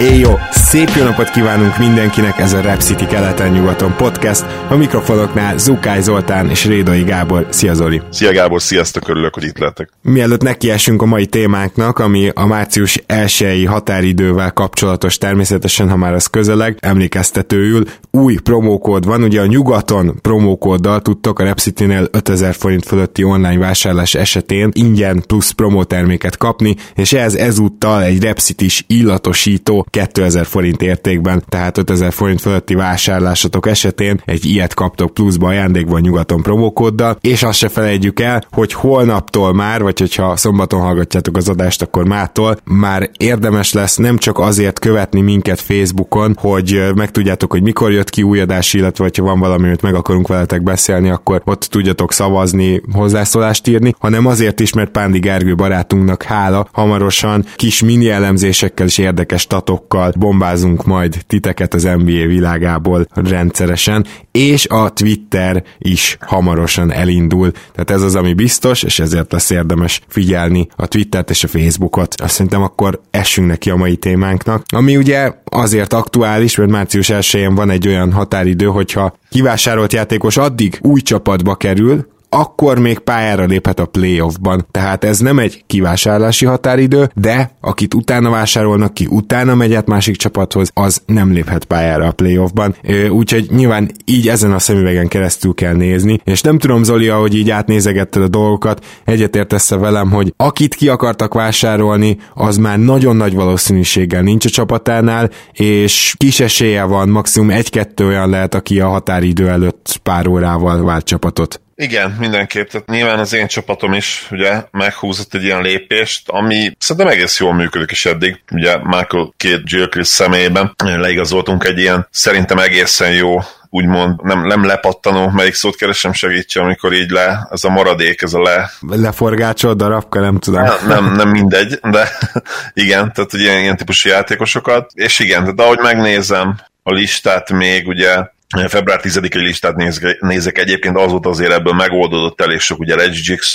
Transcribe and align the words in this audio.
Éjjó! 0.00 0.38
Szép 0.50 0.88
jó 0.96 1.04
napot 1.04 1.30
kívánunk 1.30 1.78
mindenkinek, 1.78 2.38
ez 2.38 2.52
a 2.52 2.60
Rap 2.60 2.80
City 2.80 3.06
keleten-nyugaton 3.06 3.94
podcast. 3.96 4.44
A 4.68 4.74
mikrofonoknál 4.74 5.58
Zukály 5.58 6.00
Zoltán 6.00 6.50
és 6.50 6.64
Rédai 6.64 7.02
Gábor. 7.02 7.46
Szia 7.50 7.74
Zoli! 7.74 8.02
Szia 8.10 8.32
Gábor, 8.32 8.62
sziasztok, 8.62 9.08
örülök, 9.08 9.34
hogy 9.34 9.44
itt 9.44 9.58
lettek. 9.58 9.90
Mielőtt 10.02 10.42
nekiesünk 10.42 11.02
a 11.02 11.06
mai 11.06 11.26
témánknak, 11.26 11.98
ami 11.98 12.30
a 12.34 12.46
március 12.46 13.02
1 13.06 13.64
határidővel 13.68 14.52
kapcsolatos 14.52 15.18
természetesen, 15.18 15.90
ha 15.90 15.96
már 15.96 16.14
az 16.14 16.26
közeleg, 16.26 16.76
emlékeztetőül 16.80 17.84
új 18.10 18.36
promókód 18.36 19.04
van, 19.04 19.22
ugye 19.22 19.40
a 19.40 19.46
nyugaton 19.46 20.18
promókóddal 20.22 21.00
tudtok 21.02 21.38
a 21.38 21.44
Rap 21.44 21.58
City-nél 21.58 22.08
5000 22.10 22.54
forint 22.54 22.84
fölötti 22.84 23.24
online 23.24 23.58
vásárlás 23.58 24.14
esetén 24.14 24.70
ingyen 24.72 25.22
plusz 25.26 25.50
promóterméket 25.50 26.36
kapni, 26.36 26.76
és 26.94 27.12
ez 27.12 27.34
ezúttal 27.34 28.02
egy 28.02 28.22
Rap 28.22 28.38
City-s 28.38 28.84
illatosító 28.86 29.86
2000 29.90 30.46
forint 30.46 30.82
értékben, 30.82 31.42
tehát 31.48 31.78
5000 31.78 32.12
forint 32.12 32.40
fölötti 32.40 32.74
vásárlásatok 32.74 33.66
esetén 33.66 34.20
egy 34.24 34.44
ilyet 34.44 34.74
kaptok 34.74 35.14
pluszba 35.14 35.46
ajándékban 35.48 36.00
nyugaton 36.00 36.42
promókóddal, 36.42 37.18
és 37.20 37.42
azt 37.42 37.58
se 37.58 37.68
felejtjük 37.68 38.20
el, 38.20 38.42
hogy 38.50 38.72
holnaptól 38.72 39.54
már, 39.54 39.82
vagy 39.82 39.98
hogyha 39.98 40.36
szombaton 40.36 40.80
hallgatjátok 40.80 41.36
az 41.36 41.48
adást, 41.48 41.82
akkor 41.82 42.04
mától 42.04 42.56
már 42.64 43.10
érdemes 43.16 43.72
lesz 43.72 43.96
nem 43.96 44.18
csak 44.18 44.38
azért 44.38 44.78
követni 44.78 45.20
minket 45.20 45.60
Facebookon, 45.60 46.36
hogy 46.40 46.80
megtudjátok, 46.94 47.50
hogy 47.50 47.62
mikor 47.62 47.92
jött 47.92 48.10
ki 48.10 48.22
új 48.22 48.40
adás, 48.40 48.74
illetve 48.74 49.04
hogyha 49.04 49.24
van 49.24 49.38
valami, 49.38 49.66
amit 49.66 49.82
meg 49.82 49.94
akarunk 49.94 50.28
veletek 50.28 50.62
beszélni, 50.62 51.10
akkor 51.10 51.42
ott 51.44 51.62
tudjatok 51.62 52.12
szavazni, 52.12 52.82
hozzászólást 52.92 53.68
írni, 53.68 53.94
hanem 53.98 54.26
azért 54.26 54.60
is, 54.60 54.72
mert 54.72 54.90
Pándi 54.90 55.18
Gergő 55.18 55.54
barátunknak 55.54 56.22
hála, 56.22 56.68
hamarosan 56.72 57.44
kis 57.56 57.82
mini 57.82 58.10
elemzésekkel 58.10 58.86
és 58.86 58.98
érdekes 58.98 59.46
tatok 59.46 59.77
adatokkal 59.78 60.12
bombázunk 60.18 60.84
majd 60.84 61.16
titeket 61.26 61.74
az 61.74 61.82
NBA 61.82 62.26
világából 62.26 63.06
rendszeresen, 63.14 64.06
és 64.32 64.66
a 64.66 64.92
Twitter 64.92 65.62
is 65.78 66.16
hamarosan 66.20 66.92
elindul. 66.92 67.50
Tehát 67.50 67.90
ez 67.90 68.02
az, 68.02 68.14
ami 68.14 68.32
biztos, 68.32 68.82
és 68.82 68.98
ezért 68.98 69.32
lesz 69.32 69.50
érdemes 69.50 70.00
figyelni 70.08 70.68
a 70.76 70.86
Twittert 70.86 71.30
és 71.30 71.44
a 71.44 71.48
Facebookot. 71.48 72.20
Azt 72.20 72.32
szerintem 72.32 72.62
akkor 72.62 73.00
essünk 73.10 73.48
neki 73.48 73.70
a 73.70 73.76
mai 73.76 73.96
témánknak, 73.96 74.62
ami 74.68 74.96
ugye 74.96 75.32
azért 75.44 75.92
aktuális, 75.92 76.56
mert 76.56 76.70
március 76.70 77.10
1 77.10 77.48
van 77.50 77.70
egy 77.70 77.88
olyan 77.88 78.12
határidő, 78.12 78.66
hogyha 78.66 79.16
kivásárolt 79.30 79.92
játékos 79.92 80.36
addig 80.36 80.78
új 80.82 81.00
csapatba 81.00 81.54
kerül, 81.54 82.06
akkor 82.28 82.78
még 82.78 82.98
pályára 82.98 83.44
léphet 83.44 83.80
a 83.80 83.86
playoffban. 83.86 84.66
Tehát 84.70 85.04
ez 85.04 85.18
nem 85.18 85.38
egy 85.38 85.64
kivásárlási 85.66 86.44
határidő, 86.44 87.10
de 87.14 87.50
akit 87.60 87.94
utána 87.94 88.30
vásárolnak 88.30 88.94
ki, 88.94 89.06
utána 89.10 89.54
megy 89.54 89.74
át 89.74 89.86
másik 89.86 90.16
csapathoz, 90.16 90.70
az 90.74 91.02
nem 91.06 91.32
léphet 91.32 91.64
pályára 91.64 92.06
a 92.06 92.12
playoffban. 92.12 92.76
Úgyhogy 93.10 93.46
nyilván 93.50 93.90
így 94.04 94.28
ezen 94.28 94.52
a 94.52 94.58
szemüvegen 94.58 95.08
keresztül 95.08 95.54
kell 95.54 95.74
nézni, 95.74 96.20
és 96.24 96.40
nem 96.40 96.58
tudom 96.58 96.82
Zoli, 96.82 97.06
hogy 97.06 97.34
így 97.34 97.50
átnézegetted 97.50 98.22
a 98.22 98.28
dolgokat, 98.28 98.84
egyetértesz 99.04 99.70
velem, 99.70 100.10
hogy 100.10 100.32
akit 100.36 100.74
ki 100.74 100.88
akartak 100.88 101.34
vásárolni, 101.34 102.18
az 102.34 102.56
már 102.56 102.78
nagyon 102.78 103.16
nagy 103.16 103.34
valószínűséggel 103.34 104.22
nincs 104.22 104.44
a 104.44 104.48
csapatánál, 104.48 105.30
és 105.52 106.14
kis 106.16 106.40
esélye 106.40 106.84
van, 106.84 107.08
maximum 107.08 107.50
egy-kettő 107.50 108.06
olyan 108.06 108.30
lehet, 108.30 108.54
aki 108.54 108.80
a 108.80 108.88
határidő 108.88 109.48
előtt 109.48 110.00
pár 110.02 110.26
órával 110.26 110.84
vált 110.84 111.04
csapatot. 111.04 111.60
Igen, 111.80 112.10
mindenképp. 112.10 112.68
Tehát 112.68 112.86
nyilván 112.86 113.18
az 113.18 113.32
én 113.32 113.46
csapatom 113.46 113.92
is 113.92 114.26
ugye 114.30 114.62
meghúzott 114.70 115.34
egy 115.34 115.44
ilyen 115.44 115.62
lépést, 115.62 116.28
ami 116.28 116.76
szerintem 116.78 117.12
egész 117.12 117.40
jól 117.40 117.54
működik 117.54 117.90
is 117.90 118.06
eddig. 118.06 118.42
Ugye 118.50 118.76
Michael 118.76 119.32
két 119.36 119.64
Gilchrist 119.64 120.10
személyében 120.10 120.74
leigazoltunk 120.84 121.64
egy 121.64 121.78
ilyen 121.78 122.08
szerintem 122.10 122.58
egészen 122.58 123.12
jó 123.12 123.40
úgymond 123.70 124.22
nem, 124.22 124.46
nem 124.46 124.64
lepattanó, 124.64 125.28
melyik 125.28 125.54
szót 125.54 125.76
keresem 125.76 126.12
segítse, 126.12 126.60
amikor 126.60 126.92
így 126.92 127.10
le, 127.10 127.48
ez 127.50 127.64
a 127.64 127.68
maradék, 127.68 128.22
ez 128.22 128.34
a 128.34 128.42
le... 128.42 128.70
Leforgácsol 128.80 129.74
darabka, 129.74 130.20
nem 130.20 130.38
tudom. 130.38 130.62
Nem, 130.62 130.86
nem, 130.86 131.14
nem 131.14 131.28
mindegy, 131.28 131.78
de 131.90 132.08
igen, 132.84 133.12
tehát 133.12 133.32
ugye 133.32 133.42
ilyen, 133.42 133.60
ilyen 133.60 133.76
típusú 133.76 134.08
játékosokat, 134.08 134.90
és 134.94 135.18
igen, 135.18 135.40
tehát 135.40 135.60
ahogy 135.60 135.78
megnézem 135.78 136.56
a 136.82 136.92
listát 136.92 137.50
még, 137.50 137.86
ugye 137.86 138.36
február 138.68 139.00
10-i 139.02 139.34
listát 139.34 139.76
nézek, 139.76 140.20
nézek 140.20 140.58
egyébként, 140.58 140.96
azóta 140.96 141.28
azért 141.28 141.52
ebből 141.52 141.72
megoldódott 141.72 142.40
elég 142.40 142.58
sok, 142.58 142.78
ugye 142.78 142.94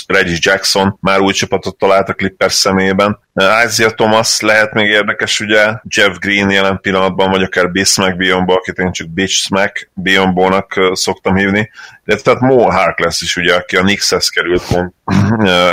Reggie 0.06 0.36
Jackson 0.38 0.98
már 1.00 1.20
új 1.20 1.32
csapatot 1.32 1.78
talált 1.78 2.08
a 2.08 2.14
Clippers 2.14 2.52
szemében. 2.52 3.18
Isaiah 3.66 3.92
Thomas 3.92 4.40
lehet 4.40 4.72
még 4.72 4.86
érdekes, 4.86 5.40
ugye 5.40 5.74
Jeff 5.94 6.16
Green 6.18 6.50
jelen 6.50 6.80
pillanatban, 6.80 7.30
vagy 7.30 7.42
akár 7.42 7.70
Bismack 7.70 8.16
Bionbo, 8.16 8.52
akit 8.52 8.78
én 8.78 8.92
csak 8.92 9.08
Bitch 9.08 9.34
Smack 9.34 9.90
Bionbo-nak 9.94 10.90
szoktam 10.92 11.36
hívni. 11.36 11.70
De 12.04 12.16
tehát 12.16 12.40
Mo 12.40 12.70
Harkless 12.70 13.20
is, 13.20 13.36
ugye, 13.36 13.54
aki 13.54 13.76
a 13.76 13.82
Knickshez 13.82 14.28
került 14.28 14.64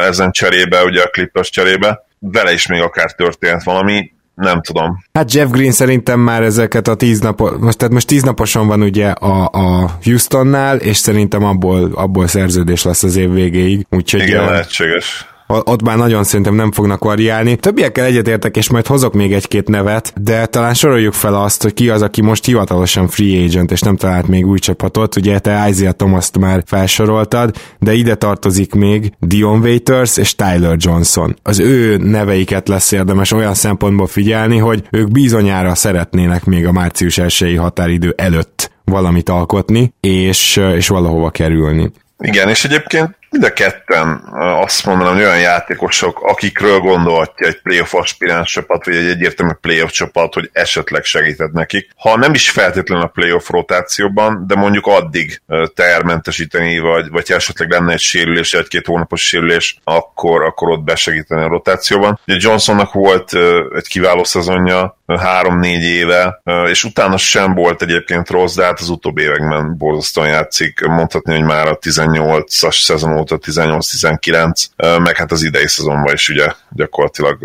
ezen 0.02 0.32
cserébe, 0.32 0.84
ugye 0.84 1.02
a 1.02 1.10
Clippers 1.10 1.50
cserébe. 1.50 2.06
Vele 2.20 2.54
is 2.54 2.68
még 2.68 2.82
akár 2.82 3.12
történt 3.12 3.64
valami 3.64 4.12
nem 4.36 4.62
tudom. 4.62 5.04
Hát 5.14 5.34
Jeff 5.34 5.50
Green 5.50 5.72
szerintem 5.72 6.20
már 6.20 6.44
ezeket 6.44 6.88
a 6.88 6.96
tíz 6.96 7.20
napos, 7.20 7.52
most, 7.60 7.78
tehát 7.78 7.94
most 7.94 8.08
tíz 8.08 8.24
naposan 8.24 8.68
van 8.68 8.82
ugye 8.82 9.08
a, 9.08 9.50
a 9.52 9.98
Houstonnál, 10.04 10.78
és 10.78 10.98
szerintem 10.98 11.44
abból, 11.44 11.92
abból 11.94 12.28
szerződés 12.28 12.84
lesz 12.84 13.04
az 13.04 13.16
év 13.16 13.32
végéig. 13.32 13.86
Úgyhogy 13.90 14.22
Igen, 14.22 14.46
lehetséges 14.46 15.31
ott 15.52 15.82
már 15.82 15.98
nagyon 15.98 16.24
szerintem 16.24 16.56
nem 16.56 16.72
fognak 16.72 17.04
variálni. 17.04 17.56
Többiekkel 17.56 18.06
egyetértek, 18.06 18.58
és 18.58 18.70
majd 18.70 18.88
hozok 18.88 19.14
még 19.14 19.34
egy-két 19.34 19.68
nevet, 19.68 20.14
de 20.22 20.46
talán 20.46 20.74
soroljuk 20.74 21.14
fel 21.14 21.36
azt, 21.36 21.64
hogy 21.64 21.74
ki 21.74 21.90
az, 21.90 22.02
aki 22.02 22.22
most 22.22 22.46
hivatalosan 22.46 23.08
free 23.08 23.44
agent, 23.44 23.72
és 23.72 23.82
nem 23.82 23.96
talált 23.96 24.28
még 24.28 24.48
új 24.48 24.60
csapatot. 24.60 25.16
Ugye 25.16 25.40
te 25.40 25.66
Isaiah 25.70 25.94
Thomas-t 25.94 26.38
már 26.38 26.64
felsoroltad, 26.66 27.56
de 27.80 27.94
ide 27.94 28.16
tartozik 28.16 28.74
még 28.74 29.12
Dion 29.20 29.60
Waiters 29.60 30.18
és 30.18 30.36
Tyler 30.36 30.76
Johnson. 30.78 31.36
Az 31.44 31.60
ő 31.60 31.98
neveiket 31.98 32.68
lesz 32.68 32.92
érdemes 32.92 33.32
olyan 33.32 33.54
szempontból 33.54 34.08
figyelni, 34.08 34.58
hogy 34.58 34.84
ők 34.92 35.12
bizonyára 35.12 35.76
szeretnének 35.76 36.46
még 36.46 36.68
a 36.68 36.72
március 36.72 37.18
1 37.18 37.56
határidő 37.58 38.14
előtt 38.18 38.72
valamit 38.84 39.30
alkotni, 39.30 39.94
és, 40.00 40.62
és 40.76 40.88
valahova 40.88 41.30
kerülni. 41.30 41.92
Igen, 42.18 42.50
és 42.50 42.66
egyébként 42.66 43.20
mind 43.32 43.44
a 43.44 43.54
ketten 43.54 44.24
azt 44.34 44.86
mondanám, 44.86 45.14
hogy 45.14 45.24
olyan 45.24 45.40
játékosok, 45.40 46.22
akikről 46.22 46.80
gondolhatja 46.80 47.48
egy 47.48 47.62
playoff 47.62 47.94
aspiráns 47.94 48.52
csapat, 48.52 48.86
vagy 48.86 48.96
egy 48.96 49.10
egyértelmű 49.10 49.52
playoff 49.62 49.90
csapat, 49.90 50.34
hogy 50.34 50.50
esetleg 50.54 51.04
segített 51.04 51.52
nekik. 51.52 51.90
Ha 51.96 52.18
nem 52.18 52.34
is 52.34 52.50
feltétlenül 52.50 53.04
a 53.04 53.08
playoff 53.08 53.50
rotációban, 53.50 54.44
de 54.48 54.56
mondjuk 54.56 54.88
addig 54.88 55.42
termentesíteni, 55.76 56.80
vagy, 56.80 57.10
vagy 57.10 57.32
esetleg 57.32 57.70
lenne 57.70 57.94
egy 57.94 58.00
sérülés, 58.00 58.54
egy-két 58.54 58.86
hónapos 58.86 59.28
sérülés, 59.28 59.78
akkor, 59.84 60.44
akkor 60.44 60.70
ott 60.70 60.84
besegíteni 60.84 61.42
a 61.42 61.48
rotációban. 61.48 62.20
Ugye 62.28 62.38
Johnsonnak 62.40 62.94
volt 62.94 63.32
egy 63.76 63.88
kiváló 63.88 64.24
szezonja, 64.24 65.00
három-négy 65.20 65.84
éve, 65.84 66.42
és 66.70 66.84
utána 66.84 67.18
sem 67.18 67.54
volt 67.54 67.82
egyébként 67.82 68.30
rossz, 68.30 68.56
de 68.56 68.64
hát 68.64 68.80
az 68.80 68.90
utóbbi 68.90 69.22
években 69.22 69.78
borzasztóan 69.78 70.28
játszik. 70.28 70.80
Mondhatni, 70.86 71.34
hogy 71.34 71.44
már 71.44 71.68
a 71.68 71.78
18-as 71.78 72.84
szezon 72.84 73.20
óta 73.22 73.40
18-19, 73.46 75.00
meg 75.04 75.16
hát 75.16 75.32
az 75.32 75.44
idei 75.44 75.68
szezonban 75.68 76.14
is 76.14 76.30
ugye 76.30 76.54
gyakorlatilag 76.70 77.38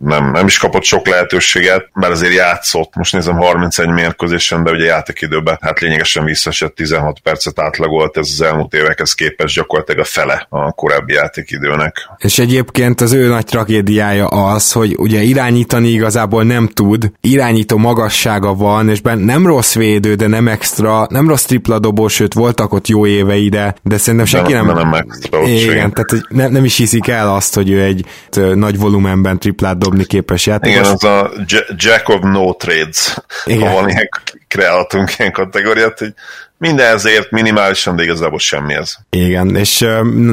nem, 0.00 0.30
nem 0.30 0.46
is 0.46 0.58
kapott 0.58 0.84
sok 0.84 1.06
lehetőséget, 1.06 1.88
mert 1.92 2.12
azért 2.12 2.34
játszott, 2.34 2.94
most 2.94 3.12
nézem 3.12 3.36
31 3.36 3.88
mérkőzésen, 3.88 4.64
de 4.64 4.70
ugye 4.70 4.84
játékidőben 4.84 5.58
hát 5.60 5.80
lényegesen 5.80 6.24
visszaesett 6.24 6.74
16 6.74 7.18
percet 7.18 7.60
átlagolt 7.60 8.16
ez 8.16 8.28
az 8.32 8.40
elmúlt 8.40 8.74
évekhez 8.74 9.14
képest 9.14 9.54
gyakorlatilag 9.54 10.00
a 10.00 10.04
fele 10.04 10.46
a 10.48 10.72
korábbi 10.72 11.12
játékidőnek. 11.12 12.08
És 12.18 12.38
egyébként 12.38 13.00
az 13.00 13.12
ő 13.12 13.28
nagy 13.28 13.44
tragédiája 13.44 14.26
az, 14.26 14.72
hogy 14.72 14.94
ugye 14.98 15.20
irányítani 15.20 15.88
igazából 15.88 16.44
nem 16.44 16.68
tud, 16.68 17.12
irányító 17.20 17.76
magassága 17.76 18.54
van, 18.54 18.88
és 18.88 19.00
ben 19.00 19.18
nem 19.18 19.46
rossz 19.46 19.74
védő, 19.74 20.14
de 20.14 20.26
nem 20.26 20.48
extra, 20.48 21.06
nem 21.10 21.28
rossz 21.28 21.44
tripla 21.44 21.78
dobó, 21.78 22.08
sőt 22.08 22.34
voltak 22.34 22.72
ott 22.72 22.86
jó 22.86 23.06
évei, 23.06 23.48
de, 23.48 23.74
de 23.82 23.96
szerintem 23.98 24.26
senki 24.26 24.52
nem... 24.52 24.66
nem, 24.66 24.88
nem 24.88 25.06
igen, 25.46 25.92
tehát 25.92 26.10
hogy 26.10 26.24
ne, 26.28 26.48
nem 26.48 26.64
is 26.64 26.76
hiszik 26.76 27.08
el 27.08 27.34
azt, 27.34 27.54
hogy 27.54 27.70
ő 27.70 27.82
egy 27.82 28.06
nagy 28.54 28.78
volumenben 28.78 29.38
triplát 29.38 29.78
dobni 29.78 30.04
képes 30.04 30.46
játékos. 30.46 30.78
Igen, 30.78 30.92
az 30.92 31.04
a 31.04 31.32
Jack 31.76 32.08
of 32.08 32.20
no 32.22 32.54
trades, 32.54 33.16
Igen. 33.44 33.68
ha 33.68 33.74
van 33.74 33.88
ilyen 33.88 34.08
kreálhatunk 34.48 35.18
ilyen 35.18 35.32
kategóriát, 35.32 35.98
hogy 35.98 36.14
minden 36.58 36.94
ezért 36.94 37.30
minimálisan, 37.30 37.96
de 37.96 38.02
igazából 38.02 38.38
semmi 38.38 38.74
ez. 38.74 38.94
Igen, 39.10 39.56
és 39.56 39.86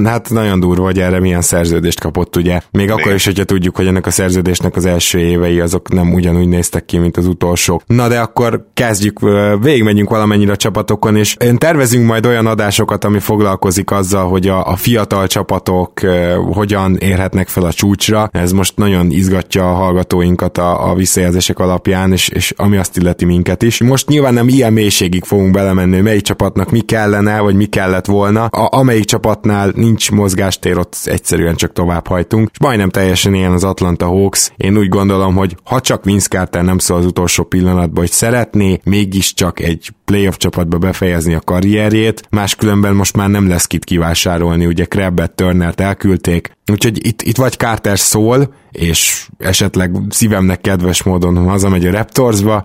hát 0.03 0.29
nagyon 0.29 0.59
durva, 0.59 0.83
hogy 0.83 1.00
erre 1.00 1.19
milyen 1.19 1.41
szerződést 1.41 2.00
kapott, 2.00 2.35
ugye. 2.35 2.62
Még 2.71 2.83
Igen. 2.83 2.97
akkor 2.97 3.13
is, 3.13 3.25
hogyha 3.25 3.44
tudjuk, 3.44 3.75
hogy 3.75 3.88
ennek 3.88 4.06
a 4.06 4.12
szerződésnek 4.12 4.75
az 4.75 4.85
első 4.85 5.19
évei 5.19 5.59
azok 5.59 5.89
nem 5.89 6.13
ugyanúgy 6.13 6.47
néztek 6.47 6.85
ki, 6.85 6.97
mint 6.97 7.17
az 7.17 7.27
utolsó. 7.27 7.81
Na 7.85 8.07
de 8.07 8.19
akkor 8.19 8.67
kezdjük, 8.73 9.19
végigmegyünk 9.62 10.09
valamennyire 10.09 10.51
a 10.51 10.56
csapatokon, 10.56 11.15
és 11.15 11.35
tervezünk 11.57 12.06
majd 12.06 12.25
olyan 12.25 12.47
adásokat, 12.47 13.03
ami 13.03 13.19
foglalkozik 13.19 13.91
azzal, 13.91 14.29
hogy 14.29 14.47
a, 14.47 14.68
a 14.68 14.75
fiatal 14.75 15.27
csapatok 15.27 16.00
hogyan 16.53 16.97
érhetnek 16.97 17.47
fel 17.47 17.63
a 17.63 17.73
csúcsra. 17.73 18.29
Ez 18.31 18.51
most 18.51 18.77
nagyon 18.77 19.11
izgatja 19.11 19.69
a 19.69 19.73
hallgatóinkat 19.73 20.57
a, 20.57 20.89
a 20.89 20.95
visszajelzések 20.95 21.59
alapján, 21.59 22.11
és, 22.11 22.27
és 22.27 22.53
ami 22.56 22.77
azt 22.77 22.97
illeti 22.97 23.25
minket 23.25 23.63
is. 23.63 23.81
Most 23.81 24.05
nyilván 24.07 24.34
nem 24.34 24.48
ilyen 24.48 24.74
mélységig 24.74 25.24
fogunk 25.24 25.52
belemenni, 25.52 26.00
melyik 26.00 26.22
csapatnak 26.22 26.72
mi 26.72 26.80
kellene, 26.80 27.40
vagy 27.40 27.56
mi 27.56 27.66
kellett 27.66 28.06
volna. 28.06 28.46
A, 28.46 28.78
amelyik 28.78 29.06
csapatnál 29.06 29.72
nincs 29.75 30.12
mozgástér, 30.12 30.78
ott 30.78 30.98
egyszerűen 31.04 31.56
csak 31.56 31.74
tovább 31.74 32.07
hajtunk. 32.07 32.50
És 32.52 32.60
majdnem 32.60 32.90
teljesen 32.90 33.34
ilyen 33.34 33.52
az 33.52 33.63
Atlanta 33.63 34.06
Hawks. 34.06 34.52
Én 34.57 34.78
úgy 34.78 34.90
gondolom, 34.90 35.36
hogy 35.36 35.56
ha 35.63 35.80
csak 35.80 36.04
Vince 36.04 36.28
Carter 36.28 36.63
nem 36.63 36.78
szól 36.78 36.98
az 36.98 37.06
utolsó 37.06 37.44
pillanatban, 37.44 38.04
hogy 38.04 38.12
szeretné 38.12 38.80
mégiscsak 38.84 39.60
egy 39.60 39.90
playoff 40.06 40.36
csapatba 40.38 40.78
befejezni 40.78 41.34
a 41.34 41.40
karrierjét, 41.40 42.28
máskülönben 42.30 42.96
most 42.96 43.16
már 43.16 43.30
nem 43.30 43.48
lesz 43.48 43.66
kit 43.66 43.84
kivásárolni, 43.84 44.66
ugye 44.66 44.86
Krabbet, 44.86 45.31
Turnert 45.31 45.81
elküldték, 45.81 46.52
úgyhogy 46.72 47.07
itt, 47.07 47.22
itt 47.22 47.38
vagy 47.38 47.54
Carter 47.54 48.00
szól, 48.00 48.54
és 48.72 49.28
esetleg 49.38 49.96
szívemnek 50.10 50.62
kedves 50.62 51.04
módon 51.04 51.48
hazamegy 51.48 51.86
a 51.86 51.92
Raptorsba, 51.92 52.63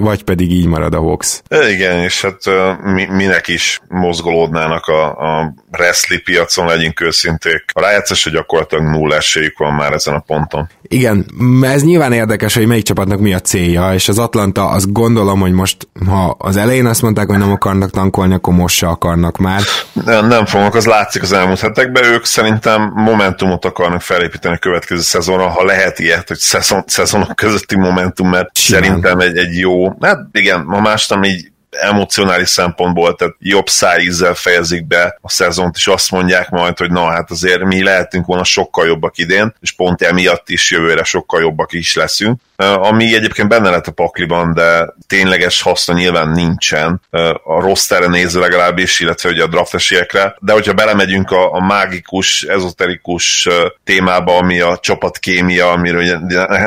vagy 0.00 0.22
pedig 0.22 0.52
így 0.52 0.66
marad 0.66 0.79
a 0.82 1.00
Hawks. 1.00 1.42
Igen, 1.68 1.98
és 1.98 2.22
hát 2.22 2.36
mi, 2.82 3.04
minek 3.04 3.48
is 3.48 3.80
mozgolódnának 3.88 4.86
a, 4.86 5.06
a 5.06 5.54
wrestling 5.72 6.22
piacon, 6.22 6.66
legyünk 6.66 7.00
őszinték. 7.00 7.64
A 7.72 7.80
rájátszás, 7.80 8.22
hogy 8.22 8.32
gyakorlatilag 8.32 8.84
nulla 8.84 9.16
esélyük 9.16 9.58
van 9.58 9.74
már 9.74 9.92
ezen 9.92 10.14
a 10.14 10.18
ponton. 10.18 10.68
Igen, 10.82 11.26
ez 11.62 11.82
nyilván 11.82 12.12
érdekes, 12.12 12.54
hogy 12.54 12.66
melyik 12.66 12.84
csapatnak 12.84 13.20
mi 13.20 13.34
a 13.34 13.40
célja, 13.40 13.94
és 13.94 14.08
az 14.08 14.18
Atlanta 14.18 14.68
azt 14.68 14.92
gondolom, 14.92 15.40
hogy 15.40 15.52
most, 15.52 15.88
ha 16.06 16.36
az 16.38 16.56
elején 16.56 16.86
azt 16.86 17.02
mondták, 17.02 17.28
hogy 17.28 17.38
nem 17.38 17.52
akarnak 17.52 17.90
tankolni, 17.90 18.34
akkor 18.34 18.54
most 18.54 18.76
se 18.76 18.86
akarnak 18.86 19.38
már. 19.38 19.60
Nem, 20.04 20.26
nem 20.26 20.46
fognak, 20.46 20.74
az 20.74 20.86
látszik 20.86 21.22
az 21.22 21.32
elmúlt 21.32 21.60
hetekben, 21.60 22.04
ők 22.04 22.24
szerintem 22.24 22.92
momentumot 22.94 23.64
akarnak 23.64 24.00
felépíteni 24.00 24.54
a 24.54 24.58
következő 24.58 25.00
szezonra, 25.00 25.48
ha 25.48 25.64
lehet 25.64 25.98
ilyet, 25.98 26.28
hogy 26.28 26.38
szezon, 26.38 26.82
szezonok 26.86 27.36
közötti 27.36 27.76
momentum, 27.76 28.28
mert 28.28 28.56
Simán. 28.56 28.82
szerintem 28.82 29.18
egy, 29.18 29.36
egy 29.36 29.58
jó, 29.58 29.88
hát 30.00 30.18
igen, 30.32 30.64
ma 30.70 30.96
nem 31.08 31.22
így 31.22 31.50
emocionális 31.70 32.48
szempontból, 32.48 33.14
tehát 33.14 33.34
jobb 33.38 33.68
szájízzel 33.68 34.34
fejezik 34.34 34.86
be 34.86 35.18
a 35.20 35.30
szezont, 35.30 35.76
és 35.76 35.86
azt 35.86 36.10
mondják 36.10 36.50
majd, 36.50 36.78
hogy 36.78 36.90
na 36.90 37.10
hát 37.10 37.30
azért 37.30 37.64
mi 37.64 37.82
lehetünk 37.82 38.26
volna 38.26 38.44
sokkal 38.44 38.86
jobbak 38.86 39.18
idén, 39.18 39.54
és 39.60 39.72
pont 39.72 40.02
emiatt 40.02 40.48
is 40.48 40.70
jövőre 40.70 41.04
sokkal 41.04 41.40
jobbak 41.40 41.72
is 41.72 41.94
leszünk 41.94 42.40
ami 42.60 43.14
egyébként 43.14 43.48
benne 43.48 43.70
lett 43.70 43.86
a 43.86 43.92
pakliban, 43.92 44.52
de 44.54 44.94
tényleges 45.06 45.62
haszna 45.62 45.94
nyilván 45.94 46.28
nincsen. 46.28 47.00
A 47.44 47.60
rosterre 47.60 48.06
nézve 48.06 48.40
legalábbis, 48.40 49.00
illetve 49.00 49.28
ugye 49.28 49.42
a 49.42 49.46
draft 49.46 49.74
esélyekre, 49.74 50.36
de 50.40 50.52
hogyha 50.52 50.72
belemegyünk 50.72 51.30
a, 51.30 51.52
a 51.52 51.60
mágikus, 51.60 52.42
ezoterikus 52.42 53.48
témába, 53.84 54.36
ami 54.36 54.60
a 54.60 54.78
csapatkémia, 54.82 55.70
amiről 55.70 56.02
ugye 56.02 56.18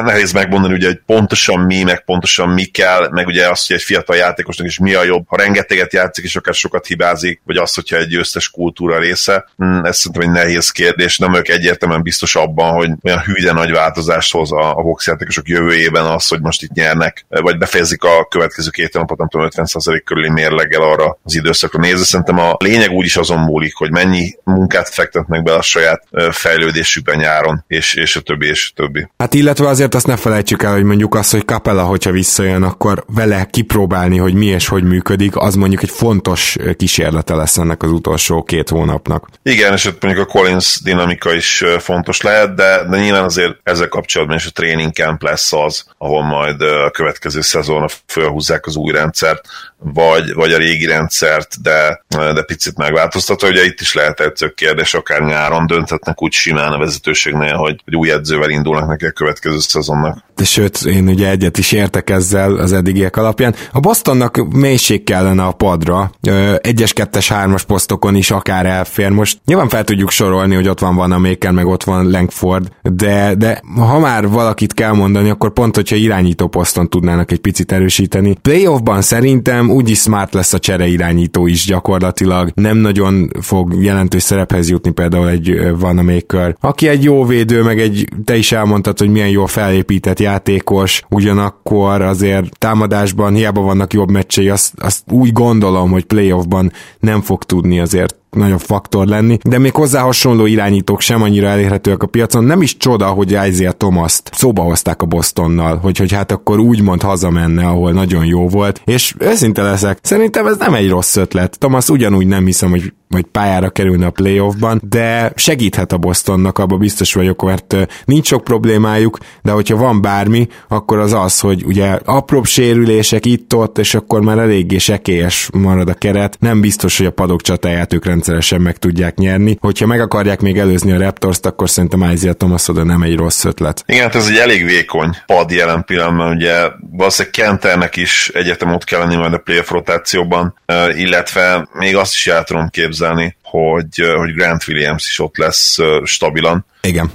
nehéz 0.02 0.32
megmondani, 0.32 0.74
ugye, 0.74 0.88
hogy 0.88 1.02
pontosan 1.06 1.60
mi, 1.60 1.84
meg 1.84 2.04
pontosan 2.06 2.50
mi 2.50 2.64
kell, 2.64 3.10
meg 3.12 3.28
ugye 3.28 3.50
azt, 3.50 3.68
hogy 3.68 3.76
egy 3.76 3.84
fiatal 3.84 4.16
játékosnak 4.16 4.68
is 4.68 4.80
mi 4.80 4.94
a 4.94 5.04
jobb, 5.04 5.24
ha 5.28 5.38
rengeteget 5.38 5.94
játszik 5.94 6.26
és 6.26 6.36
akár 6.36 6.54
sokat 6.54 6.86
hibázik, 6.86 7.42
vagy 7.46 7.58
azt, 7.58 7.76
hogyha 7.76 7.98
egy 7.98 8.08
győztes 8.08 8.50
kultúra 8.50 9.00
része. 9.00 9.46
Hmm, 9.58 9.86
ez 9.86 9.98
szerintem 9.98 10.22
egy 10.22 10.44
nehéz 10.44 10.70
kérdés, 10.70 11.18
nem 11.18 11.36
ők 11.36 11.48
egyértelműen 11.48 12.02
biztos 12.02 12.36
abban, 12.36 12.74
hogy 12.74 12.90
olyan 13.04 13.20
hűde 13.20 13.54
nagy 13.54 13.72
változást 13.72 14.32
hoz 14.32 14.52
a, 14.52 14.78
a 14.78 14.82
Vox 14.82 15.08
játékosok 15.08 15.48
jövőjében 15.48 15.82
fejében 15.84 16.06
az, 16.06 16.28
hogy 16.28 16.42
most 16.42 16.62
itt 16.62 16.72
nyernek, 16.72 17.26
vagy 17.30 17.58
befejezik 17.58 18.04
a 18.04 18.28
következő 18.30 18.70
két 18.70 18.94
napot, 18.94 19.18
nem 19.18 19.28
tudom, 19.28 19.48
50% 19.56 20.02
körüli 20.06 20.30
mérleggel 20.30 20.82
arra 20.82 21.18
az 21.24 21.36
időszakra 21.36 21.80
nézve. 21.80 22.04
Szerintem 22.04 22.40
a 22.40 22.56
lényeg 22.60 22.92
úgy 22.92 23.06
is 23.06 23.18
azon 23.18 23.40
múlik, 23.40 23.76
hogy 23.76 23.92
mennyi 23.92 24.36
munkát 24.44 24.90
fektetnek 24.90 25.44
be 25.44 25.54
a 25.54 25.62
saját 25.62 26.04
fejlődésükben 26.32 27.18
nyáron, 27.18 27.64
és, 27.68 27.94
és 27.94 28.16
a 28.16 28.20
többi, 28.20 28.48
és 28.48 28.72
a 28.76 28.82
többi. 28.82 29.08
Hát 29.18 29.34
illetve 29.34 29.68
azért 29.68 29.96
azt 29.96 30.08
ne 30.08 30.18
felejtsük 30.18 30.64
el, 30.64 30.74
hogy 30.74 30.84
mondjuk 30.84 31.16
az, 31.16 31.32
hogy 31.32 31.46
Capella, 31.46 31.84
hogyha 31.84 32.12
visszajön, 32.12 32.64
akkor 32.64 33.04
vele 33.08 33.48
kipróbálni, 33.50 34.18
hogy 34.18 34.34
mi 34.34 34.46
és 34.46 34.68
hogy 34.68 34.84
működik, 34.84 35.36
az 35.36 35.56
mondjuk 35.56 35.84
egy 35.84 35.90
fontos 35.90 36.56
kísérlete 36.78 37.36
lesz 37.36 37.58
ennek 37.58 37.84
az 37.84 37.92
utolsó 37.92 38.44
két 38.44 38.70
hónapnak. 38.70 39.28
Igen, 39.44 39.74
és 39.74 39.86
ott 39.86 40.04
mondjuk 40.04 40.28
a 40.28 40.32
Collins 40.32 40.80
dinamika 40.84 41.34
is 41.34 41.64
fontos 41.80 42.22
lehet, 42.22 42.56
de, 42.56 42.84
de 42.90 42.98
nyilván 42.98 43.24
azért 43.24 43.56
ezzel 43.64 43.88
kapcsolatban 43.88 44.38
is 44.38 44.46
a 44.46 44.52
training 44.52 44.94
camp 44.94 45.24
lesz 45.24 45.54
az, 45.54 45.73
az, 45.74 45.86
ahol 45.98 46.24
majd 46.24 46.62
a 46.62 46.92
következő 46.92 47.42
szezonra 47.42 47.88
felhúzzák 48.06 48.66
az 48.66 48.76
új 48.76 48.92
rendszert, 48.92 49.48
vagy, 49.78 50.34
vagy 50.34 50.52
a 50.54 50.58
régi 50.58 50.86
rendszert, 50.86 51.62
de, 51.62 52.04
de 52.10 52.42
picit 52.42 52.78
megváltoztatva. 52.78 53.48
Ugye 53.48 53.66
itt 53.66 53.82
is 53.82 53.94
lehet 53.94 54.20
egy 54.20 54.54
kérdés, 54.56 54.94
akár 54.94 55.22
nyáron 55.22 55.68
dönthetnek 55.68 56.22
úgy 56.22 56.32
simán 56.32 56.72
a 56.72 56.78
vezetőségnél, 56.78 57.56
hogy, 57.56 57.82
hogy 57.84 57.96
új 57.96 58.12
edzővel 58.12 58.50
indulnak 58.50 58.88
neki 58.88 59.06
a 59.06 59.12
következő 59.12 59.60
szezonnak. 59.60 60.18
De 60.36 60.44
sőt, 60.44 60.78
én 60.86 61.08
ugye 61.08 61.30
egyet 61.30 61.58
is 61.58 61.72
értek 61.72 62.10
ezzel 62.10 62.56
az 62.56 62.74
eddigiek 62.74 63.18
alapján. 63.18 63.56
A 63.72 63.80
Bostonnak 63.80 64.48
mélység 64.54 65.04
kellene 65.04 65.44
a 65.44 65.52
padra, 65.52 66.12
egyes, 66.58 66.94
kettes, 66.94 67.28
hármas 67.28 67.64
posztokon 67.64 68.16
is 68.16 68.32
akár 68.32 68.66
elfér. 68.66 69.10
Most 69.10 69.40
nyilván 69.46 69.70
fel 69.70 69.84
tudjuk 69.84 70.12
sorolni, 70.12 70.56
hogy 70.56 70.68
ott 70.68 70.80
van 70.80 70.96
Van 70.96 71.22
Maker, 71.22 71.52
meg 71.52 71.66
ott 71.66 71.84
van 71.84 72.10
Langford, 72.12 72.72
de, 72.82 73.36
de 73.36 73.62
ha 73.76 74.00
már 74.00 74.28
valakit 74.28 74.74
kell 74.74 74.92
mondani, 74.92 75.30
akkor 75.30 75.53
pont, 75.54 75.76
hogyha 75.76 75.96
irányító 75.96 76.48
poszton 76.48 76.90
tudnának 76.90 77.32
egy 77.32 77.40
picit 77.40 77.72
erősíteni. 77.72 78.36
Playoffban 78.42 79.02
szerintem 79.02 79.70
úgyis 79.70 80.00
smart 80.00 80.34
lesz 80.34 80.54
a 80.54 80.60
csere 80.60 80.88
irányító 80.88 81.48
is 81.48 81.66
gyakorlatilag. 81.66 82.52
Nem 82.56 82.78
nagyon 82.78 83.30
fog 83.42 83.84
jelentős 83.84 84.24
szerephez 84.24 84.70
jutni 84.70 84.92
például 84.92 85.30
egy 85.30 85.78
Van 85.80 85.96
Maker, 85.96 86.56
aki 86.60 86.88
egy 86.88 87.04
jó 87.04 87.26
védő, 87.26 87.64
meg 87.64 87.80
egy, 87.80 88.08
te 88.26 88.38
is 88.38 88.52
elmondtad, 88.52 89.00
hogy 89.00 89.10
milyen 89.10 89.30
jó 89.30 89.46
felépített 89.46 90.20
játékos, 90.20 91.02
ugyanakkor 91.10 92.02
azért 92.02 92.58
támadásban 92.58 93.34
hiába 93.34 93.62
vannak 93.62 93.94
jobb 93.94 94.12
meccsei, 94.12 94.50
azt, 94.50 94.74
azt 94.78 95.12
úgy 95.12 95.32
gondolom, 95.32 95.92
hogy 95.92 96.04
playoffban 96.04 96.72
nem 97.00 97.22
fog 97.22 97.44
tudni 97.44 97.80
azért 97.80 98.22
nagyobb 98.36 98.60
faktor 98.60 99.08
lenni, 99.08 99.38
de 99.44 99.58
még 99.58 99.76
hozzá 99.76 100.02
hasonló 100.02 100.46
irányítók 100.46 101.02
sem 101.02 101.22
annyira 101.22 101.48
elérhetőek 101.48 102.04
a 102.04 102.08
piacon. 102.08 102.44
Nem 102.44 102.62
is 102.62 102.78
csoda, 102.78 103.08
hogy 103.08 103.32
Isaiah 103.32 103.74
Thomas-t 103.78 104.30
szóba 104.34 104.62
hozták 104.62 105.02
a 105.02 105.06
Bostonnal, 105.06 105.78
hogy, 105.78 105.98
hogy 105.98 106.12
hát 106.12 106.32
akkor 106.32 106.60
úgymond 106.60 107.02
hazamenne, 107.02 107.66
ahol 107.66 107.92
nagyon 107.92 108.26
jó 108.26 108.48
volt, 108.48 108.82
és 108.86 109.16
őszinte 109.20 109.62
leszek, 109.62 110.00
szerintem 110.02 110.48
ez 110.48 110.58
nem 110.58 110.74
egy 110.74 110.90
rossz 110.90 111.16
ötlet. 111.16 111.60
Thomas 111.60 111.90
ugyanúgy 111.90 112.28
nem 112.28 112.46
hiszem, 112.46 112.70
hogy 112.70 112.94
vagy 113.14 113.26
pályára 113.32 113.70
kerülne 113.70 114.06
a 114.06 114.12
playoffban, 114.12 114.82
de 114.90 115.32
segíthet 115.36 115.92
a 115.92 115.98
Bostonnak, 115.98 116.58
abban 116.58 116.80
biztos 116.80 117.14
vagyok, 117.14 117.42
mert 117.42 117.76
nincs 118.06 118.28
sok 118.28 118.44
problémájuk, 118.44 119.18
de 119.42 119.52
hogyha 119.52 119.76
van 119.76 120.02
bármi, 120.02 120.48
akkor 120.68 121.00
az 121.00 121.14
az, 121.14 121.40
hogy 121.40 121.64
ugye 121.66 122.00
apróbb 122.06 122.46
sérülések 122.46 123.26
itt-ott, 123.26 123.78
és 123.78 123.94
akkor 123.94 124.22
már 124.22 124.38
eléggé 124.38 124.78
sekélyes 124.78 125.50
marad 125.54 125.90
a 125.90 125.94
keret, 125.94 126.38
nem 126.40 126.62
biztos, 126.62 126.98
hogy 126.98 127.06
a 127.06 127.12
padok 127.12 127.42
csatáját 127.42 127.94
ők 127.94 128.06
rendszeresen 128.06 128.62
meg 128.62 128.78
tudják 128.78 129.18
nyerni. 129.18 129.58
Hogyha 129.60 129.86
meg 129.86 130.02
akarják 130.02 130.42
még 130.42 130.58
előzni 130.58 130.92
a 130.92 131.00
raptors 131.00 131.40
akkor 131.42 131.70
szerintem 131.70 132.12
Isaiah 132.12 132.36
Thomas 132.36 132.68
oda 132.68 132.84
nem 132.84 133.02
egy 133.02 133.16
rossz 133.16 133.44
ötlet. 133.44 133.84
Igen, 133.88 134.02
hát 134.02 134.16
ez 134.16 134.28
egy 134.28 134.38
elég 134.38 134.66
vékony 134.66 135.18
pad 135.26 135.52
jelen 135.52 135.84
pillanatban, 135.86 136.36
ugye 136.36 136.54
valószínűleg 136.92 137.34
Kenternek 137.38 137.96
is 137.96 138.32
egyetem 138.34 138.74
ott 138.74 138.84
kell 138.84 139.00
lenni 139.00 139.16
majd 139.16 139.34
a 139.34 139.38
playoff 139.38 139.70
rotációban, 139.70 140.56
illetve 140.96 141.68
még 141.74 141.96
azt 141.96 142.14
is 142.14 142.28
el 142.28 142.44
tudom 142.44 142.70
képzelni, 142.70 143.03
hogy, 143.42 144.14
hogy 144.18 144.34
Grant 144.34 144.68
Williams 144.68 145.08
is 145.08 145.20
ott 145.20 145.38
lesz 145.38 145.78
stabilan. 146.04 146.66
Igen 146.82 147.12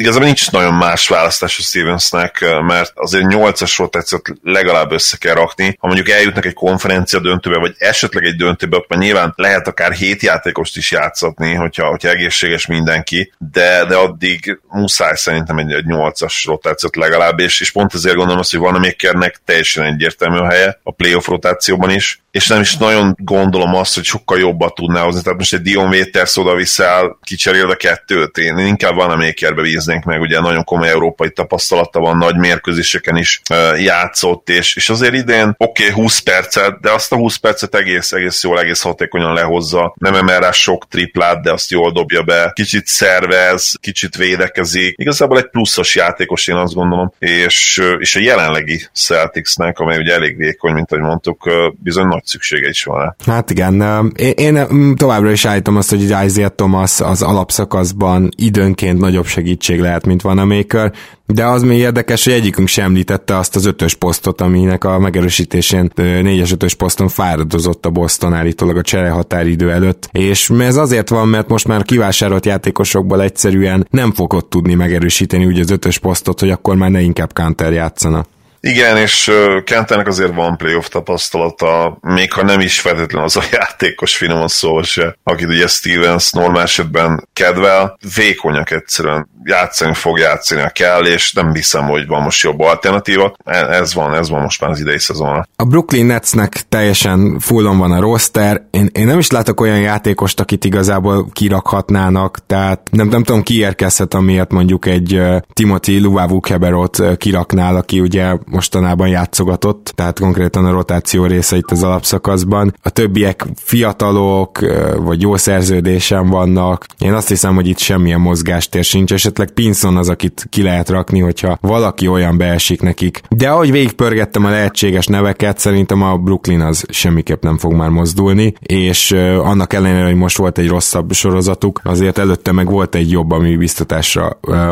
igazából 0.00 0.26
nincs 0.26 0.50
nagyon 0.50 0.74
más 0.74 1.08
választás 1.08 1.58
a 1.58 1.62
Stevensnek, 1.62 2.44
mert 2.66 2.92
azért 2.94 3.24
8-as 3.28 3.74
rotációt 3.78 4.28
legalább 4.42 4.92
össze 4.92 5.16
kell 5.16 5.34
rakni. 5.34 5.76
Ha 5.78 5.86
mondjuk 5.86 6.08
eljutnak 6.08 6.46
egy 6.46 6.52
konferencia 6.52 7.20
döntőbe, 7.20 7.58
vagy 7.58 7.74
esetleg 7.78 8.24
egy 8.24 8.36
döntőbe, 8.36 8.76
akkor 8.76 8.96
nyilván 8.96 9.32
lehet 9.36 9.68
akár 9.68 9.92
hét 9.92 10.22
játékost 10.22 10.76
is 10.76 10.90
játszatni, 10.90 11.54
hogyha, 11.54 11.86
hogyha 11.86 12.08
egészséges 12.08 12.66
mindenki, 12.66 13.32
de, 13.38 13.84
de 13.84 13.96
addig 13.96 14.60
muszáj 14.68 15.14
szerintem 15.14 15.58
egy, 15.58 15.72
egy 15.72 15.84
8-as 15.88 16.42
rotációt 16.44 16.96
legalább, 16.96 17.38
és, 17.38 17.60
és 17.60 17.70
pont 17.70 17.94
ezért 17.94 18.16
gondolom 18.16 18.40
azt, 18.40 18.50
hogy 18.50 18.60
van 18.60 18.74
a 18.74 18.78
Makernek 18.78 19.40
teljesen 19.44 19.84
egyértelmű 19.84 20.38
a 20.38 20.48
helye 20.48 20.78
a 20.82 20.92
playoff 20.92 21.26
rotációban 21.26 21.90
is, 21.90 22.22
és 22.30 22.46
nem 22.46 22.60
is 22.60 22.76
nagyon 22.76 23.14
gondolom 23.18 23.74
azt, 23.74 23.94
hogy 23.94 24.04
sokkal 24.04 24.38
jobbat 24.38 24.74
tudná 24.74 25.02
hozni. 25.02 25.22
Tehát 25.22 25.38
most 25.38 25.54
egy 25.54 25.60
Dion 25.60 25.88
Waiters 25.88 26.36
oda 26.36 26.54
viszel, 26.54 27.18
kicserél 27.22 27.70
a 27.70 27.74
kettőt. 27.74 28.36
Én 28.36 28.58
inkább 28.58 28.94
van 28.94 29.10
a 29.10 29.16
Makerbe 29.16 29.62
bíznénk 29.62 30.04
meg, 30.04 30.20
ugye 30.20 30.40
nagyon 30.40 30.64
komoly 30.64 30.88
európai 30.88 31.30
tapasztalata 31.30 32.00
van, 32.00 32.16
nagy 32.16 32.36
mérkőzéseken 32.36 33.16
is 33.16 33.40
játszott, 33.76 34.48
és, 34.48 34.76
és 34.76 34.88
azért 34.90 35.14
idén 35.14 35.54
oké, 35.56 35.82
okay, 35.82 35.94
20 35.94 36.18
percet, 36.18 36.80
de 36.80 36.92
azt 36.92 37.12
a 37.12 37.16
20 37.16 37.36
percet 37.36 37.74
egész, 37.74 38.12
egész 38.12 38.42
jól, 38.42 38.60
egész 38.60 38.82
hatékonyan 38.82 39.34
lehozza. 39.34 39.94
Nem 39.98 40.14
emel 40.14 40.40
rá 40.40 40.50
sok 40.50 40.88
triplát, 40.88 41.42
de 41.42 41.52
azt 41.52 41.70
jól 41.70 41.92
dobja 41.92 42.22
be. 42.22 42.50
Kicsit 42.54 42.86
szervez, 42.86 43.74
kicsit 43.80 44.16
védekezik. 44.16 44.94
Igazából 44.96 45.38
egy 45.38 45.50
pluszos 45.50 45.94
játékos, 45.94 46.46
én 46.46 46.56
azt 46.56 46.74
gondolom, 46.74 47.12
és, 47.18 47.82
és 47.98 48.16
a 48.16 48.20
jelenlegi 48.20 48.88
Celticsnek, 48.92 49.78
amely 49.78 49.98
ugye 49.98 50.14
elég 50.14 50.36
vékony, 50.36 50.72
mint 50.72 50.92
ahogy 50.92 51.04
mondtuk, 51.04 51.50
bizony 51.82 52.06
szüksége 52.24 52.68
is 52.68 52.84
van. 52.84 53.16
Hát 53.26 53.50
igen, 53.50 54.12
én, 54.34 54.66
továbbra 54.96 55.30
is 55.30 55.44
állítom 55.44 55.76
azt, 55.76 55.90
hogy 55.90 56.02
Isaiah 56.02 56.54
Thomas 56.54 57.00
az 57.00 57.22
alapszakaszban 57.22 58.28
időnként 58.36 58.98
nagyobb 58.98 59.26
segítség 59.26 59.80
lehet, 59.80 60.06
mint 60.06 60.22
van 60.22 60.38
a 60.38 60.44
Maker, 60.44 60.92
de 61.26 61.46
az 61.46 61.62
még 61.62 61.78
érdekes, 61.78 62.24
hogy 62.24 62.32
egyikünk 62.32 62.68
sem 62.68 62.84
említette 62.84 63.36
azt 63.36 63.56
az 63.56 63.66
ötös 63.66 63.94
posztot, 63.94 64.40
aminek 64.40 64.84
a 64.84 64.98
megerősítésén 64.98 65.90
négyes 65.94 66.52
ötös 66.52 66.74
poszton 66.74 67.08
fáradozott 67.08 67.86
a 67.86 67.90
Boston 67.90 68.34
állítólag 68.34 68.76
a 68.76 68.82
csere 68.82 69.10
határidő 69.10 69.70
előtt. 69.70 70.08
És 70.12 70.50
ez 70.50 70.76
azért 70.76 71.08
van, 71.08 71.28
mert 71.28 71.48
most 71.48 71.66
már 71.66 71.82
kivásárolt 71.82 72.46
játékosokból 72.46 73.22
egyszerűen 73.22 73.86
nem 73.90 74.12
fogod 74.12 74.46
tudni 74.46 74.74
megerősíteni 74.74 75.44
úgy 75.44 75.60
az 75.60 75.70
ötös 75.70 75.98
posztot, 75.98 76.40
hogy 76.40 76.50
akkor 76.50 76.76
már 76.76 76.90
ne 76.90 77.00
inkább 77.00 77.32
counter 77.32 77.72
játszana. 77.72 78.24
Igen, 78.60 78.96
és 78.96 79.30
Kentának 79.64 80.06
azért 80.06 80.34
van 80.34 80.56
playoff 80.56 80.88
tapasztalata, 80.88 81.98
még 82.00 82.32
ha 82.32 82.42
nem 82.42 82.60
is 82.60 82.80
feltétlenül 82.80 83.26
az 83.26 83.36
a 83.36 83.42
játékos 83.52 84.16
finoman 84.16 84.48
szó 84.48 84.82
se, 84.82 85.16
akit 85.22 85.48
ugye 85.48 85.66
Stevens 85.66 86.32
normál 86.32 86.62
esetben 86.62 87.28
kedvel, 87.32 87.98
vékonyak 88.14 88.70
egyszerűen 88.70 89.28
játszani 89.44 89.94
fog 89.94 90.18
játszani 90.18 90.62
kell, 90.72 91.06
és 91.06 91.32
nem 91.32 91.54
hiszem, 91.54 91.84
hogy 91.84 92.06
van 92.06 92.22
most 92.22 92.42
jobb 92.42 92.60
alternatíva. 92.60 93.34
E, 93.44 93.56
ez 93.56 93.94
van, 93.94 94.14
ez 94.14 94.30
van 94.30 94.40
most 94.42 94.60
már 94.60 94.70
az 94.70 94.80
idei 94.80 94.98
szezon. 94.98 95.48
A 95.56 95.64
Brooklyn 95.64 96.06
Netsnek 96.06 96.62
teljesen 96.68 97.38
fullon 97.38 97.78
van 97.78 97.92
a 97.92 98.00
roster. 98.00 98.66
Én, 98.70 98.88
én 98.92 99.06
nem 99.06 99.18
is 99.18 99.30
látok 99.30 99.60
olyan 99.60 99.80
játékost, 99.80 100.40
akit 100.40 100.64
igazából 100.64 101.28
kirakhatnának, 101.32 102.38
tehát 102.46 102.80
nem, 102.90 103.08
nem 103.08 103.22
tudom, 103.22 103.42
ki 103.42 103.58
érkezhet, 103.58 104.14
amiért 104.14 104.52
mondjuk 104.52 104.86
egy 104.86 105.20
Timothy 105.52 105.98
Luvavu-Keberot 105.98 106.98
uh, 106.98 107.16
kiraknál, 107.16 107.76
aki 107.76 108.00
ugye 108.00 108.34
mostanában 108.50 109.08
játszogatott, 109.08 109.92
tehát 109.94 110.18
konkrétan 110.18 110.64
a 110.64 110.70
rotáció 110.70 111.26
része 111.26 111.56
itt 111.56 111.70
az 111.70 111.82
alapszakaszban. 111.82 112.74
A 112.82 112.90
többiek 112.90 113.44
fiatalok, 113.56 114.58
vagy 114.96 115.22
jó 115.22 115.36
szerződésen 115.36 116.28
vannak. 116.28 116.86
Én 116.98 117.12
azt 117.12 117.28
hiszem, 117.28 117.54
hogy 117.54 117.68
itt 117.68 117.78
semmilyen 117.78 118.20
mozgástér 118.20 118.84
sincs, 118.84 119.12
esetleg 119.12 119.50
Pinson 119.50 119.96
az, 119.96 120.08
akit 120.08 120.46
ki 120.50 120.62
lehet 120.62 120.88
rakni, 120.88 121.20
hogyha 121.20 121.58
valaki 121.60 122.08
olyan 122.08 122.36
beesik 122.36 122.82
nekik. 122.82 123.20
De 123.28 123.48
ahogy 123.48 123.70
végigpörgettem 123.70 124.44
a 124.44 124.50
lehetséges 124.50 125.06
neveket, 125.06 125.58
szerintem 125.58 126.02
a 126.02 126.16
Brooklyn 126.16 126.60
az 126.60 126.84
semmiképp 126.88 127.42
nem 127.42 127.58
fog 127.58 127.72
már 127.72 127.88
mozdulni, 127.88 128.54
és 128.60 129.10
annak 129.42 129.72
ellenére, 129.72 130.04
hogy 130.04 130.14
most 130.14 130.36
volt 130.36 130.58
egy 130.58 130.68
rosszabb 130.68 131.12
sorozatuk, 131.12 131.80
azért 131.84 132.18
előtte 132.18 132.52
meg 132.52 132.70
volt 132.70 132.94
egy 132.94 133.10
jobb, 133.10 133.30
ami 133.30 133.56
biztatásra, 133.56 134.28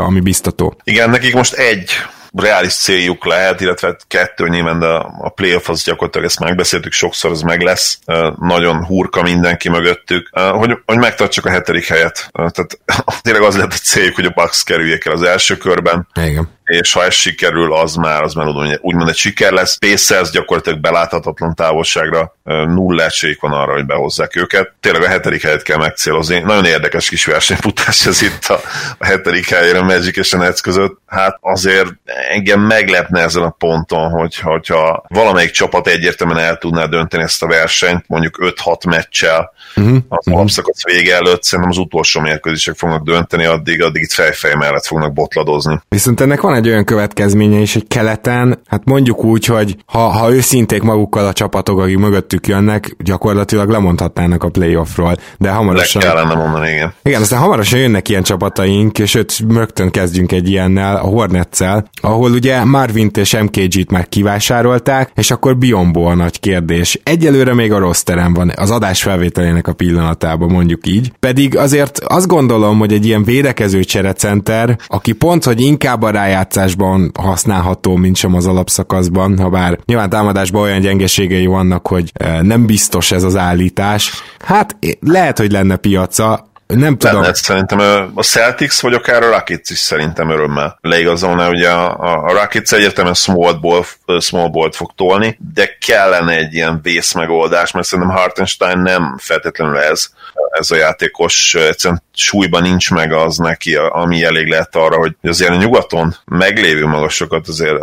ami 0.07 0.21
biztató. 0.21 0.75
Igen, 0.85 1.11
nekik 1.11 1.35
most 1.35 1.55
egy 1.55 1.91
reális 2.37 2.75
céljuk 2.75 3.25
lehet, 3.25 3.61
illetve 3.61 3.97
kettő 4.09 4.49
nyilván, 4.49 4.79
de 4.79 4.87
a 5.19 5.29
playoff 5.35 5.69
az 5.69 5.83
gyakorlatilag 5.83 6.27
ezt 6.27 6.41
megbeszéltük, 6.41 6.93
sokszor 6.93 7.31
az 7.31 7.43
meg 7.43 7.61
lesz, 7.61 7.99
nagyon 8.41 8.85
hurka 8.85 9.23
mindenki 9.23 9.69
mögöttük, 9.69 10.29
hogy, 10.33 10.79
hogy 10.87 10.99
megtartsuk 10.99 11.47
a 11.47 11.51
hetedik 11.51 11.87
helyet. 11.87 12.31
Tehát 12.33 12.79
tényleg 13.23 13.43
az 13.43 13.57
lehet 13.57 13.73
a 13.73 13.77
céljuk, 13.77 14.15
hogy 14.15 14.25
a 14.25 14.33
Bucks 14.35 14.63
kerüljék 14.63 15.05
el 15.05 15.13
az 15.13 15.23
első 15.23 15.57
körben. 15.57 16.09
Igen 16.15 16.57
és 16.69 16.93
ha 16.93 17.05
ez 17.05 17.15
sikerül, 17.15 17.75
az 17.75 17.95
már, 17.95 18.23
az 18.23 18.35
már 18.35 18.47
úgymond 18.81 19.09
egy 19.09 19.17
siker 19.17 19.53
lesz. 19.53 19.77
Pacers 19.79 20.31
gyakorlatilag 20.31 20.81
beláthatatlan 20.81 21.55
távolságra 21.55 22.37
nulla 22.45 23.03
esélyük 23.03 23.41
van 23.41 23.53
arra, 23.53 23.73
hogy 23.73 23.87
behozzák 23.87 24.37
őket. 24.37 24.73
Tényleg 24.81 25.03
a 25.03 25.09
hetedik 25.09 25.43
helyet 25.43 25.63
kell 25.63 25.77
megcélozni. 25.77 26.39
Nagyon 26.39 26.65
érdekes 26.65 27.09
kis 27.09 27.25
versenyfutás 27.25 28.07
ez 28.07 28.23
itt 28.23 28.45
a, 28.45 28.61
a 28.99 29.07
hetedik 29.07 29.49
helyére 29.49 29.79
a 29.79 29.85
Magic 29.85 30.17
és 30.17 30.33
a 30.33 30.37
Nets 30.37 30.61
között. 30.61 30.99
Hát 31.07 31.39
azért 31.41 31.89
engem 32.31 32.61
meglepne 32.61 33.21
ezen 33.21 33.43
a 33.43 33.51
ponton, 33.51 34.11
hogy, 34.11 34.37
hogyha 34.37 35.05
valamelyik 35.09 35.51
csapat 35.51 35.87
egyértelműen 35.87 36.39
el 36.39 36.57
tudná 36.57 36.85
dönteni 36.85 37.23
ezt 37.23 37.43
a 37.43 37.47
versenyt, 37.47 38.05
mondjuk 38.07 38.39
5-6 38.65 38.89
meccsel, 38.89 39.53
uh-huh. 39.81 39.97
az 40.09 40.19
uh-huh. 40.19 40.35
alapszakasz 40.35 40.85
vége 40.85 41.15
előtt, 41.15 41.43
szerintem 41.43 41.71
az 41.71 41.79
utolsó 41.79 42.21
mérkőzések 42.21 42.77
fognak 42.77 43.03
dönteni, 43.03 43.45
addig, 43.45 43.83
addig 43.83 44.03
itt 44.03 44.13
fejfej 44.13 44.55
mellett 44.55 44.87
fognak 44.87 45.13
botladozni. 45.13 45.81
Viszont 45.89 46.21
ennek 46.21 46.41
van 46.41 46.55
egy 46.55 46.69
olyan 46.69 46.85
következménye 46.85 47.59
is, 47.59 47.73
hogy 47.73 47.87
keleten, 47.87 48.61
hát 48.67 48.85
mondjuk 48.85 49.25
úgy, 49.25 49.45
hogy 49.45 49.77
ha, 49.87 49.99
ha 49.99 50.33
őszinték 50.33 50.83
magukkal 50.83 51.27
a 51.27 51.33
csapatok, 51.33 51.81
akik 51.81 51.99
mögöttük 51.99 52.47
jönnek, 52.47 52.97
gyakorlatilag 52.99 53.69
lemondhatnának 53.69 54.43
a 54.43 54.49
playoffról, 54.49 55.17
de 55.39 55.51
hamarosan... 55.51 56.03
Le 56.03 56.09
kellene 56.09 56.35
mondani, 56.35 56.71
igen. 56.71 56.93
Igen, 57.03 57.21
aztán 57.21 57.41
hamarosan 57.41 57.79
jönnek 57.79 58.09
ilyen 58.09 58.23
csapataink, 58.23 58.99
és 58.99 59.15
öt 59.15 59.37
rögtön 59.49 59.91
kezdjünk 59.91 60.33
egy 60.33 60.49
ilyennel, 60.49 60.97
a 60.97 61.07
Hornetszel, 61.07 61.91
ahol 62.01 62.31
ugye 62.31 62.65
Marvint 62.65 63.17
és 63.17 63.37
MKG-t 63.37 63.91
már 63.91 64.09
kivásárolták, 64.09 65.11
és 65.15 65.31
akkor 65.31 65.57
Biombo 65.57 66.03
a 66.03 66.15
nagy 66.15 66.41
kérdés. 66.41 67.01
Egyelőre 67.03 67.55
még 67.55 67.73
a 67.73 67.79
rossz 67.79 68.03
terem 68.03 68.35
van, 68.35 68.53
az 68.57 68.71
adás 68.71 69.03
felvételének 69.03 69.68
a 69.69 69.73
pillanatában, 69.73 70.51
mondjuk 70.51 70.87
így. 70.87 71.13
Pedig 71.21 71.57
azért 71.57 71.99
azt 71.99 72.27
gondolom, 72.27 72.79
hogy 72.79 72.93
egy 72.93 73.07
ilyen 73.07 73.25
védekező 73.25 73.85
cserecenter, 73.85 74.79
aki 74.87 75.13
pont, 75.13 75.45
hogy 75.45 75.61
inkább 75.61 76.03
a 76.03 76.11
rájátszás 76.11 76.69
támadásban 76.69 77.11
használható, 77.15 77.97
mint 77.97 78.17
sem 78.17 78.35
az 78.35 78.47
alapszakaszban, 78.47 79.39
ha 79.39 79.49
bár 79.49 79.79
nyilván 79.85 80.09
támadásban 80.09 80.63
olyan 80.63 80.81
gyengeségei 80.81 81.47
vannak, 81.47 81.87
hogy 81.87 82.11
eh, 82.15 82.41
nem 82.43 82.67
biztos 82.67 83.13
ez 83.13 83.23
az 83.23 83.37
állítás. 83.37 84.13
Hát 84.39 84.77
lehet, 85.01 85.39
hogy 85.39 85.53
lenne 85.53 85.77
piaca, 85.77 86.48
nem 86.77 86.97
tudom. 86.99 87.21
Lenne, 87.21 87.35
szerintem 87.35 87.79
a 88.15 88.23
Celtics, 88.23 88.81
vagy 88.81 88.95
akár 88.95 89.23
a 89.23 89.31
Rockets 89.31 89.71
is 89.71 89.79
szerintem 89.79 90.31
örömmel 90.31 90.79
leigazolna. 90.81 91.49
Ugye 91.49 91.71
a, 91.71 92.25
a 92.25 92.33
Rockets 92.33 92.73
egyértelműen 92.73 93.15
small 93.15 93.53
ball, 93.53 93.83
small 94.21 94.49
ball 94.49 94.73
fog 94.73 94.91
tolni, 94.97 95.39
de 95.55 95.77
kellene 95.87 96.37
egy 96.37 96.55
ilyen 96.55 96.81
vészmegoldás, 96.83 97.73
mert 97.73 97.87
szerintem 97.87 98.17
Hartenstein 98.17 98.79
nem 98.79 99.17
feltétlenül 99.19 99.79
ez, 99.79 100.07
ez 100.51 100.71
a 100.71 100.77
játékos 100.77 101.55
egyszerűen 101.55 102.03
súlyban 102.19 102.63
nincs 102.63 102.91
meg 102.91 103.13
az 103.13 103.37
neki, 103.37 103.75
ami 103.77 104.25
elég 104.25 104.47
lehet 104.47 104.77
arra, 104.77 104.97
hogy 104.97 105.17
azért 105.23 105.51
a 105.51 105.57
nyugaton 105.57 106.15
meglévő 106.25 106.87
magasokat 106.87 107.49
azért, 107.49 107.79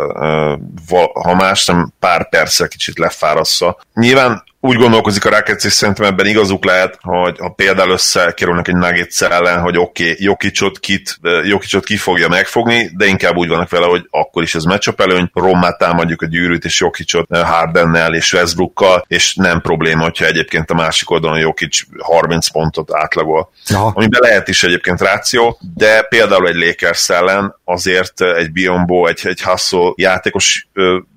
ha 1.12 1.34
más 1.34 1.66
nem 1.66 1.92
pár 2.00 2.28
perccel 2.28 2.68
kicsit 2.68 2.98
lefárassza. 2.98 3.78
Nyilván 3.94 4.44
úgy 4.60 4.76
gondolkozik 4.76 5.24
a 5.24 5.30
Rockets, 5.30 5.64
és 5.64 5.72
szerintem 5.72 6.06
ebben 6.06 6.26
igazuk 6.26 6.64
lehet, 6.64 6.98
hogy 7.02 7.38
ha 7.38 7.48
például 7.48 7.90
összekerülnek 7.90 8.68
egy 8.68 8.74
Nuggets 8.74 9.22
ellen, 9.22 9.60
hogy 9.60 9.78
oké, 9.78 10.10
okay, 10.10 10.24
Jokicsot, 10.24 10.78
kit, 10.78 11.18
Jokicsot 11.44 11.84
ki 11.84 11.96
fogja 11.96 12.28
megfogni, 12.28 12.90
de 12.96 13.06
inkább 13.06 13.36
úgy 13.36 13.48
vannak 13.48 13.70
vele, 13.70 13.86
hogy 13.86 14.06
akkor 14.10 14.42
is 14.42 14.54
ez 14.54 14.64
matchup 14.64 15.00
előny, 15.00 15.30
Rommát 15.34 15.78
támadjuk 15.78 16.22
a 16.22 16.26
gyűrűt, 16.26 16.64
és 16.64 16.80
Jokicsot 16.80 17.36
Hardennel 17.36 18.14
és 18.14 18.32
Westbrookkal, 18.32 19.04
és 19.08 19.34
nem 19.34 19.60
probléma, 19.60 20.02
hogyha 20.02 20.26
egyébként 20.26 20.70
a 20.70 20.74
másik 20.74 21.10
oldalon 21.10 21.38
Jokic 21.38 21.80
30 21.98 22.48
pontot 22.48 22.94
átlagol. 22.94 23.50
Aha. 23.74 23.92
Amiben 23.94 24.25
lehet 24.26 24.48
is 24.48 24.62
egyébként 24.62 25.00
ráció, 25.00 25.58
de 25.74 26.02
például 26.02 26.48
egy 26.48 26.54
Lakers 26.54 27.10
ellen 27.10 27.56
azért 27.64 28.20
egy 28.20 28.52
Biombo, 28.52 29.06
egy, 29.06 29.20
egy 29.22 29.42
Hustle 29.42 29.92
játékos 29.94 30.68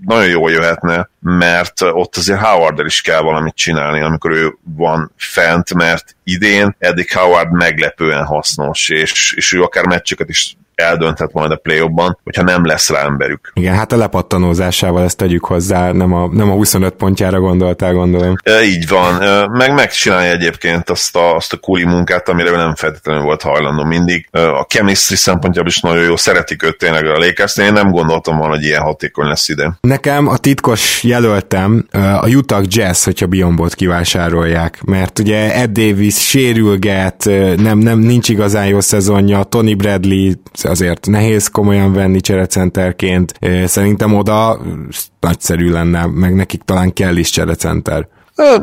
nagyon 0.06 0.30
jól 0.30 0.52
jöhetne, 0.52 1.10
mert 1.20 1.82
ott 1.82 2.16
azért 2.16 2.40
Howard 2.40 2.86
is 2.86 3.02
kell 3.02 3.22
valamit 3.22 3.56
csinálni, 3.56 4.02
amikor 4.02 4.32
ő 4.32 4.58
van 4.76 5.12
fent, 5.18 5.74
mert 5.74 6.16
idén 6.24 6.76
eddig 6.80 7.12
Howard 7.14 7.52
meglepően 7.52 8.26
hasznos, 8.26 8.90
és, 8.90 9.34
és 9.34 9.54
ő 9.54 9.62
akár 9.62 9.86
meccseket 9.86 10.30
is 10.30 10.58
eldönthet 10.80 11.34
majd 11.34 11.52
a 11.52 11.56
play 11.56 11.80
hogyha 12.24 12.44
nem 12.44 12.66
lesz 12.66 12.90
rá 12.90 13.04
emberük. 13.04 13.52
Igen, 13.54 13.76
hát 13.76 13.92
a 13.92 13.98
lepattanózásával 13.98 15.04
ezt 15.04 15.18
tegyük 15.18 15.46
hozzá, 15.46 15.92
nem 15.92 16.14
a, 16.14 16.28
nem 16.28 16.52
a 16.52 16.54
25 16.54 16.94
pontjára 16.94 17.40
gondoltál, 17.40 17.94
gondolom. 17.94 18.36
E, 18.44 18.64
így 18.64 18.88
van, 18.88 19.14
meg 19.52 19.74
megcsinálja 19.74 20.32
egyébként 20.32 20.90
azt 20.90 21.16
a, 21.16 21.36
azt 21.36 21.54
a 21.54 21.58
kuli 21.58 21.84
munkát, 21.84 22.30
amire 22.30 22.52
nem 22.52 22.76
feltétlenül 22.76 23.24
volt 23.24 23.42
hajlandó 23.42 23.84
mindig. 23.84 24.28
A 24.32 24.66
chemistry 24.68 25.16
szempontjából 25.16 25.70
is 25.70 25.80
nagyon 25.80 26.04
jó, 26.04 26.16
szeretik 26.16 26.64
őt 26.64 26.78
tényleg 26.78 27.06
a 27.06 27.18
lakers 27.18 27.58
én 27.58 27.74
nem 27.74 27.92
gondoltam 27.92 28.38
volna, 28.38 28.54
hogy 28.54 28.64
ilyen 28.64 28.82
hatékony 28.82 29.28
lesz 29.28 29.50
ide. 29.50 29.78
Nekem 29.82 30.28
a 30.28 30.38
titkos 30.38 31.04
jelöltem 31.04 31.86
a 32.22 32.28
Utah 32.28 32.64
Jazz, 32.68 33.04
hogyha 33.04 33.28
Biombot 33.28 33.76
kivásárolják, 33.76 34.82
mert 34.84 35.20
ugye 35.20 35.54
Ed 35.54 35.70
Davis 35.70 36.28
sérülget, 36.28 37.26
nem, 37.56 37.78
nem 37.78 38.00
nincs 38.00 38.30
igazán 38.30 38.68
jó 38.68 38.80
szezonja, 38.80 39.44
Tony 39.44 39.78
Bradley 39.78 40.32
azért 40.70 41.08
nehéz 41.08 41.48
komolyan 41.48 41.94
venni 41.94 42.20
cserecenterként. 42.22 43.34
Szerintem 43.66 44.14
oda 44.14 44.62
nagyszerű 45.20 45.70
lenne, 45.70 46.06
meg 46.06 46.36
nekik 46.36 46.62
talán 46.64 46.94
kell 46.94 47.16
is 47.16 47.30
cserecenter. 47.30 48.08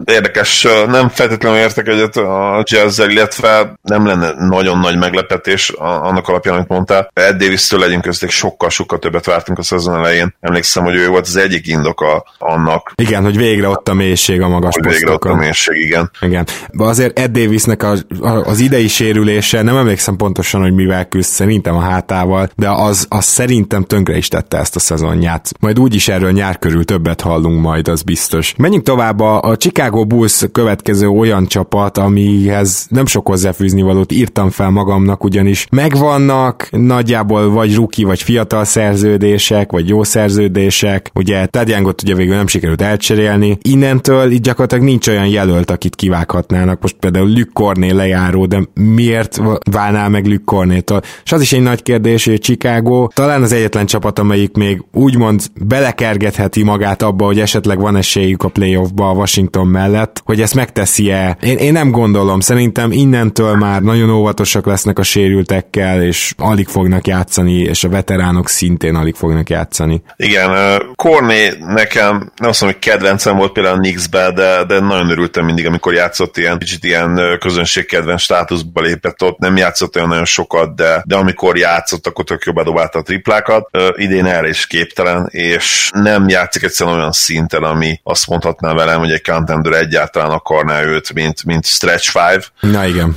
Érdekes, 0.05 0.67
nem 0.87 1.09
feltétlenül 1.09 1.59
értek 1.59 1.89
egyet 1.89 2.17
a 2.17 2.63
jazzzel, 2.65 3.11
illetve 3.11 3.79
nem 3.83 4.07
lenne 4.07 4.33
nagyon 4.39 4.79
nagy 4.79 4.99
meglepetés 4.99 5.69
annak 5.79 6.29
alapján, 6.29 6.55
amit 6.55 6.69
mondtál. 6.69 7.11
Ed 7.13 7.37
Davis-től 7.37 7.81
legyünk 7.81 8.03
közték 8.03 8.31
sokkal-sokkal 8.31 8.99
többet 8.99 9.27
vártunk 9.27 9.59
a 9.59 9.63
szezon 9.63 9.95
elején. 9.95 10.35
Emlékszem, 10.41 10.85
hogy 10.85 10.95
ő 10.95 11.09
volt 11.09 11.27
az 11.27 11.37
egyik 11.37 11.67
indoka 11.67 12.25
annak. 12.39 12.93
Igen, 12.95 13.23
hogy 13.23 13.37
végre 13.37 13.69
ott 13.69 13.89
a 13.89 13.95
mélység 13.95 14.41
a 14.41 14.49
magas 14.49 14.75
hogy 14.75 14.93
végre 14.93 15.13
ott 15.13 15.25
a 15.25 15.35
mélység, 15.35 15.77
igen. 15.77 16.11
Igen. 16.21 16.47
De 16.71 16.85
azért 16.85 17.19
Ed 17.19 17.31
Davisnek 17.31 17.83
a, 17.83 17.95
a, 18.21 18.29
az 18.29 18.59
idei 18.59 18.89
sérülése, 18.89 19.63
nem 19.63 19.77
emlékszem 19.77 20.17
pontosan, 20.17 20.61
hogy 20.61 20.75
mivel 20.75 21.09
küzd, 21.09 21.29
szerintem 21.29 21.77
a 21.77 21.81
hátával, 21.81 22.49
de 22.57 22.69
az, 22.69 23.07
az 23.09 23.25
szerintem 23.25 23.85
tönkre 23.85 24.17
is 24.17 24.29
tette 24.29 24.59
ezt 24.59 24.77
a 24.77 24.79
szezonját. 24.79 25.53
Majd 25.61 25.79
úgyis 25.79 26.09
erről 26.09 26.31
nyár 26.31 26.59
körül 26.59 26.85
többet 26.85 27.21
hallunk 27.21 27.61
majd, 27.61 27.89
az 27.89 28.03
biztos. 28.03 28.55
Menjünk 28.57 28.85
tovább, 28.85 29.21
a, 29.21 29.43
a 29.43 29.57
Chicago 29.67 30.05
Bulls 30.05 30.45
következő 30.53 31.09
olyan 31.09 31.47
csapat, 31.47 31.99
amihez 31.99 32.87
nem 32.91 33.07
sok 33.07 33.27
hozzáfűzni 33.27 33.83
valót 33.83 34.13
írtam 34.13 34.51
fel 34.51 34.71
magamnak, 34.71 35.25
ugyanis 35.25 35.67
megvannak 35.71 36.69
nagyjából 36.71 37.51
vagy 37.51 37.75
ruki, 37.75 38.05
vagy 38.05 38.23
fiatal 38.23 38.65
szerződések, 38.65 39.71
vagy 39.73 39.89
jó 39.89 40.03
szerződések. 40.03 41.11
Ugye 41.15 41.47
Ted 41.47 41.69
Youngot 41.69 42.03
ugye 42.03 42.15
végül 42.15 42.35
nem 42.35 42.47
sikerült 42.47 42.83
elcserélni. 42.83 43.59
Innentől 43.63 44.31
itt 44.31 44.43
gyakorlatilag 44.43 44.85
nincs 44.85 45.09
olyan 45.09 45.27
jelölt, 45.27 45.71
akit 45.71 45.97
kivághatnának. 45.97 46.81
Most 46.81 46.97
például 47.01 47.29
Luke 47.29 47.51
Corné 47.53 47.91
lejáró, 47.91 48.47
de 48.47 48.63
miért 48.75 49.41
válnál 49.71 50.09
meg 50.09 50.27
Luke 50.27 50.43
Cornétól? 50.45 51.01
És 51.25 51.33
az 51.33 51.41
is 51.41 51.53
egy 51.53 51.63
nagy 51.63 51.83
kérdés, 51.83 52.25
hogy 52.25 52.41
Chicago 52.41 53.09
talán 53.15 53.43
az 53.43 53.53
egyetlen 53.53 53.87
csapat, 53.87 54.19
amelyik 54.19 54.57
még 54.57 54.85
úgymond 54.93 55.43
belekergetheti 55.65 56.63
magát 56.63 57.03
abba, 57.03 57.25
hogy 57.25 57.41
esetleg 57.41 57.81
van 57.81 57.97
esélyük 57.97 58.43
a 58.43 58.49
playoffba 58.49 59.09
a 59.09 59.13
Washington 59.13 59.55
mellett, 59.65 60.23
hogy 60.25 60.41
ezt 60.41 60.55
megteszi-e. 60.55 61.37
Én, 61.41 61.57
én 61.57 61.73
nem 61.73 61.91
gondolom, 61.91 62.41
szerintem 62.41 62.93
innentől 62.93 63.55
már 63.55 63.83
nagyon 63.83 64.11
óvatosak 64.11 64.67
lesznek 64.67 64.99
a 64.99 65.03
sérültekkel, 65.03 66.03
és 66.03 66.35
alig 66.37 66.69
fognak 66.69 67.07
játszani, 67.07 67.61
és 67.61 67.85
a 67.85 67.89
veteránok 67.89 68.49
szintén 68.49 68.95
alig 68.95 69.15
fognak 69.15 69.51
játszani. 69.51 70.03
Igen, 70.17 70.81
Korné 70.95 71.53
nekem 71.59 72.33
nem 72.37 72.49
azt 72.49 72.61
mondom, 72.61 72.81
hogy 72.81 72.91
kedvencem 72.91 73.37
volt 73.37 73.53
például 73.53 73.77
a 73.77 73.79
Knicksbe, 73.81 74.33
de, 74.33 74.65
de 74.65 74.81
nagyon 74.81 75.11
örültem 75.11 75.45
mindig, 75.45 75.67
amikor 75.67 75.95
játszott 75.95 76.37
ilyen 76.37 76.59
kicsit 76.59 76.85
ilyen 76.85 77.37
közönségkedvenc 77.41 78.21
státuszba 78.21 78.81
lépett 78.81 79.23
ott, 79.23 79.39
nem 79.39 79.57
játszott 79.57 79.97
olyan 79.97 80.09
nagyon 80.09 80.25
sokat, 80.25 80.75
de, 80.75 81.03
de 81.07 81.17
amikor 81.17 81.57
játszott, 81.57 82.07
akkor 82.07 82.25
tök 82.25 82.45
jobban 82.45 82.65
dobálta 82.65 82.99
a 82.99 83.03
triplákat. 83.03 83.69
Idén 83.97 84.27
erre 84.27 84.49
is 84.49 84.67
képtelen, 84.67 85.29
és 85.31 85.91
nem 85.95 86.29
játszik 86.29 86.63
egyszerűen 86.63 86.97
olyan 86.97 87.13
szinten, 87.13 87.63
ami 87.63 88.01
azt 88.03 88.27
mondhatná 88.27 88.73
velem, 88.75 88.99
hogy 88.99 89.11
egy 89.11 89.23
contender 89.37 89.73
egyáltalán 89.73 90.31
akarná 90.31 90.83
őt, 90.83 91.13
mint, 91.13 91.45
mint 91.45 91.67
stretch 91.67 92.11
five. 92.11 92.43
Na 92.61 92.85
igen 92.85 93.17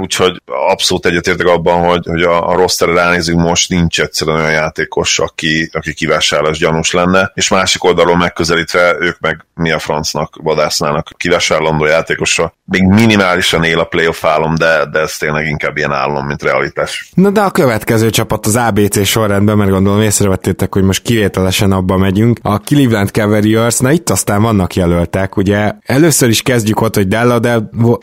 úgyhogy 0.00 0.42
abszolút 0.70 1.06
egyetértek 1.06 1.46
abban, 1.46 1.88
hogy, 1.88 2.06
hogy 2.06 2.22
a, 2.22 2.48
a 2.48 2.54
rosterre 2.54 2.92
ránézünk 2.92 3.40
most 3.40 3.68
nincs 3.68 4.00
egyszerűen 4.00 4.36
olyan 4.36 4.50
játékos, 4.50 5.18
aki, 5.18 5.70
aki 5.72 5.94
kivásárlás 5.94 6.58
gyanús 6.58 6.92
lenne, 6.92 7.30
és 7.34 7.48
másik 7.48 7.84
oldalról 7.84 8.16
megközelítve 8.16 8.96
ők 9.00 9.18
meg 9.20 9.46
mi 9.54 9.70
a 9.70 9.78
francnak 9.78 10.36
vadásznának 10.42 11.10
kivásárlandó 11.16 11.84
játékosra. 11.84 12.54
Még 12.64 12.82
minimálisan 12.82 13.64
él 13.64 13.78
a 13.78 13.84
playoff 13.84 14.24
álom, 14.24 14.54
de, 14.54 14.86
de 14.92 14.98
ez 14.98 15.16
tényleg 15.16 15.46
inkább 15.46 15.76
ilyen 15.76 15.92
álom, 15.92 16.26
mint 16.26 16.42
realitás. 16.42 17.10
Na 17.14 17.30
de 17.30 17.40
a 17.40 17.50
következő 17.50 18.10
csapat 18.10 18.46
az 18.46 18.56
ABC 18.56 19.06
sorrendben, 19.06 19.56
mert 19.56 19.70
gondolom 19.70 20.00
észrevettétek, 20.00 20.74
hogy 20.74 20.82
most 20.82 21.02
kivételesen 21.02 21.72
abba 21.72 21.96
megyünk. 21.96 22.38
A 22.42 22.58
Cleveland 22.58 23.10
Cavaliers, 23.10 23.78
na 23.78 23.90
itt 23.90 24.10
aztán 24.10 24.42
vannak 24.42 24.74
jelöltek, 24.74 25.36
ugye 25.36 25.72
először 25.86 26.28
is 26.28 26.42
kezdjük 26.42 26.80
ott, 26.80 26.94
hogy 26.94 27.08
Della, 27.08 27.40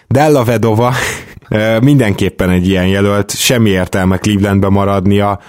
Della 0.08 0.44
Vedova 0.44 0.94
mindenképpen 1.82 2.50
egy 2.50 2.68
ilyen 2.68 2.88
jelölt, 2.88 3.36
semmi 3.38 3.70
értelme 3.70 4.18
Clevelandbe 4.18 4.70
maradnia, 4.70 5.40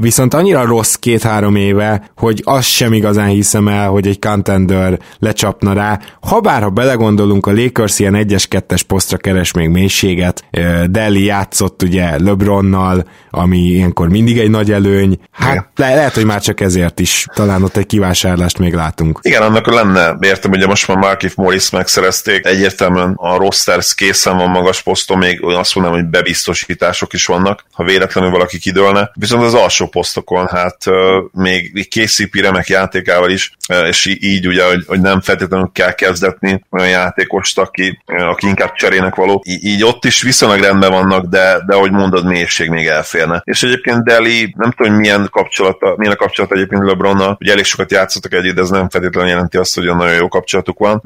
viszont 0.00 0.34
annyira 0.34 0.64
rossz 0.64 0.94
két-három 0.94 1.56
éve, 1.56 2.10
hogy 2.16 2.42
azt 2.44 2.68
sem 2.68 2.92
igazán 2.92 3.28
hiszem 3.28 3.68
el, 3.68 3.88
hogy 3.88 4.06
egy 4.06 4.18
contender 4.18 4.98
lecsapna 5.18 5.72
rá. 5.72 6.00
Habár, 6.20 6.62
ha 6.62 6.68
belegondolunk, 6.68 7.46
a 7.46 7.52
Lakers 7.52 7.98
ilyen 7.98 8.14
1-2-es 8.16 8.80
posztra 8.86 9.16
keres 9.16 9.52
még 9.52 9.68
mélységet, 9.68 10.44
Deli 10.86 11.24
játszott 11.24 11.82
ugye 11.82 12.22
LeBronnal, 12.22 13.04
ami 13.30 13.58
ilyenkor 13.58 14.08
mindig 14.08 14.38
egy 14.38 14.50
nagy 14.50 14.72
előny, 14.72 15.18
hát 15.30 15.70
le- 15.76 15.94
lehet, 15.94 16.14
hogy 16.14 16.24
már 16.24 16.40
csak 16.40 16.60
ezért 16.60 17.00
is. 17.00 17.26
Talán 17.34 17.62
ott 17.62 17.76
egy 17.76 17.86
kivásárlást 17.86 18.58
még 18.58 18.74
látunk. 18.74 19.18
Igen, 19.22 19.42
annak 19.42 19.66
lenne, 19.66 20.16
értem, 20.20 20.50
hogy 20.50 20.66
most 20.66 20.88
már 20.88 20.96
Markif 20.96 21.34
Morris 21.34 21.70
megszerezték, 21.70 22.46
egyértelműen 22.46 23.12
a 23.16 23.36
rosters 23.36 23.94
készen 23.94 24.36
van 24.36 24.50
magas 24.50 24.82
poszton, 24.82 25.18
még 25.18 25.39
olyan 25.42 25.58
azt 25.58 25.74
mondanám, 25.74 26.00
hogy 26.00 26.10
bebiztosítások 26.10 27.12
is 27.12 27.26
vannak, 27.26 27.64
ha 27.72 27.84
véletlenül 27.84 28.30
valaki 28.30 28.58
kidőlne. 28.58 29.10
Viszont 29.14 29.42
az 29.42 29.54
alsó 29.54 29.86
posztokon, 29.86 30.46
hát 30.46 30.84
még 31.32 31.88
KCP 31.88 32.34
remek 32.34 32.68
játékával 32.68 33.30
is, 33.30 33.56
és 33.88 34.16
így 34.20 34.46
ugye, 34.46 34.66
hogy, 34.66 34.84
hogy 34.86 35.00
nem 35.00 35.20
feltétlenül 35.20 35.70
kell 35.72 35.92
kezdetni 35.92 36.64
olyan 36.70 36.88
játékost, 36.88 37.58
aki, 37.58 38.02
aki 38.06 38.46
inkább 38.46 38.72
cserének 38.74 39.14
való. 39.14 39.42
Í- 39.46 39.64
így 39.64 39.84
ott 39.84 40.04
is 40.04 40.22
viszonylag 40.22 40.60
rendben 40.60 40.90
vannak, 40.90 41.24
de, 41.24 41.62
de 41.66 41.74
ahogy 41.74 41.90
mondod, 41.90 42.26
mélység 42.26 42.68
még 42.68 42.86
elférne. 42.86 43.42
És 43.44 43.62
egyébként 43.62 44.04
Deli, 44.04 44.54
nem 44.56 44.70
tudom, 44.70 44.92
hogy 44.92 45.00
milyen 45.00 45.28
kapcsolata, 45.30 45.94
milyen 45.96 46.12
a 46.12 46.16
kapcsolat 46.16 46.52
egyébként 46.52 46.84
LeBronnal, 46.84 47.36
ugye 47.40 47.52
elég 47.52 47.64
sokat 47.64 47.90
játszottak 47.90 48.32
együtt, 48.32 48.54
de 48.54 48.60
ez 48.60 48.68
nem 48.68 48.88
feltétlenül 48.88 49.30
jelenti 49.30 49.56
azt, 49.56 49.74
hogy 49.74 49.84
nagyon 49.84 50.14
jó 50.14 50.28
kapcsolatuk 50.28 50.78
van. 50.78 51.00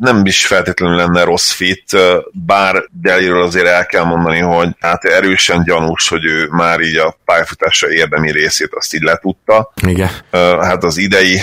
Nem 0.00 0.20
is 0.24 0.46
feltétlenül 0.46 0.96
lenne 0.96 1.24
rossz 1.24 1.50
fit, 1.50 1.96
bár 2.32 2.84
Deliről 2.90 3.42
azért 3.42 3.61
el 3.66 3.86
kell 3.86 4.04
mondani, 4.04 4.38
hogy 4.38 4.68
hát 4.80 5.04
erősen 5.04 5.62
gyanús, 5.64 6.08
hogy 6.08 6.24
ő 6.24 6.48
már 6.50 6.80
így 6.80 6.96
a 6.96 7.18
pályafutása 7.24 7.90
érdemi 7.90 8.30
részét 8.30 8.74
azt 8.74 8.94
így 8.94 9.02
letudta. 9.02 9.72
Igen. 9.86 10.10
Hát 10.60 10.84
az 10.84 10.96
idei 10.96 11.40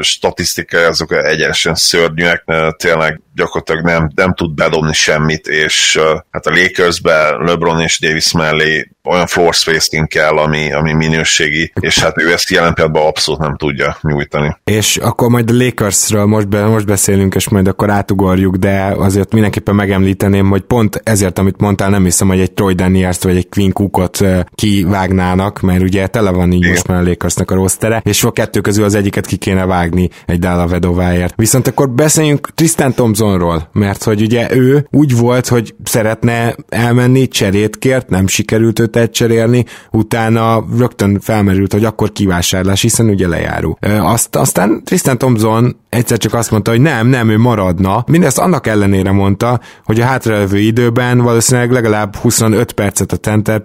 statisztikai 0.00 0.82
azok 0.82 1.12
egyenesen 1.12 1.74
szörnyűek, 1.74 2.44
tényleg 2.76 3.20
gyakorlatilag 3.34 3.84
nem, 3.84 4.10
nem 4.14 4.34
tud 4.34 4.54
bedobni 4.54 4.92
semmit, 4.92 5.46
és 5.46 6.00
hát 6.30 6.46
a 6.46 6.50
Lakersbe 6.50 7.30
LeBron 7.30 7.80
és 7.80 8.00
Davis 8.00 8.32
mellé 8.32 8.90
olyan 9.04 9.26
floor 9.26 9.54
spacing 9.54 10.08
kell, 10.08 10.36
ami, 10.36 10.72
ami 10.72 10.92
minőségi, 10.92 11.72
és 11.80 11.98
hát 11.98 12.20
ő 12.20 12.32
ezt 12.32 12.50
jelen 12.50 12.74
pillanatban 12.74 13.06
abszolút 13.06 13.40
nem 13.40 13.56
tudja 13.56 13.98
nyújtani. 14.02 14.56
És 14.64 14.96
akkor 14.96 15.28
majd 15.28 15.50
a 15.50 15.54
Lakersről 15.54 16.24
most, 16.24 16.48
be, 16.48 16.66
most 16.66 16.86
beszélünk, 16.86 17.34
és 17.34 17.48
majd 17.48 17.68
akkor 17.68 17.90
átugorjuk, 17.90 18.56
de 18.56 18.94
azért 18.96 19.32
mindenképpen 19.32 19.74
megemlíteném, 19.74 20.48
hogy 20.48 20.62
pont 20.62 21.00
ezért, 21.04 21.38
amit 21.38 21.60
mondtál, 21.60 21.90
nem 21.90 22.04
hiszem, 22.04 22.28
hogy 22.28 22.40
egy 22.40 22.52
Troy 22.52 22.74
daniels 22.74 23.18
vagy 23.20 23.36
egy 23.36 23.48
Quinn 23.48 23.72
Cookot 23.72 24.18
kivágnának, 24.54 25.60
mert 25.60 25.82
ugye 25.82 26.06
tele 26.06 26.30
van 26.30 26.52
így 26.52 26.58
Igen. 26.58 26.70
most 26.70 26.86
már 26.86 27.00
a 27.00 27.08
Lakersnek 27.08 27.50
a 27.50 27.54
rostere, 27.54 28.02
és 28.04 28.24
a 28.24 28.30
kettő 28.30 28.60
közül 28.60 28.84
az 28.84 28.94
egyiket 28.94 29.26
ki 29.26 29.36
kéne 29.36 29.61
vágni 29.66 30.08
egy 30.26 30.38
Dalla 30.38 30.66
Vedováért. 30.66 31.34
Viszont 31.36 31.68
akkor 31.68 31.90
beszéljünk 31.90 32.48
Tristan 32.54 32.92
Thompsonról, 32.92 33.68
mert 33.72 34.02
hogy 34.02 34.22
ugye 34.22 34.54
ő 34.54 34.86
úgy 34.90 35.16
volt, 35.16 35.48
hogy 35.48 35.74
szeretne 35.84 36.54
elmenni, 36.68 37.28
cserét 37.28 37.78
kért, 37.78 38.08
nem 38.08 38.26
sikerült 38.26 38.78
őt 38.78 38.96
elcserélni, 38.96 39.64
utána 39.90 40.64
rögtön 40.76 41.20
felmerült, 41.20 41.72
hogy 41.72 41.84
akkor 41.84 42.12
kivásárlás, 42.12 42.80
hiszen 42.80 43.08
ugye 43.08 43.28
lejáró. 43.28 43.78
Azt, 44.00 44.36
aztán 44.36 44.82
Tristan 44.84 45.18
Thompson 45.18 45.76
egyszer 45.92 46.18
csak 46.18 46.34
azt 46.34 46.50
mondta, 46.50 46.70
hogy 46.70 46.80
nem, 46.80 47.06
nem, 47.06 47.28
ő 47.28 47.38
maradna. 47.38 48.04
Mindezt 48.06 48.38
annak 48.38 48.66
ellenére 48.66 49.12
mondta, 49.12 49.60
hogy 49.84 50.00
a 50.00 50.04
hátralévő 50.04 50.58
időben 50.58 51.18
valószínűleg 51.18 51.70
legalább 51.70 52.16
25 52.16 52.72
percet 52.72 53.12
a 53.12 53.16
center 53.16 53.62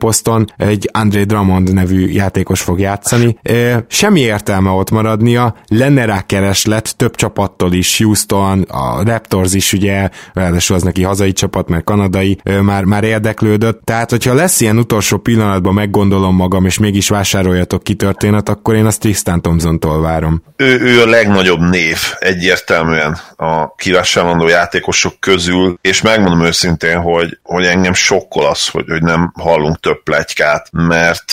egy 0.58 0.90
André 0.94 1.24
Drummond 1.24 1.74
nevű 1.74 2.08
játékos 2.08 2.62
fog 2.62 2.80
játszani. 2.80 3.40
Semmi 3.88 4.20
értelme 4.20 4.70
ott 4.70 4.92
maradnia, 4.92 5.56
lenne 5.68 6.06
rá 6.06 6.22
kereslet 6.22 6.96
több 6.98 7.16
csapattól 7.16 7.74
is, 7.74 7.98
Houston, 7.98 8.62
a 8.62 9.04
Raptors 9.04 9.54
is 9.54 9.74
ugye, 9.74 10.10
ráadásul 10.34 10.76
az 10.76 10.84
neki 10.84 11.04
hazai 11.04 11.34
csapat, 11.34 11.70
mert 11.70 11.84
kanadai, 11.84 12.38
már, 12.62 12.84
már 12.84 13.04
érdeklődött. 13.04 13.82
Tehát, 13.84 14.10
hogyha 14.10 14.34
lesz 14.34 14.62
ilyen 14.62 14.78
utolsó 14.78 15.18
pillanatban 15.18 15.74
meggondolom 15.74 16.36
magam, 16.36 16.66
és 16.66 16.78
mégis 16.78 17.10
vásároljatok 17.10 17.84
ki 17.84 17.96
történet, 17.96 18.50
akkor 18.50 18.76
én 18.76 18.86
azt 18.86 19.00
Tristan 19.00 19.42
Thompson-tól 19.42 20.02
várom. 20.02 20.42
Ő, 20.56 20.80
ő 20.80 21.02
a 21.02 21.08
legnagyobb 21.08 21.60
név 21.60 21.98
egyértelműen 22.20 23.20
a 23.36 23.76
kivásárlandó 23.76 24.48
játékosok 24.48 25.20
közül, 25.20 25.78
és 25.82 26.02
megmondom 26.02 26.46
őszintén, 26.46 27.00
hogy, 27.02 27.40
hogy 27.44 27.66
engem 27.66 27.94
sokkol 27.94 28.46
az, 28.46 28.68
hogy, 28.68 28.86
hogy 28.88 29.02
nem 29.02 29.32
hallunk 29.40 29.80
több 29.80 30.04
plegykát, 30.04 30.70
mert 30.72 31.26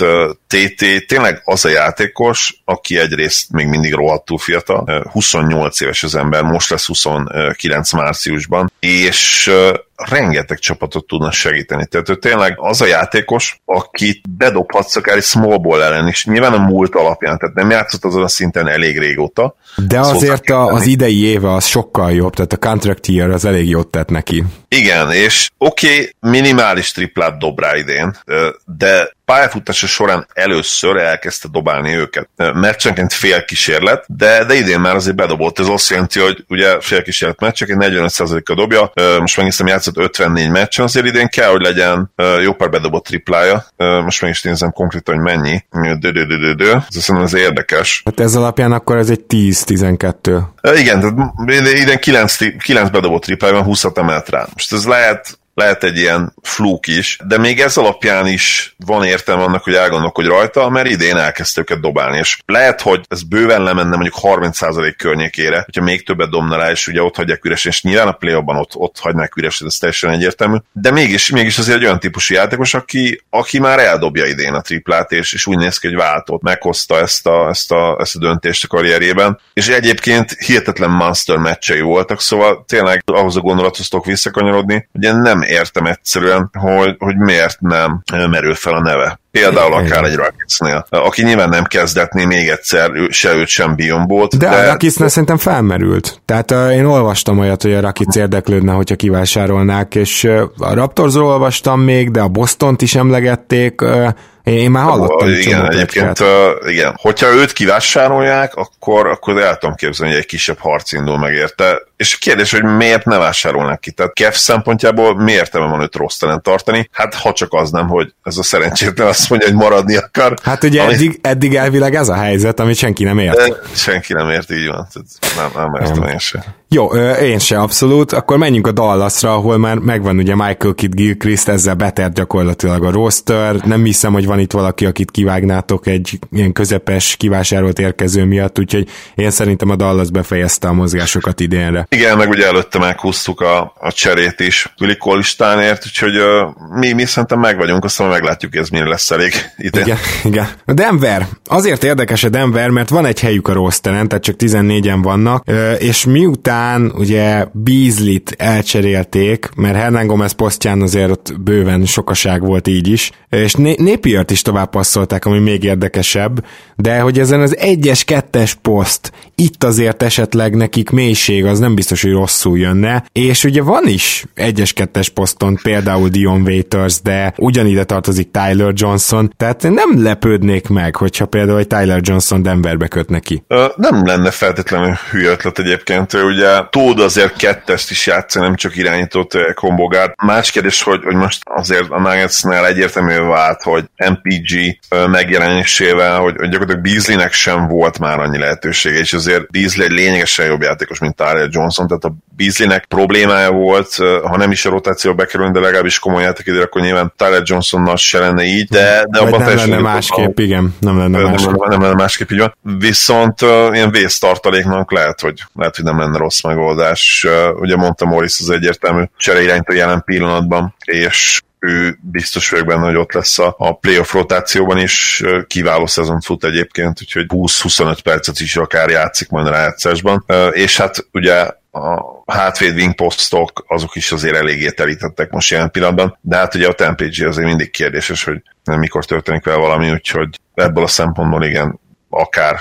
TT 0.48 1.06
tényleg 1.06 1.40
az 1.44 1.64
a 1.64 1.68
játékos, 1.68 2.62
aki 2.64 2.98
egyrészt 2.98 3.52
még 3.52 3.66
mindig 3.66 3.92
rohadtul 3.94 4.38
fiatal, 4.38 5.08
28 5.12 5.80
éves 5.80 6.02
az 6.02 6.14
ember, 6.14 6.42
most 6.42 6.70
lesz 6.70 6.86
29 6.86 7.92
márciusban, 7.92 8.72
és 8.80 9.50
rengeteg 9.96 10.58
csapatot 10.58 11.06
tudna 11.06 11.30
segíteni. 11.30 11.86
Tehát 11.86 12.08
ő 12.08 12.16
tényleg 12.16 12.54
az 12.56 12.80
a 12.80 12.86
játékos, 12.86 13.60
akit 13.64 14.30
bedobhatsz 14.36 14.96
akár 14.96 15.16
egy 15.16 15.22
small 15.22 15.58
ball 15.58 15.82
ellen 15.82 16.08
is. 16.08 16.24
Nyilván 16.24 16.52
a 16.52 16.58
múlt 16.58 16.94
alapján, 16.94 17.38
tehát 17.38 17.54
nem 17.54 17.70
játszott 17.70 18.04
azon 18.04 18.22
a 18.22 18.28
szinten 18.28 18.68
elég 18.68 18.98
régóta. 18.98 19.56
De 19.76 20.00
azért 20.00 20.50
a, 20.50 20.73
az 20.74 20.86
idei 20.86 21.24
éve 21.24 21.52
az 21.52 21.66
sokkal 21.66 22.12
jobb, 22.12 22.34
tehát 22.34 22.52
a 22.52 22.56
contract 22.56 23.06
year 23.06 23.30
az 23.30 23.44
elég 23.44 23.68
jót 23.68 23.88
tett 23.88 24.08
neki. 24.08 24.44
Igen, 24.68 25.12
és 25.12 25.50
oké, 25.58 25.86
okay, 25.86 26.14
minimális 26.20 26.92
triplát 26.92 27.38
dob 27.38 27.60
rá 27.60 27.76
idén, 27.76 28.16
de 28.64 29.12
pályafutása 29.24 29.86
során 29.86 30.26
először 30.32 30.96
elkezdte 30.96 31.48
dobálni 31.52 31.94
őket. 31.94 32.28
Meccsenként 32.36 33.12
fél 33.12 33.44
kísérlet, 33.44 34.04
de, 34.06 34.44
de 34.44 34.54
idén 34.54 34.80
már 34.80 34.94
azért 34.94 35.16
bedobott. 35.16 35.58
Ez 35.58 35.68
azt 35.68 35.90
jelenti, 35.90 36.20
hogy 36.20 36.44
ugye 36.48 36.80
fél 36.80 37.02
kísérlet 37.02 37.40
meccsenként 37.40 37.84
45%-a 37.84 38.54
dobja, 38.54 38.92
most 39.20 39.36
megnéztem, 39.36 39.66
játszott 39.66 39.98
54 39.98 40.50
meccsen, 40.50 40.84
azért 40.84 41.06
idén 41.06 41.28
kell, 41.28 41.50
hogy 41.50 41.60
legyen 41.60 42.12
jó 42.42 42.52
pár 42.52 42.70
bedobott 42.70 43.04
triplája. 43.04 43.66
Most 43.76 44.20
meg 44.20 44.30
is 44.30 44.42
nézem 44.42 44.70
konkrétan, 44.70 45.14
hogy 45.14 45.24
mennyi. 45.24 45.64
Dö, 45.70 46.10
dö, 46.10 46.10
dö, 46.10 46.36
dö, 46.36 46.52
dö. 46.52 46.72
Ez 46.72 46.96
azt 46.96 47.10
ez 47.22 47.34
érdekes. 47.34 48.02
Hát 48.04 48.20
ez 48.20 48.36
alapján 48.36 48.72
akkor 48.72 48.96
ez 48.96 49.10
egy 49.10 49.24
10-12. 49.28 50.42
Igen, 50.74 51.00
tehát 51.00 51.76
idén 51.78 51.98
9, 51.98 52.36
9 52.58 52.90
bedobott 52.90 53.22
triplája 53.22 53.54
van, 53.54 53.62
20 53.62 53.84
emelt 53.94 54.28
rá. 54.28 54.46
Most 54.52 54.72
ez 54.72 54.86
lehet 54.86 55.38
lehet 55.54 55.84
egy 55.84 55.98
ilyen 55.98 56.34
flúk 56.42 56.86
is, 56.86 57.18
de 57.26 57.38
még 57.38 57.60
ez 57.60 57.76
alapján 57.76 58.26
is 58.26 58.74
van 58.86 59.04
értelme 59.04 59.42
annak, 59.42 59.64
hogy 59.64 59.74
elgondolkodj 59.74 60.28
rajta, 60.28 60.68
mert 60.68 60.88
idén 60.88 61.16
elkezdte 61.16 61.60
őket 61.60 61.80
dobálni, 61.80 62.18
és 62.18 62.38
lehet, 62.46 62.80
hogy 62.80 63.00
ez 63.08 63.22
bőven 63.22 63.62
lemenne 63.62 63.96
mondjuk 63.96 64.16
30% 64.22 64.94
környékére, 64.96 65.62
hogyha 65.64 65.82
még 65.82 66.04
többet 66.04 66.30
dobna 66.30 66.56
rá, 66.56 66.70
és 66.70 66.86
ugye 66.86 67.02
ott 67.02 67.16
hagyják 67.16 67.44
üresen, 67.44 67.72
és 67.72 67.82
nyilván 67.82 68.08
a 68.08 68.12
play 68.12 68.34
ott, 68.34 68.74
ott 68.74 68.98
hagynák 68.98 69.36
üresen, 69.36 69.66
ez 69.66 69.76
teljesen 69.76 70.10
egyértelmű, 70.10 70.56
de 70.72 70.90
mégis, 70.90 71.30
mégis 71.30 71.58
azért 71.58 71.76
egy 71.76 71.84
olyan 71.84 71.98
típusú 71.98 72.34
játékos, 72.34 72.74
aki, 72.74 73.24
aki 73.30 73.58
már 73.58 73.78
eldobja 73.78 74.26
idén 74.26 74.54
a 74.54 74.60
triplát, 74.60 75.12
és, 75.12 75.32
és 75.32 75.46
úgy 75.46 75.58
néz 75.58 75.78
ki, 75.78 75.86
hogy 75.86 75.96
váltott, 75.96 76.42
meghozta 76.42 76.98
ezt 76.98 77.26
a, 77.26 77.48
ezt, 77.48 77.72
a, 77.72 77.96
ezt 78.00 78.16
a 78.16 78.18
döntést 78.18 78.64
a 78.64 78.66
karrierjében, 78.66 79.40
és 79.52 79.68
egyébként 79.68 80.32
hihetetlen 80.32 80.90
monster 80.90 81.36
meccsei 81.36 81.80
voltak, 81.80 82.20
szóval 82.20 82.64
tényleg 82.68 83.02
ahhoz 83.06 83.36
a 83.36 83.40
gondolathoz 83.40 83.88
tudok 83.88 84.06
visszakanyarodni, 84.06 84.88
ugye 84.92 85.12
nem 85.12 85.42
értem 85.48 85.84
egyszerűen, 85.84 86.50
hogy, 86.52 86.96
hogy 86.98 87.16
miért 87.16 87.60
nem 87.60 88.02
merül 88.30 88.54
fel 88.54 88.74
a 88.74 88.80
neve. 88.80 89.18
Például 89.30 89.72
akár 89.72 90.04
egy 90.04 90.14
Rakicnél, 90.14 90.86
aki 90.90 91.22
nyilván 91.22 91.48
nem 91.48 91.64
kezdetné 91.64 92.24
még 92.24 92.48
egyszer 92.48 92.90
se 93.08 93.34
őt, 93.34 93.48
sem 93.48 93.74
Biombót. 93.74 94.36
De, 94.36 94.48
de... 94.48 94.56
a 94.56 94.64
Rakicnél 94.64 95.08
szerintem 95.08 95.36
felmerült. 95.36 96.20
Tehát 96.24 96.50
uh, 96.50 96.74
én 96.74 96.84
olvastam 96.84 97.38
olyat, 97.38 97.62
hogy 97.62 97.74
a 97.74 97.80
Rakic 97.80 98.16
érdeklődne, 98.16 98.72
hogyha 98.72 98.96
kivásárolnák, 98.96 99.94
és 99.94 100.24
uh, 100.24 100.42
a 100.58 100.74
Raptorsról 100.74 101.26
olvastam 101.26 101.80
még, 101.80 102.10
de 102.10 102.20
a 102.20 102.28
Bostont 102.28 102.82
is 102.82 102.94
emlegették, 102.94 103.80
uh, 103.80 104.08
én 104.44 104.70
már 104.70 104.84
hallottam. 104.84 105.28
Uh, 105.28 105.38
igen, 105.38 105.70
egyébként, 105.70 106.20
uh, 106.20 106.28
igen. 106.66 106.94
Hogyha 107.00 107.32
őt 107.32 107.52
kivásárolják, 107.52 108.54
akkor, 108.54 109.06
akkor 109.06 109.40
el 109.40 109.56
tudom 109.56 109.74
képzelni, 109.74 110.12
hogy 110.12 110.22
egy 110.22 110.28
kisebb 110.28 110.58
harc 110.58 110.92
indul 110.92 111.18
meg 111.18 111.32
érte. 111.32 111.82
És 111.96 112.14
a 112.14 112.16
kérdés, 112.20 112.50
hogy 112.50 112.62
miért 112.62 113.04
ne 113.04 113.18
vásárolnak 113.18 113.80
ki? 113.80 113.90
Tehát 113.90 114.12
Kev 114.12 114.32
szempontjából 114.32 115.22
miért 115.22 115.52
nem 115.52 115.70
van 115.70 115.80
őt 115.80 115.96
rossz 115.96 116.18
tartani? 116.42 116.88
Hát 116.92 117.14
ha 117.14 117.32
csak 117.32 117.52
az 117.52 117.70
nem, 117.70 117.88
hogy 117.88 118.14
ez 118.22 118.36
a 118.36 118.42
szerencsétlen 118.42 119.06
azt 119.06 119.30
mondja, 119.30 119.48
hogy 119.48 119.56
maradni 119.56 119.96
akar. 119.96 120.34
Hát 120.42 120.64
ugye 120.64 120.82
amit... 120.82 120.94
eddig, 120.94 121.18
eddig 121.22 121.54
elvileg 121.54 121.94
ez 121.94 122.08
a 122.08 122.14
helyzet, 122.14 122.60
amit 122.60 122.76
senki 122.76 123.04
nem 123.04 123.18
ért. 123.18 123.76
Senki 123.76 124.12
nem 124.12 124.30
ért, 124.30 124.50
így 124.50 124.66
van. 124.66 124.88
Nem, 125.36 125.50
nem 125.54 125.82
értem 125.82 126.08
én 126.08 126.18
sem. 126.18 126.42
Jó, 126.74 126.86
én 127.22 127.38
se 127.38 127.58
abszolút. 127.58 128.12
Akkor 128.12 128.38
menjünk 128.38 128.66
a 128.66 128.72
Dallasra, 128.72 129.34
ahol 129.34 129.58
már 129.58 129.76
megvan 129.78 130.18
ugye 130.18 130.34
Michael 130.34 130.74
Kidd 130.74 130.90
Gilchrist, 130.94 131.48
ezzel 131.48 131.74
betert 131.74 132.14
gyakorlatilag 132.14 132.84
a 132.84 132.90
roster. 132.90 133.54
Nem 133.54 133.84
hiszem, 133.84 134.12
hogy 134.12 134.26
van 134.26 134.38
itt 134.38 134.52
valaki, 134.52 134.86
akit 134.86 135.10
kivágnátok 135.10 135.86
egy 135.86 136.18
ilyen 136.32 136.52
közepes, 136.52 137.16
kivásárolt 137.16 137.78
érkező 137.78 138.24
miatt, 138.24 138.58
úgyhogy 138.58 138.88
én 139.14 139.30
szerintem 139.30 139.70
a 139.70 139.76
Dallas 139.76 140.10
befejezte 140.10 140.68
a 140.68 140.72
mozgásokat 140.72 141.40
idénre. 141.40 141.86
Igen, 141.88 142.16
meg 142.16 142.28
ugye 142.28 142.46
előtte 142.46 142.78
meghúztuk 142.78 143.40
a, 143.40 143.72
a 143.80 143.92
cserét 143.92 144.40
is 144.40 144.74
Willi 144.80 144.96
Kolistánért, 144.96 145.82
úgyhogy 145.86 146.16
uh, 146.16 146.78
mi, 146.78 146.92
mi 146.92 147.04
szerintem 147.04 147.40
meg 147.40 147.56
vagyunk, 147.56 147.84
aztán 147.84 148.08
meglátjuk, 148.08 148.52
hogy 148.52 148.60
ez 148.60 148.68
mire 148.68 148.88
lesz 148.88 149.10
elég 149.10 149.32
ide. 149.56 149.80
Igen, 149.80 149.98
igen. 150.24 150.48
A 150.64 150.72
Denver. 150.72 151.26
Azért 151.44 151.84
érdekes 151.84 152.24
a 152.24 152.28
Denver, 152.28 152.68
mert 152.68 152.88
van 152.88 153.06
egy 153.06 153.20
helyük 153.20 153.48
a 153.48 153.52
rosteren, 153.52 154.08
tehát 154.08 154.24
csak 154.24 154.36
14-en 154.38 154.98
vannak, 155.02 155.44
és 155.78 156.04
miután 156.04 156.62
után 156.64 156.92
ugye 156.94 157.46
Beasley-t 157.52 158.34
elcserélték, 158.38 159.48
mert 159.56 159.76
Hernán 159.76 160.06
Gomez 160.06 160.32
posztján 160.32 160.82
azért 160.82 161.10
ott 161.10 161.40
bőven 161.40 161.84
sokaság 161.84 162.42
volt 162.42 162.68
így 162.68 162.88
is, 162.88 163.10
és 163.30 163.54
Né- 163.54 163.78
Napiert 163.78 164.30
is 164.30 164.42
tovább 164.42 164.70
passzolták, 164.70 165.24
ami 165.24 165.38
még 165.38 165.64
érdekesebb, 165.64 166.44
de 166.76 166.98
hogy 166.98 167.18
ezen 167.18 167.40
az 167.40 167.56
egyes, 167.56 168.04
kettes 168.04 168.54
poszt, 168.54 169.12
itt 169.34 169.64
azért 169.64 170.02
esetleg 170.02 170.54
nekik 170.54 170.90
mélység, 170.90 171.44
az 171.44 171.58
nem 171.58 171.74
biztos, 171.74 172.02
hogy 172.02 172.12
rosszul 172.12 172.58
jönne, 172.58 173.04
és 173.12 173.44
ugye 173.44 173.62
van 173.62 173.86
is 173.86 174.24
egyes, 174.34 174.72
kettes 174.72 175.08
poszton 175.08 175.58
például 175.62 176.08
Dion 176.08 176.40
Waiters, 176.40 177.02
de 177.02 177.34
ugyanide 177.36 177.84
tartozik 177.84 178.30
Tyler 178.30 178.72
Johnson, 178.74 179.32
tehát 179.36 179.62
nem 179.62 180.02
lepődnék 180.02 180.68
meg, 180.68 180.96
hogyha 180.96 181.26
például 181.26 181.58
egy 181.58 181.66
Tyler 181.66 182.00
Johnson 182.02 182.42
Denverbe 182.42 182.88
köt 182.88 183.08
neki. 183.08 183.44
Nem 183.76 184.06
lenne 184.06 184.30
feltétlenül 184.30 184.94
hülye 185.10 185.30
ötlet 185.30 185.58
egyébként, 185.58 186.12
ugye 186.12 186.43
tud 186.70 187.00
azért 187.00 187.36
kettest 187.36 187.90
is 187.90 188.06
játszani, 188.06 188.44
nem 188.44 188.54
csak 188.54 188.76
irányított 188.76 189.38
kombogát. 189.54 190.14
Más 190.22 190.50
kérdés, 190.50 190.82
hogy, 190.82 191.00
hogy 191.04 191.14
most 191.14 191.42
azért 191.44 191.90
a 191.90 192.00
Nuggetsnél 192.00 192.64
egyértelmű 192.64 193.18
vált, 193.18 193.62
hogy 193.62 193.84
MPG 193.96 194.78
megjelenésével, 195.10 196.18
hogy, 196.18 196.34
hogy 196.36 196.48
gyakorlatilag 196.48 196.82
Beasleynek 196.82 197.32
sem 197.32 197.68
volt 197.68 197.98
már 197.98 198.18
annyi 198.18 198.38
lehetősége, 198.38 198.98
és 198.98 199.12
azért 199.12 199.50
Beasley 199.50 199.84
egy 199.84 199.92
lényegesen 199.92 200.46
jobb 200.46 200.62
játékos, 200.62 200.98
mint 200.98 201.16
Tyler 201.16 201.48
Johnson, 201.50 201.86
tehát 201.86 202.04
a 202.04 202.14
Beasleynek 202.36 202.84
problémája 202.84 203.50
volt, 203.50 203.94
ha 204.22 204.36
nem 204.36 204.50
is 204.50 204.64
a 204.64 204.70
rotáció 204.70 205.14
bekerül, 205.14 205.50
de 205.50 205.60
legalábbis 205.60 205.98
komoly 205.98 206.22
játékidő, 206.22 206.60
akkor 206.60 206.82
nyilván 206.82 207.12
Tyler 207.16 207.42
Johnsonnal 207.44 207.96
se 207.96 208.18
lenne 208.18 208.44
így, 208.44 208.68
de, 208.68 209.04
de 209.08 209.18
abban 209.18 209.40
nem 209.40 209.56
lenne 209.56 209.78
másképp, 209.78 210.38
igen, 210.38 210.74
nem 210.80 210.98
lenne 210.98 211.18
másképp. 211.18 211.50
Nem, 211.50 211.68
nem 211.68 211.80
lenne 211.80 211.94
másképp, 211.94 212.30
így 212.30 212.38
van. 212.38 212.56
Viszont 212.78 213.42
uh, 213.42 213.68
ilyen 213.72 213.90
vésztartaléknak 213.90 214.92
lehet, 214.92 215.20
hogy 215.20 215.42
lehet, 215.54 215.76
hogy 215.76 215.84
nem 215.84 215.98
lenne 215.98 216.18
rossz 216.18 216.33
megoldás. 216.42 217.26
Uh, 217.28 217.60
ugye 217.60 217.76
mondta 217.76 218.04
Morris 218.04 218.40
az 218.40 218.50
egyértelmű 218.50 219.02
csereirányt 219.16 219.68
a 219.68 219.72
jelen 219.72 220.02
pillanatban, 220.04 220.74
és 220.84 221.42
ő 221.66 221.98
biztos 222.00 222.50
vagyok 222.50 222.66
benne, 222.66 222.84
hogy 222.84 222.96
ott 222.96 223.12
lesz 223.12 223.38
a, 223.38 223.54
a 223.58 223.76
playoff 223.76 224.12
rotációban 224.12 224.78
is, 224.78 225.22
kiváló 225.46 225.86
szezon 225.86 226.20
fut 226.20 226.44
egyébként, 226.44 227.00
úgyhogy 227.00 227.26
20-25 227.28 227.98
percet 228.02 228.40
is 228.40 228.56
akár 228.56 228.88
játszik 228.88 229.28
majd 229.28 229.46
a 229.46 229.50
rájátszásban. 229.50 230.24
És 230.52 230.76
hát 230.76 231.06
ugye 231.12 231.50
a 231.72 232.32
hátvéd 232.32 232.74
wing 232.74 232.94
posztok, 232.94 233.64
azok 233.66 233.96
is 233.96 234.12
azért 234.12 234.36
eléggé 234.36 234.70
telítettek 234.70 235.30
most 235.30 235.50
jelen 235.50 235.70
pillanatban, 235.70 236.18
de 236.20 236.36
hát 236.36 236.54
ugye 236.54 236.68
a 236.68 236.72
tempage 236.72 237.28
azért 237.28 237.46
mindig 237.46 237.70
kérdéses, 237.70 238.24
hogy 238.24 238.42
nem 238.64 238.78
mikor 238.78 239.04
történik 239.04 239.44
vele 239.44 239.58
valami, 239.58 239.90
úgyhogy 239.90 240.40
ebből 240.54 240.84
a 240.84 240.88
szempontból 240.88 241.44
igen, 241.44 241.80
akár 242.08 242.60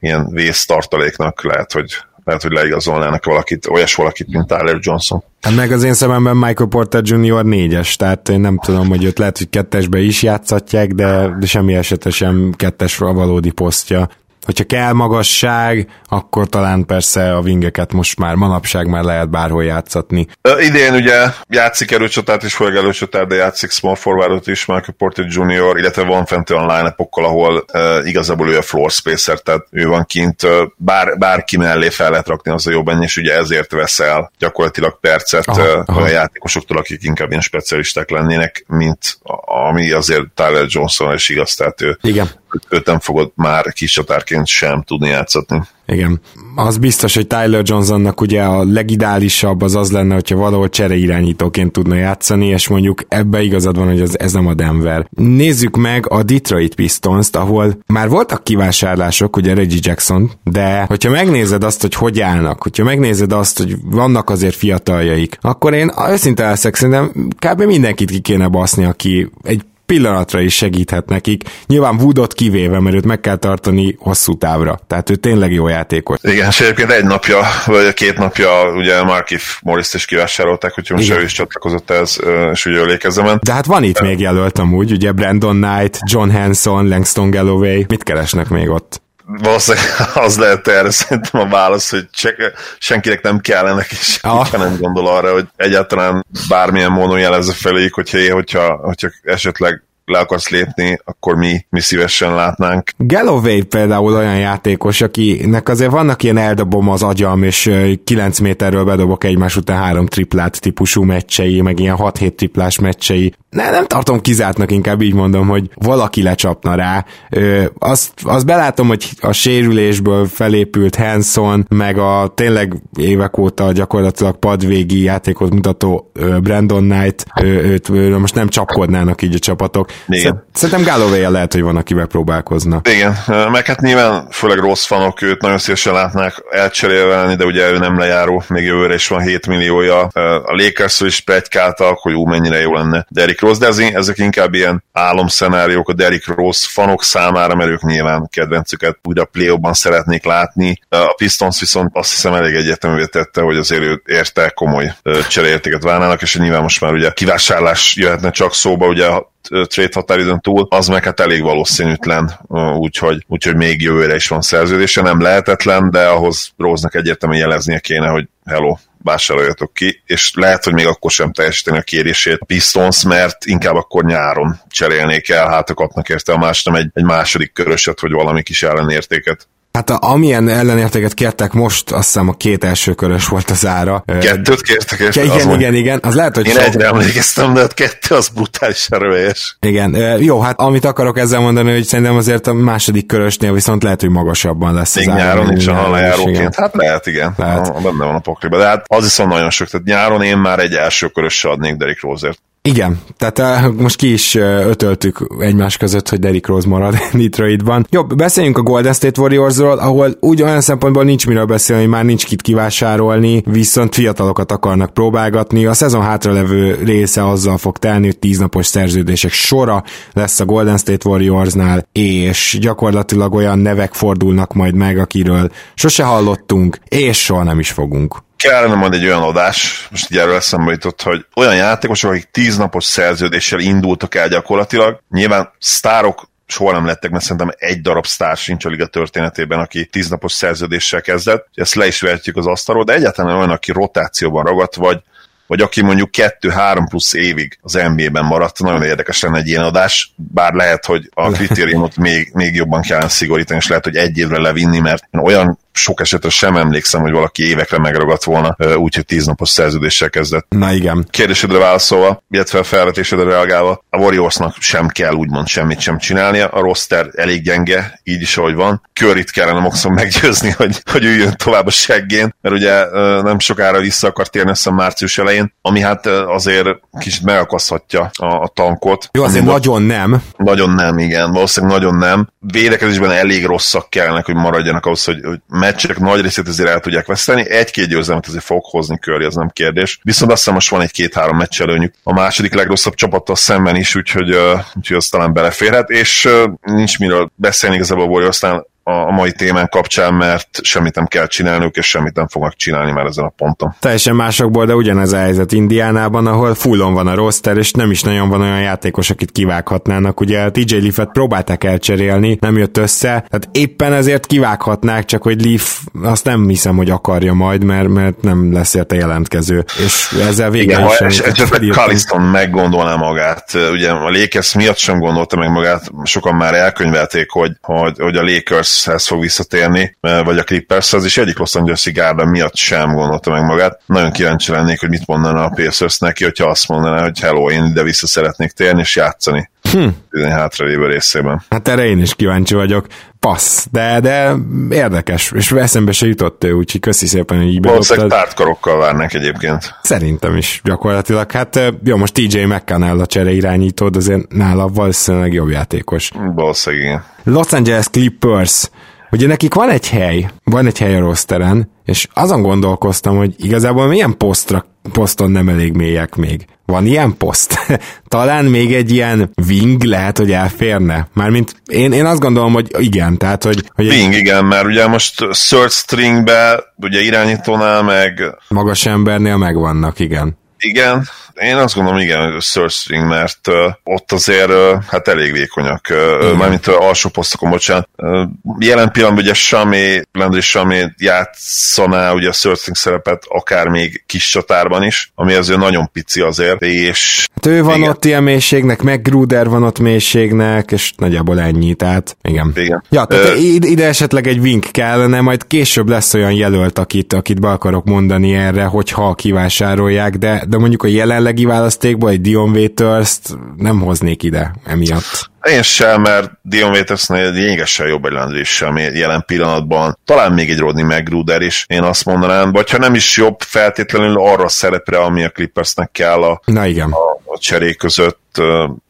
ilyen 0.00 0.28
vésztartaléknak 0.30 1.44
lehet, 1.44 1.72
hogy 1.72 1.96
lehet, 2.28 2.42
hogy 2.42 2.52
leigazolnának 2.52 3.24
valakit, 3.24 3.66
olyas 3.66 3.94
valakit, 3.94 4.28
mint 4.28 4.46
Tyler 4.46 4.78
Johnson. 4.80 5.22
Hát 5.40 5.54
meg 5.54 5.72
az 5.72 5.82
én 5.82 5.94
szememben 5.94 6.36
Michael 6.36 6.68
Porter 6.68 7.02
Jr. 7.04 7.44
négyes, 7.44 7.96
tehát 7.96 8.28
én 8.28 8.40
nem 8.40 8.58
tudom, 8.58 8.88
hogy 8.88 9.04
őt 9.04 9.18
lehet, 9.18 9.38
hogy 9.38 9.50
kettesbe 9.50 9.98
is 9.98 10.22
játszatják, 10.22 10.92
de, 10.92 11.36
de 11.38 11.46
semmi 11.46 11.74
esetesen 11.74 12.28
sem 12.28 12.52
kettes 12.56 13.00
a 13.00 13.12
valódi 13.12 13.50
posztja 13.50 14.08
hogyha 14.48 14.64
kell 14.64 14.92
magasság, 14.92 15.88
akkor 16.06 16.48
talán 16.48 16.86
persze 16.86 17.36
a 17.36 17.42
vingeket 17.42 17.92
most 17.92 18.18
már 18.18 18.34
manapság 18.34 18.86
már 18.86 19.02
lehet 19.02 19.30
bárhol 19.30 19.64
játszatni. 19.64 20.26
Idén 20.58 20.94
ugye 20.94 21.26
játszik 21.48 21.90
erőcsatát 21.90 22.42
és 22.42 22.54
főleg 22.54 22.76
erőcsatát, 22.76 23.26
de 23.26 23.34
játszik 23.34 23.70
small 23.70 23.94
forwardot 23.94 24.46
is, 24.46 24.64
Michael 24.64 24.94
Porter 24.98 25.24
Jr., 25.28 25.78
illetve 25.78 26.04
van 26.04 26.24
fent 26.24 26.50
olyan 26.50 26.66
line 26.66 26.94
ahol 27.10 27.64
uh, 27.72 28.08
igazából 28.08 28.48
ő 28.50 28.56
a 28.56 28.62
floor 28.62 28.90
spacer, 28.90 29.38
tehát 29.38 29.66
ő 29.70 29.86
van 29.86 30.04
kint, 30.04 30.42
uh, 30.42 30.50
bár, 30.76 31.18
bárki 31.18 31.56
mellé 31.56 31.88
fel 31.88 32.10
lehet 32.10 32.28
rakni 32.28 32.50
az 32.50 32.66
a 32.66 32.70
jobb 32.70 32.88
ennyi, 32.88 33.04
és 33.04 33.16
ugye 33.16 33.36
ezért 33.36 33.72
veszel 33.72 34.30
gyakorlatilag 34.38 35.00
percet 35.00 35.46
aha, 35.46 35.84
uh, 35.86 36.02
a 36.02 36.08
játékosoktól, 36.08 36.78
akik 36.78 37.02
inkább 37.02 37.30
ilyen 37.30 37.42
specialisták 37.42 38.10
lennének, 38.10 38.64
mint 38.66 39.18
ami 39.66 39.92
azért 39.92 40.24
Tyler 40.34 40.64
Johnson 40.68 41.14
is 41.14 41.28
igaz, 41.28 41.54
tehát 41.54 41.82
ő, 41.82 41.98
Igen. 42.02 42.28
Őt 42.68 42.86
nem 42.86 42.98
fogod 42.98 43.32
már 43.34 43.72
kis 43.72 43.92
csatárként 43.92 44.46
sem 44.46 44.82
tudni 44.82 45.08
játszatni. 45.08 45.60
Igen. 45.86 46.20
Az 46.54 46.76
biztos, 46.76 47.14
hogy 47.14 47.26
Tyler 47.26 47.62
Johnsonnak 47.64 48.20
ugye 48.20 48.42
a 48.42 48.64
legidálisabb 48.64 49.62
az 49.62 49.74
az 49.74 49.90
lenne, 49.90 50.14
hogyha 50.14 50.36
valahol 50.36 50.68
csereirányítóként 50.68 51.72
tudna 51.72 51.94
játszani, 51.94 52.46
és 52.46 52.68
mondjuk 52.68 53.02
ebbe 53.08 53.42
igazad 53.42 53.76
van, 53.76 53.86
hogy 53.86 54.00
az, 54.00 54.18
ez 54.18 54.32
nem 54.32 54.46
a 54.46 54.54
Denver. 54.54 55.06
Nézzük 55.10 55.76
meg 55.76 56.10
a 56.10 56.22
Detroit 56.22 56.74
Pistons-t, 56.74 57.36
ahol 57.36 57.78
már 57.86 58.08
voltak 58.08 58.44
kivásárlások, 58.44 59.36
ugye 59.36 59.54
Reggie 59.54 59.80
Jackson, 59.82 60.30
de 60.44 60.84
hogyha 60.88 61.10
megnézed 61.10 61.64
azt, 61.64 61.80
hogy 61.80 61.94
hogy 61.94 62.20
állnak, 62.20 62.62
hogyha 62.62 62.84
megnézed 62.84 63.32
azt, 63.32 63.58
hogy 63.58 63.76
vannak 63.84 64.30
azért 64.30 64.54
fiataljaik, 64.54 65.38
akkor 65.40 65.74
én 65.74 65.92
őszinte 66.10 66.44
elszek, 66.44 66.74
szerintem 66.74 67.30
kb. 67.38 67.62
mindenkit 67.62 68.10
ki 68.10 68.18
kéne 68.18 68.48
baszni, 68.48 68.84
aki 68.84 69.30
egy 69.42 69.62
pillanatra 69.88 70.40
is 70.40 70.54
segíthet 70.54 71.08
nekik. 71.08 71.42
Nyilván 71.66 71.94
Woodot 71.94 72.32
kivéve, 72.32 72.80
mert 72.80 72.96
őt 72.96 73.04
meg 73.04 73.20
kell 73.20 73.36
tartani 73.36 73.96
hosszú 73.98 74.38
távra. 74.38 74.78
Tehát 74.86 75.10
ő 75.10 75.16
tényleg 75.16 75.52
jó 75.52 75.68
játékos. 75.68 76.18
Igen, 76.22 76.48
és 76.48 76.60
egyébként 76.60 76.90
egy 76.90 77.04
napja, 77.04 77.40
vagy 77.66 77.94
két 77.94 78.18
napja 78.18 78.72
ugye 78.74 79.02
Markif 79.02 79.58
Morris-t 79.62 79.94
is 79.94 80.04
kivásárolták, 80.04 80.78
úgyhogy 80.78 80.96
most 80.96 81.10
ő 81.10 81.22
is 81.22 81.32
csatlakozott 81.32 81.90
ez, 81.90 82.16
és 82.52 82.66
ugye 82.66 82.80
emlékezem. 82.80 83.38
De 83.42 83.52
hát 83.52 83.66
van 83.66 83.82
itt 83.82 84.00
még 84.00 84.20
jelölt 84.20 84.58
amúgy, 84.58 84.92
ugye 84.92 85.12
Brandon 85.12 85.60
Knight, 85.60 85.98
John 86.10 86.30
Hanson, 86.30 86.88
Langston 86.88 87.30
Galloway. 87.30 87.84
Mit 87.88 88.02
keresnek 88.02 88.48
még 88.48 88.68
ott? 88.68 89.02
Valószínűleg 89.28 89.86
az 90.26 90.38
lehet 90.38 90.68
erre 90.68 90.90
szerintem 90.90 91.40
a 91.40 91.48
válasz, 91.48 91.90
hogy 91.90 92.08
se, 92.12 92.34
senkinek 92.78 93.22
nem 93.22 93.38
kellene, 93.38 93.86
és 93.90 94.18
ah. 94.22 94.52
nem 94.52 94.76
gondol 94.78 95.08
arra, 95.08 95.32
hogy 95.32 95.46
egyáltalán 95.56 96.26
bármilyen 96.48 96.92
módon 96.92 97.18
jelezze 97.18 97.52
feléjük, 97.52 97.94
hogyha, 97.94 98.32
hogyha, 98.32 98.76
hogyha 98.76 99.08
esetleg 99.22 99.82
le 100.08 100.18
akarsz 100.18 100.48
lépni, 100.48 100.98
akkor 101.04 101.34
mi, 101.34 101.66
mi 101.70 101.80
szívesen 101.80 102.34
látnánk. 102.34 102.90
Galloway 102.96 103.62
például 103.62 104.14
olyan 104.14 104.38
játékos, 104.38 105.00
akinek 105.00 105.68
azért 105.68 105.90
vannak 105.90 106.22
ilyen 106.22 106.36
eldobom 106.36 106.88
az 106.88 107.02
agyam, 107.02 107.42
és 107.42 107.70
9 108.04 108.38
méterről 108.38 108.84
bedobok 108.84 109.24
egymás 109.24 109.56
után 109.56 109.76
három 109.76 110.06
triplát 110.06 110.60
típusú 110.60 111.02
meccsei, 111.02 111.60
meg 111.60 111.80
ilyen 111.80 111.96
6-7 111.98 112.34
triplás 112.34 112.78
meccsei. 112.78 113.32
Ne, 113.50 113.70
nem 113.70 113.86
tartom 113.86 114.20
kizártnak, 114.20 114.70
inkább 114.70 115.00
így 115.00 115.14
mondom, 115.14 115.48
hogy 115.48 115.70
valaki 115.74 116.22
lecsapna 116.22 116.74
rá. 116.74 117.04
Ö, 117.30 117.64
azt, 117.78 118.12
azt 118.22 118.46
belátom, 118.46 118.88
hogy 118.88 119.08
a 119.20 119.32
sérülésből 119.32 120.26
felépült 120.26 120.94
Hanson, 120.94 121.66
meg 121.68 121.98
a 121.98 122.32
tényleg 122.34 122.74
évek 122.98 123.38
óta 123.38 123.72
gyakorlatilag 123.72 124.38
padvégi 124.38 125.02
játékot 125.02 125.54
mutató 125.54 126.10
Brandon 126.42 126.88
Knight, 126.88 127.26
ö, 127.40 127.44
őt, 127.44 127.88
ö, 127.88 128.18
most 128.18 128.34
nem 128.34 128.48
csapkodnának 128.48 129.22
így 129.22 129.34
a 129.34 129.38
csapatok. 129.38 129.88
Igen. 130.06 130.46
Szerintem 130.52 130.84
galloway 130.84 131.30
lehet, 131.32 131.52
hogy 131.52 131.62
van, 131.62 131.76
aki 131.76 131.94
megpróbálkozna. 131.94 132.80
Igen, 132.90 133.16
meg 133.26 133.66
hát 133.66 133.80
nyilván 133.80 134.28
főleg 134.30 134.58
rossz 134.58 134.86
fanok 134.86 135.22
őt 135.22 135.42
nagyon 135.42 135.58
szívesen 135.58 135.92
látnák 135.92 136.42
elcserélni, 136.50 137.34
de 137.34 137.44
ugye 137.44 137.70
ő 137.70 137.78
nem 137.78 137.98
lejáró, 137.98 138.42
még 138.48 138.64
jövőre 138.64 138.94
is 138.94 139.08
van 139.08 139.20
7 139.20 139.46
milliója. 139.46 140.00
A 140.44 140.54
lakers 140.54 141.00
is 141.00 141.20
plegykáltak, 141.20 141.98
hogy 141.98 142.12
ú, 142.12 142.26
mennyire 142.26 142.60
jó 142.60 142.74
lenne 142.74 143.06
Derrick 143.08 143.40
Rose, 143.40 143.70
de 143.70 143.90
ezek 143.92 144.18
inkább 144.18 144.54
ilyen 144.54 144.84
álomszenáriók 144.92 145.88
a 145.88 145.92
Derrick 145.92 146.26
Rose 146.26 146.66
fanok 146.70 147.02
számára, 147.02 147.54
mert 147.54 147.70
ők 147.70 147.82
nyilván 147.82 148.28
kedvencüket 148.32 148.98
úgy 149.02 149.18
a 149.18 149.24
play 149.24 149.58
szeretnék 149.70 150.24
látni. 150.24 150.80
A 150.88 151.14
Pistons 151.16 151.60
viszont 151.60 151.90
azt 151.92 152.10
hiszem 152.10 152.34
elég 152.34 152.54
egyértelművé 152.54 153.04
tette, 153.04 153.40
hogy 153.40 153.56
azért 153.56 153.82
ő 153.82 154.02
érte 154.06 154.50
komoly 154.50 154.92
cseréltéket 155.28 155.82
várnának, 155.82 156.22
és 156.22 156.36
nyilván 156.36 156.62
most 156.62 156.80
már 156.80 156.92
ugye 156.92 157.10
kivásárlás 157.10 157.96
jöhetne 157.96 158.30
csak 158.30 158.54
szóba, 158.54 158.86
ugye 158.86 159.06
trade 159.48 159.90
határidőn 159.94 160.40
túl, 160.40 160.66
az 160.70 160.88
meg 160.88 161.04
hát 161.04 161.20
elég 161.20 161.42
valószínűtlen, 161.42 162.38
úgyhogy, 162.76 163.24
úgyhogy 163.28 163.56
még 163.56 163.82
jövőre 163.82 164.14
is 164.14 164.28
van 164.28 164.40
szerződése, 164.40 165.02
nem 165.02 165.20
lehetetlen, 165.20 165.90
de 165.90 166.06
ahhoz 166.06 166.52
Róznak 166.56 166.94
egyértelműen 166.94 167.40
jeleznie 167.40 167.78
kéne, 167.78 168.08
hogy 168.08 168.28
hello, 168.44 168.76
vásároljatok 169.02 169.74
ki, 169.74 170.02
és 170.06 170.32
lehet, 170.34 170.64
hogy 170.64 170.72
még 170.72 170.86
akkor 170.86 171.10
sem 171.10 171.32
teljesíteni 171.32 171.78
a 171.78 171.82
kérését 171.82 172.44
Pistons, 172.46 173.04
mert 173.04 173.44
inkább 173.44 173.74
akkor 173.74 174.04
nyáron 174.04 174.60
cserélnék 174.68 175.28
el, 175.28 175.48
hát 175.48 175.74
kapnak 175.74 176.08
érte 176.08 176.32
a 176.32 176.38
más, 176.38 176.62
nem 176.62 176.74
egy, 176.74 176.90
egy 176.94 177.04
második 177.04 177.52
köröset, 177.52 178.00
vagy 178.00 178.12
valami 178.12 178.42
kis 178.42 178.62
ellenértéket. 178.62 179.48
Hát 179.72 179.90
a, 179.90 179.98
amilyen 180.00 180.48
ellenértéket 180.48 181.14
kértek 181.14 181.52
most, 181.52 181.90
azt 181.90 182.04
hiszem 182.04 182.28
a 182.28 182.32
két 182.32 182.64
első 182.64 182.94
körös 182.94 183.26
volt 183.26 183.50
az 183.50 183.66
ára. 183.66 184.04
Kettőt 184.20 184.62
kértek, 184.62 184.98
és 184.98 185.16
igen, 185.16 185.26
igen, 185.26 185.54
igen, 185.54 185.74
igen, 185.74 185.98
az 186.02 186.14
lehet, 186.14 186.34
hogy 186.34 186.46
Én 186.46 186.52
sok... 186.52 186.62
egyre 186.62 186.86
emlékeztem, 186.86 187.54
de 187.54 187.60
a 187.60 187.66
kettő 187.66 188.14
az 188.14 188.28
brutális 188.28 188.86
erőes. 188.90 189.56
Igen, 189.60 190.20
jó, 190.20 190.40
hát 190.40 190.60
amit 190.60 190.84
akarok 190.84 191.18
ezzel 191.18 191.40
mondani, 191.40 191.72
hogy 191.72 191.84
szerintem 191.84 192.16
azért 192.16 192.46
a 192.46 192.52
második 192.52 193.06
körösnél 193.06 193.52
viszont 193.52 193.82
lehet, 193.82 194.00
hogy 194.00 194.10
magasabban 194.10 194.74
lesz 194.74 194.96
Még 194.96 195.08
az 195.08 195.14
nyáron 195.14 195.46
nincs 195.46 195.66
a 195.66 195.74
halajáróként. 195.74 196.54
Hát 196.54 196.74
lehet, 196.74 197.06
igen. 197.06 197.34
Lehet. 197.36 197.68
A, 197.68 197.72
benne 197.72 198.04
van 198.04 198.14
a 198.14 198.20
pokliba. 198.20 198.58
De 198.58 198.64
hát 198.64 198.84
az 198.86 199.02
viszont 199.02 199.30
nagyon 199.30 199.50
sok. 199.50 199.68
Tehát 199.68 199.86
nyáron 199.86 200.22
én 200.22 200.36
már 200.38 200.58
egy 200.58 200.74
első 200.74 201.08
körössel 201.08 201.50
adnék 201.50 201.74
Derek 201.76 202.00
Rosert. 202.00 202.38
Igen, 202.68 202.98
tehát 203.16 203.38
uh, 203.38 203.74
most 203.74 203.96
ki 203.96 204.12
is 204.12 204.34
uh, 204.34 204.42
ötöltük 204.66 205.26
egymás 205.40 205.76
között, 205.76 206.08
hogy 206.08 206.18
Derrick 206.18 206.46
Rose 206.46 206.68
marad 206.68 206.94
Detroitban. 207.12 207.86
Jobb, 207.90 208.14
beszéljünk 208.16 208.58
a 208.58 208.62
Golden 208.62 208.92
State 208.92 209.20
Warriorsról, 209.20 209.78
ahol 209.78 210.16
úgy 210.20 210.42
olyan 210.42 210.60
szempontból 210.60 211.04
nincs 211.04 211.26
miről 211.26 211.44
beszélni, 211.44 211.86
már 211.86 212.04
nincs 212.04 212.24
kit 212.24 212.42
kivásárolni, 212.42 213.42
viszont 213.46 213.94
fiatalokat 213.94 214.52
akarnak 214.52 214.94
próbálgatni. 214.94 215.66
A 215.66 215.74
szezon 215.74 216.02
hátralevő 216.02 216.74
része 216.84 217.28
azzal 217.28 217.58
fog 217.58 217.78
telni, 217.78 218.06
hogy 218.06 218.18
tíznapos 218.18 218.66
szerződések 218.66 219.32
sora 219.32 219.84
lesz 220.12 220.40
a 220.40 220.44
Golden 220.44 220.78
State 220.78 221.08
Warriorsnál, 221.08 221.88
és 221.92 222.58
gyakorlatilag 222.60 223.34
olyan 223.34 223.58
nevek 223.58 223.94
fordulnak 223.94 224.54
majd 224.54 224.74
meg, 224.74 224.98
akiről 224.98 225.50
sose 225.74 226.04
hallottunk, 226.04 226.78
és 226.88 227.24
soha 227.24 227.42
nem 227.42 227.58
is 227.58 227.70
fogunk 227.70 228.26
kellene 228.38 228.74
majd 228.74 228.94
egy 228.94 229.04
olyan 229.04 229.22
adás, 229.22 229.88
most 229.90 230.10
így 230.10 230.18
erről 230.18 230.34
eszembe 230.34 230.70
jutott, 230.70 231.02
hogy 231.02 231.26
olyan 231.36 231.54
játékosok, 231.54 232.10
akik 232.10 232.28
tíznapos 232.30 232.84
szerződéssel 232.84 233.58
indultak 233.58 234.14
el 234.14 234.28
gyakorlatilag, 234.28 235.02
nyilván 235.10 235.50
sztárok 235.58 236.28
soha 236.46 236.72
nem 236.72 236.86
lettek, 236.86 237.10
mert 237.10 237.22
szerintem 237.24 237.50
egy 237.58 237.80
darab 237.80 238.06
sztár 238.06 238.36
sincs 238.36 238.64
a 238.64 238.68
liga 238.68 238.86
történetében, 238.86 239.58
aki 239.58 239.86
tíznapos 239.86 240.32
szerződéssel 240.32 241.00
kezdett. 241.00 241.46
Ezt 241.54 241.74
le 241.74 241.86
is 241.86 242.00
vehetjük 242.00 242.36
az 242.36 242.46
asztalról, 242.46 242.84
de 242.84 242.94
egyáltalán 242.94 243.36
olyan, 243.36 243.50
aki 243.50 243.72
rotációban 243.72 244.44
ragadt, 244.44 244.74
vagy 244.74 245.02
vagy 245.46 245.60
aki 245.60 245.82
mondjuk 245.82 246.10
2-3 246.12 246.86
plusz 246.88 247.12
évig 247.12 247.58
az 247.62 247.72
NBA-ben 247.72 248.24
maradt, 248.24 248.58
nagyon 248.58 248.82
érdekes 248.82 249.22
lenne 249.22 249.38
egy 249.38 249.48
ilyen 249.48 249.64
adás, 249.64 250.12
bár 250.16 250.52
lehet, 250.52 250.84
hogy 250.84 251.10
a 251.14 251.30
kritériumot 251.36 251.96
még, 251.96 252.30
még 252.32 252.54
jobban 252.54 252.82
kellene 252.82 253.08
szigorítani, 253.08 253.58
és 253.58 253.68
lehet, 253.68 253.84
hogy 253.84 253.96
egy 253.96 254.18
évre 254.18 254.40
levinni, 254.40 254.78
mert 254.78 255.04
olyan 255.12 255.58
sok 255.78 256.00
esetre 256.00 256.28
sem 256.28 256.56
emlékszem, 256.56 257.00
hogy 257.00 257.12
valaki 257.12 257.48
évekre 257.48 257.78
megragadt 257.78 258.24
volna, 258.24 258.56
úgyhogy 258.76 259.04
tíznapos 259.04 259.48
szerződéssel 259.48 260.10
kezdett. 260.10 260.46
Na 260.48 260.72
igen. 260.72 261.06
Kérdésedre 261.10 261.58
válaszolva, 261.58 262.22
illetve 262.30 262.58
a 262.58 262.64
felvetésedre 262.64 263.24
reagálva, 263.24 263.84
a 263.90 263.98
Warriorsnak 263.98 264.54
sem 264.58 264.88
kell 264.88 265.12
úgymond 265.12 265.46
semmit 265.46 265.80
sem 265.80 265.98
csinálnia, 265.98 266.48
a 266.48 266.60
roster 266.60 267.10
elég 267.14 267.42
gyenge, 267.42 268.00
így 268.04 268.22
is, 268.22 268.36
ahogy 268.36 268.54
van. 268.54 268.82
Curryt 268.92 269.30
kellene 269.30 269.60
maximum 269.60 269.96
meggyőzni, 269.96 270.50
hogy, 270.50 270.82
hogy 270.90 271.04
üljön 271.04 271.34
tovább 271.36 271.66
a 271.66 271.70
seggén, 271.70 272.34
mert 272.40 272.54
ugye 272.54 272.84
nem 273.22 273.38
sokára 273.38 273.80
vissza 273.80 274.06
akar 274.06 274.28
térni 274.28 274.52
a 274.64 274.70
március 274.70 275.18
elején, 275.18 275.54
ami 275.62 275.80
hát 275.80 276.06
azért 276.06 276.68
kicsit 276.98 277.22
megakaszthatja 277.22 278.10
a, 278.12 278.26
a 278.26 278.50
tankot. 278.54 279.08
Jó, 279.12 279.22
azért 279.22 279.44
nagyon 279.44 279.82
nem. 279.82 280.22
Nagyon 280.36 280.70
nem, 280.70 280.98
igen, 280.98 281.32
valószínűleg 281.32 281.78
nagyon 281.78 281.94
nem. 281.94 282.28
Védekezésben 282.40 283.10
elég 283.10 283.44
rosszak 283.44 283.90
kellene, 283.90 284.22
hogy 284.24 284.34
maradjanak 284.34 284.86
ahhoz, 284.86 285.04
hogy, 285.04 285.20
hogy 285.24 285.40
meccsek 285.68 285.98
nagy 285.98 286.20
részét 286.20 286.48
azért 286.48 286.68
el 286.68 286.80
tudják 286.80 287.06
veszteni. 287.06 287.50
Egy-két 287.50 287.88
győzelmet 287.88 288.26
azért 288.26 288.44
fog 288.44 288.64
hozni 288.64 288.96
Curry, 288.96 289.24
az 289.24 289.34
nem 289.34 289.48
kérdés. 289.48 289.98
Viszont 290.02 290.30
azt 290.30 290.40
hiszem 290.40 290.54
most 290.54 290.70
van 290.70 290.80
egy-két-három 290.80 291.36
meccs 291.36 291.60
előnyük. 291.60 291.94
A 292.02 292.12
második 292.12 292.54
legrosszabb 292.54 292.94
csapattal 292.94 293.36
szemben 293.36 293.76
is, 293.76 293.94
úgyhogy, 293.94 294.30
úgyhogy 294.74 294.96
az 294.96 295.08
talán 295.08 295.32
beleférhet, 295.32 295.90
és 295.90 296.28
nincs 296.60 296.98
miről 296.98 297.30
beszélni 297.34 297.76
igazából 297.76 298.04
a 298.04 298.06
Warriors, 298.06 298.28
aztán 298.42 298.66
a 298.88 299.10
mai 299.10 299.32
témán 299.32 299.68
kapcsán, 299.68 300.14
mert 300.14 300.48
semmit 300.62 300.94
nem 300.94 301.06
kell 301.06 301.26
csinálniuk, 301.26 301.76
és 301.76 301.86
semmit 301.86 302.14
nem 302.14 302.28
fognak 302.28 302.54
csinálni 302.54 302.92
már 302.92 303.06
ezen 303.06 303.24
a 303.24 303.32
ponton. 303.36 303.74
Teljesen 303.80 304.14
másokból, 304.14 304.66
de 304.66 304.74
ugyanez 304.74 305.12
a 305.12 305.16
helyzet 305.18 305.52
Indiánában, 305.52 306.26
ahol 306.26 306.54
fullon 306.54 306.94
van 306.94 307.06
a 307.06 307.14
roster, 307.14 307.56
és 307.56 307.70
nem 307.70 307.90
is 307.90 308.02
nagyon 308.02 308.28
van 308.28 308.40
olyan 308.40 308.60
játékos, 308.60 309.10
akit 309.10 309.30
kivághatnának. 309.30 310.20
Ugye 310.20 310.40
a 310.40 310.50
TJ 310.50 310.76
Leafet 310.76 311.12
próbálták 311.12 311.64
elcserélni, 311.64 312.38
nem 312.40 312.56
jött 312.56 312.76
össze, 312.76 313.08
tehát 313.08 313.48
éppen 313.52 313.92
ezért 313.92 314.26
kivághatnák, 314.26 315.04
csak 315.04 315.22
hogy 315.22 315.44
Leaf 315.44 315.80
azt 316.02 316.24
nem 316.24 316.48
hiszem, 316.48 316.76
hogy 316.76 316.90
akarja 316.90 317.32
majd, 317.32 317.64
mert, 317.64 317.88
mert 317.88 318.22
nem 318.22 318.52
lesz 318.52 318.74
érte 318.74 318.94
jelentkező. 318.94 319.64
És 319.84 320.16
ezzel 320.28 320.50
vége 320.50 320.72
Igen, 320.72 320.86
is. 320.86 320.96
Ha 320.96 321.04
esetleg 321.04 321.70
Carliston 321.70 322.20
meggondolná 322.20 322.94
magát, 322.94 323.58
ugye 323.72 323.90
a 323.90 324.10
Lakers 324.10 324.54
miatt 324.54 324.76
sem 324.76 324.98
gondolta 324.98 325.36
meg 325.36 325.50
magát, 325.50 325.90
sokan 326.04 326.34
már 326.34 326.54
elkönyvelték, 326.54 327.30
hogy, 327.30 327.50
hogy, 327.60 327.98
hogy 327.98 328.16
a 328.16 328.22
Lakers 328.22 328.77
Clippershez 328.78 329.06
fog 329.06 329.20
visszatérni, 329.20 329.96
vagy 330.00 330.38
a 330.38 330.42
Clippershez, 330.42 331.04
és 331.04 331.16
egyik 331.16 331.38
Los 331.38 331.54
Angeles 331.54 331.84
gárda 331.84 332.24
miatt 332.24 332.56
sem 332.56 332.92
gondolta 332.92 333.30
meg 333.30 333.44
magát. 333.44 333.80
Nagyon 333.86 334.12
kíváncsi 334.12 334.52
lennék, 334.52 334.80
hogy 334.80 334.88
mit 334.88 335.06
mondana 335.06 335.44
a 335.44 335.52
Pacers 335.54 335.98
neki, 335.98 336.24
hogyha 336.24 336.48
azt 336.48 336.68
mondaná, 336.68 337.02
hogy 337.02 337.20
hello, 337.20 337.50
én 337.50 337.64
ide 337.64 337.82
vissza 337.82 338.06
szeretnék 338.06 338.50
térni 338.50 338.80
és 338.80 338.96
játszani. 338.96 339.50
Hm. 339.62 340.22
hátralévő 340.22 340.86
részében. 340.86 341.42
Hát 341.50 341.68
erre 341.68 341.86
én 341.86 341.98
is 341.98 342.14
kíváncsi 342.14 342.54
vagyok. 342.54 342.86
Passz, 343.20 343.66
de, 343.70 344.00
de 344.00 344.34
érdekes, 344.70 345.32
és 345.34 345.52
eszembe 345.52 345.92
se 345.92 346.06
jutott 346.06 346.44
ő, 346.44 346.52
úgyhogy 346.52 346.80
köszi 346.80 347.06
szépen, 347.06 347.38
hogy 347.38 347.46
így 347.46 347.62
Valószínűleg 347.62 348.08
tártkarokkal 348.10 348.78
várnak 348.78 349.14
egyébként. 349.14 349.74
Szerintem 349.82 350.36
is 350.36 350.60
gyakorlatilag. 350.64 351.30
Hát 351.30 351.72
jó, 351.84 351.96
most 351.96 352.14
TJ 352.14 352.44
McConnell 352.44 353.00
a 353.00 353.06
csere 353.06 353.30
irányítód, 353.30 353.96
azért 353.96 354.32
nála 354.32 354.68
valószínűleg 354.68 355.32
jobb 355.32 355.48
játékos. 355.48 356.10
Valószínűleg 356.34 356.84
igen. 356.84 357.04
Los 357.24 357.52
Angeles 357.52 357.88
Clippers. 357.88 358.70
Ugye 359.10 359.26
nekik 359.26 359.54
van 359.54 359.70
egy 359.70 359.88
hely, 359.88 360.30
van 360.44 360.66
egy 360.66 360.78
hely 360.78 360.96
a 360.96 361.00
rosteren, 361.00 361.70
és 361.84 362.08
azon 362.12 362.42
gondolkoztam, 362.42 363.16
hogy 363.16 363.34
igazából 363.36 363.86
milyen 363.86 364.16
posztra, 364.16 364.64
poszton 364.92 365.30
nem 365.30 365.48
elég 365.48 365.72
mélyek 365.72 366.14
még. 366.14 366.46
Van 366.72 366.86
ilyen 366.86 367.16
poszt? 367.16 367.58
Talán 368.08 368.44
még 368.44 368.74
egy 368.74 368.92
ilyen 368.92 369.30
wing 369.48 369.82
lehet, 369.82 370.18
hogy 370.18 370.32
elférne. 370.32 371.08
Mármint 371.14 371.62
én, 371.66 371.92
én 371.92 372.04
azt 372.04 372.20
gondolom, 372.20 372.52
hogy 372.52 372.70
igen, 372.78 373.18
tehát 373.18 373.44
hogy... 373.44 373.70
hogy 373.74 373.86
wing, 373.86 374.12
egy... 374.12 374.18
igen, 374.18 374.44
mert 374.44 374.64
ugye 374.64 374.86
most 374.86 375.14
third 375.16 375.70
stringbe, 375.70 376.64
ugye 376.76 377.00
irányítónál 377.00 377.82
meg... 377.82 378.22
Magas 378.48 378.86
embernél 378.86 379.36
megvannak, 379.36 379.98
igen. 379.98 380.37
Igen, 380.58 381.08
én 381.40 381.56
azt 381.56 381.74
gondolom, 381.74 381.98
igen, 381.98 382.38
third 382.52 382.70
string, 382.70 383.06
mert 383.06 383.48
uh, 383.48 383.54
ott 383.84 384.12
azért 384.12 384.48
uh, 384.48 384.82
hát 384.88 385.08
elég 385.08 385.32
vékonyak, 385.32 385.86
uh, 385.90 386.36
mármint 386.36 386.66
uh, 386.66 386.82
alsó 386.82 387.08
posztokon, 387.08 387.50
bocsánat. 387.50 387.88
Uh, 387.96 388.28
jelen 388.58 388.90
pillanatban 388.90 389.24
ugye 389.24 389.34
Sami, 389.34 390.00
Landry 390.12 390.40
Sami 390.40 390.84
játszaná 390.98 392.12
ugye 392.12 392.28
a 392.28 392.32
third 392.32 392.56
string 392.56 392.76
szerepet 392.76 393.22
akár 393.28 393.68
még 393.68 394.02
kis 394.06 394.30
csatárban 394.30 394.82
is, 394.82 395.12
ami 395.14 395.34
azért 395.34 395.58
nagyon 395.58 395.90
pici 395.92 396.20
azért, 396.20 396.62
és... 396.62 397.28
Hát 397.34 397.46
ő 397.46 397.62
van 397.62 397.76
igen. 397.76 397.88
ott 397.88 398.04
ilyen 398.04 398.22
mélységnek, 398.22 398.82
meg 398.82 399.02
Gruder 399.02 399.48
van 399.48 399.62
ott 399.62 399.78
mélységnek, 399.78 400.70
és 400.70 400.92
nagyjából 400.96 401.40
ennyi, 401.40 401.74
tehát 401.74 402.16
igen. 402.22 402.52
igen. 402.54 402.84
Ja, 402.90 403.04
tehát 403.04 403.28
uh, 403.28 403.44
ide 403.44 403.86
esetleg 403.86 404.26
egy 404.26 404.38
wink 404.38 404.66
kellene, 404.70 405.20
majd 405.20 405.46
később 405.46 405.88
lesz 405.88 406.14
olyan 406.14 406.32
jelölt, 406.32 406.78
akit, 406.78 407.12
akit 407.12 407.40
be 407.40 407.48
akarok 407.48 407.84
mondani 407.84 408.34
erre, 408.34 408.64
hogyha 408.64 409.14
kivásárolják, 409.14 410.16
de, 410.16 410.44
de 410.48 410.58
mondjuk 410.58 410.82
a 410.82 410.86
jelenleg 410.86 411.28
jelenlegi 411.28 411.44
választékból 411.44 412.10
egy 412.10 412.20
Dion 412.20 412.50
waiters 412.50 413.18
nem 413.56 413.80
hoznék 413.80 414.22
ide 414.22 414.54
emiatt. 414.64 415.30
Én 415.42 415.62
sem, 415.62 416.00
mert 416.00 416.30
Dion 416.42 416.70
Waitersnél 416.70 417.32
lényegesen 417.32 417.86
jobb 417.86 418.04
egy 418.04 418.12
Landry 418.12 418.44
sem 418.44 418.76
jelen 418.76 419.24
pillanatban. 419.26 419.98
Talán 420.04 420.32
még 420.32 420.50
egy 420.50 420.58
Rodney 420.58 420.82
McGruder 420.82 421.42
is, 421.42 421.64
én 421.68 421.82
azt 421.82 422.04
mondanám, 422.04 422.52
vagy 422.52 422.70
ha 422.70 422.78
nem 422.78 422.94
is 422.94 423.16
jobb 423.16 423.40
feltétlenül 423.40 424.18
arra 424.20 424.44
a 424.44 424.48
szerepre, 424.48 424.98
ami 424.98 425.24
a 425.24 425.28
Clippersnek 425.28 425.90
kell 425.92 426.22
a, 426.22 426.40
Na 426.44 426.66
igen. 426.66 426.90
a, 426.90 427.32
a 427.32 427.38
cserék 427.38 427.76
között 427.76 428.18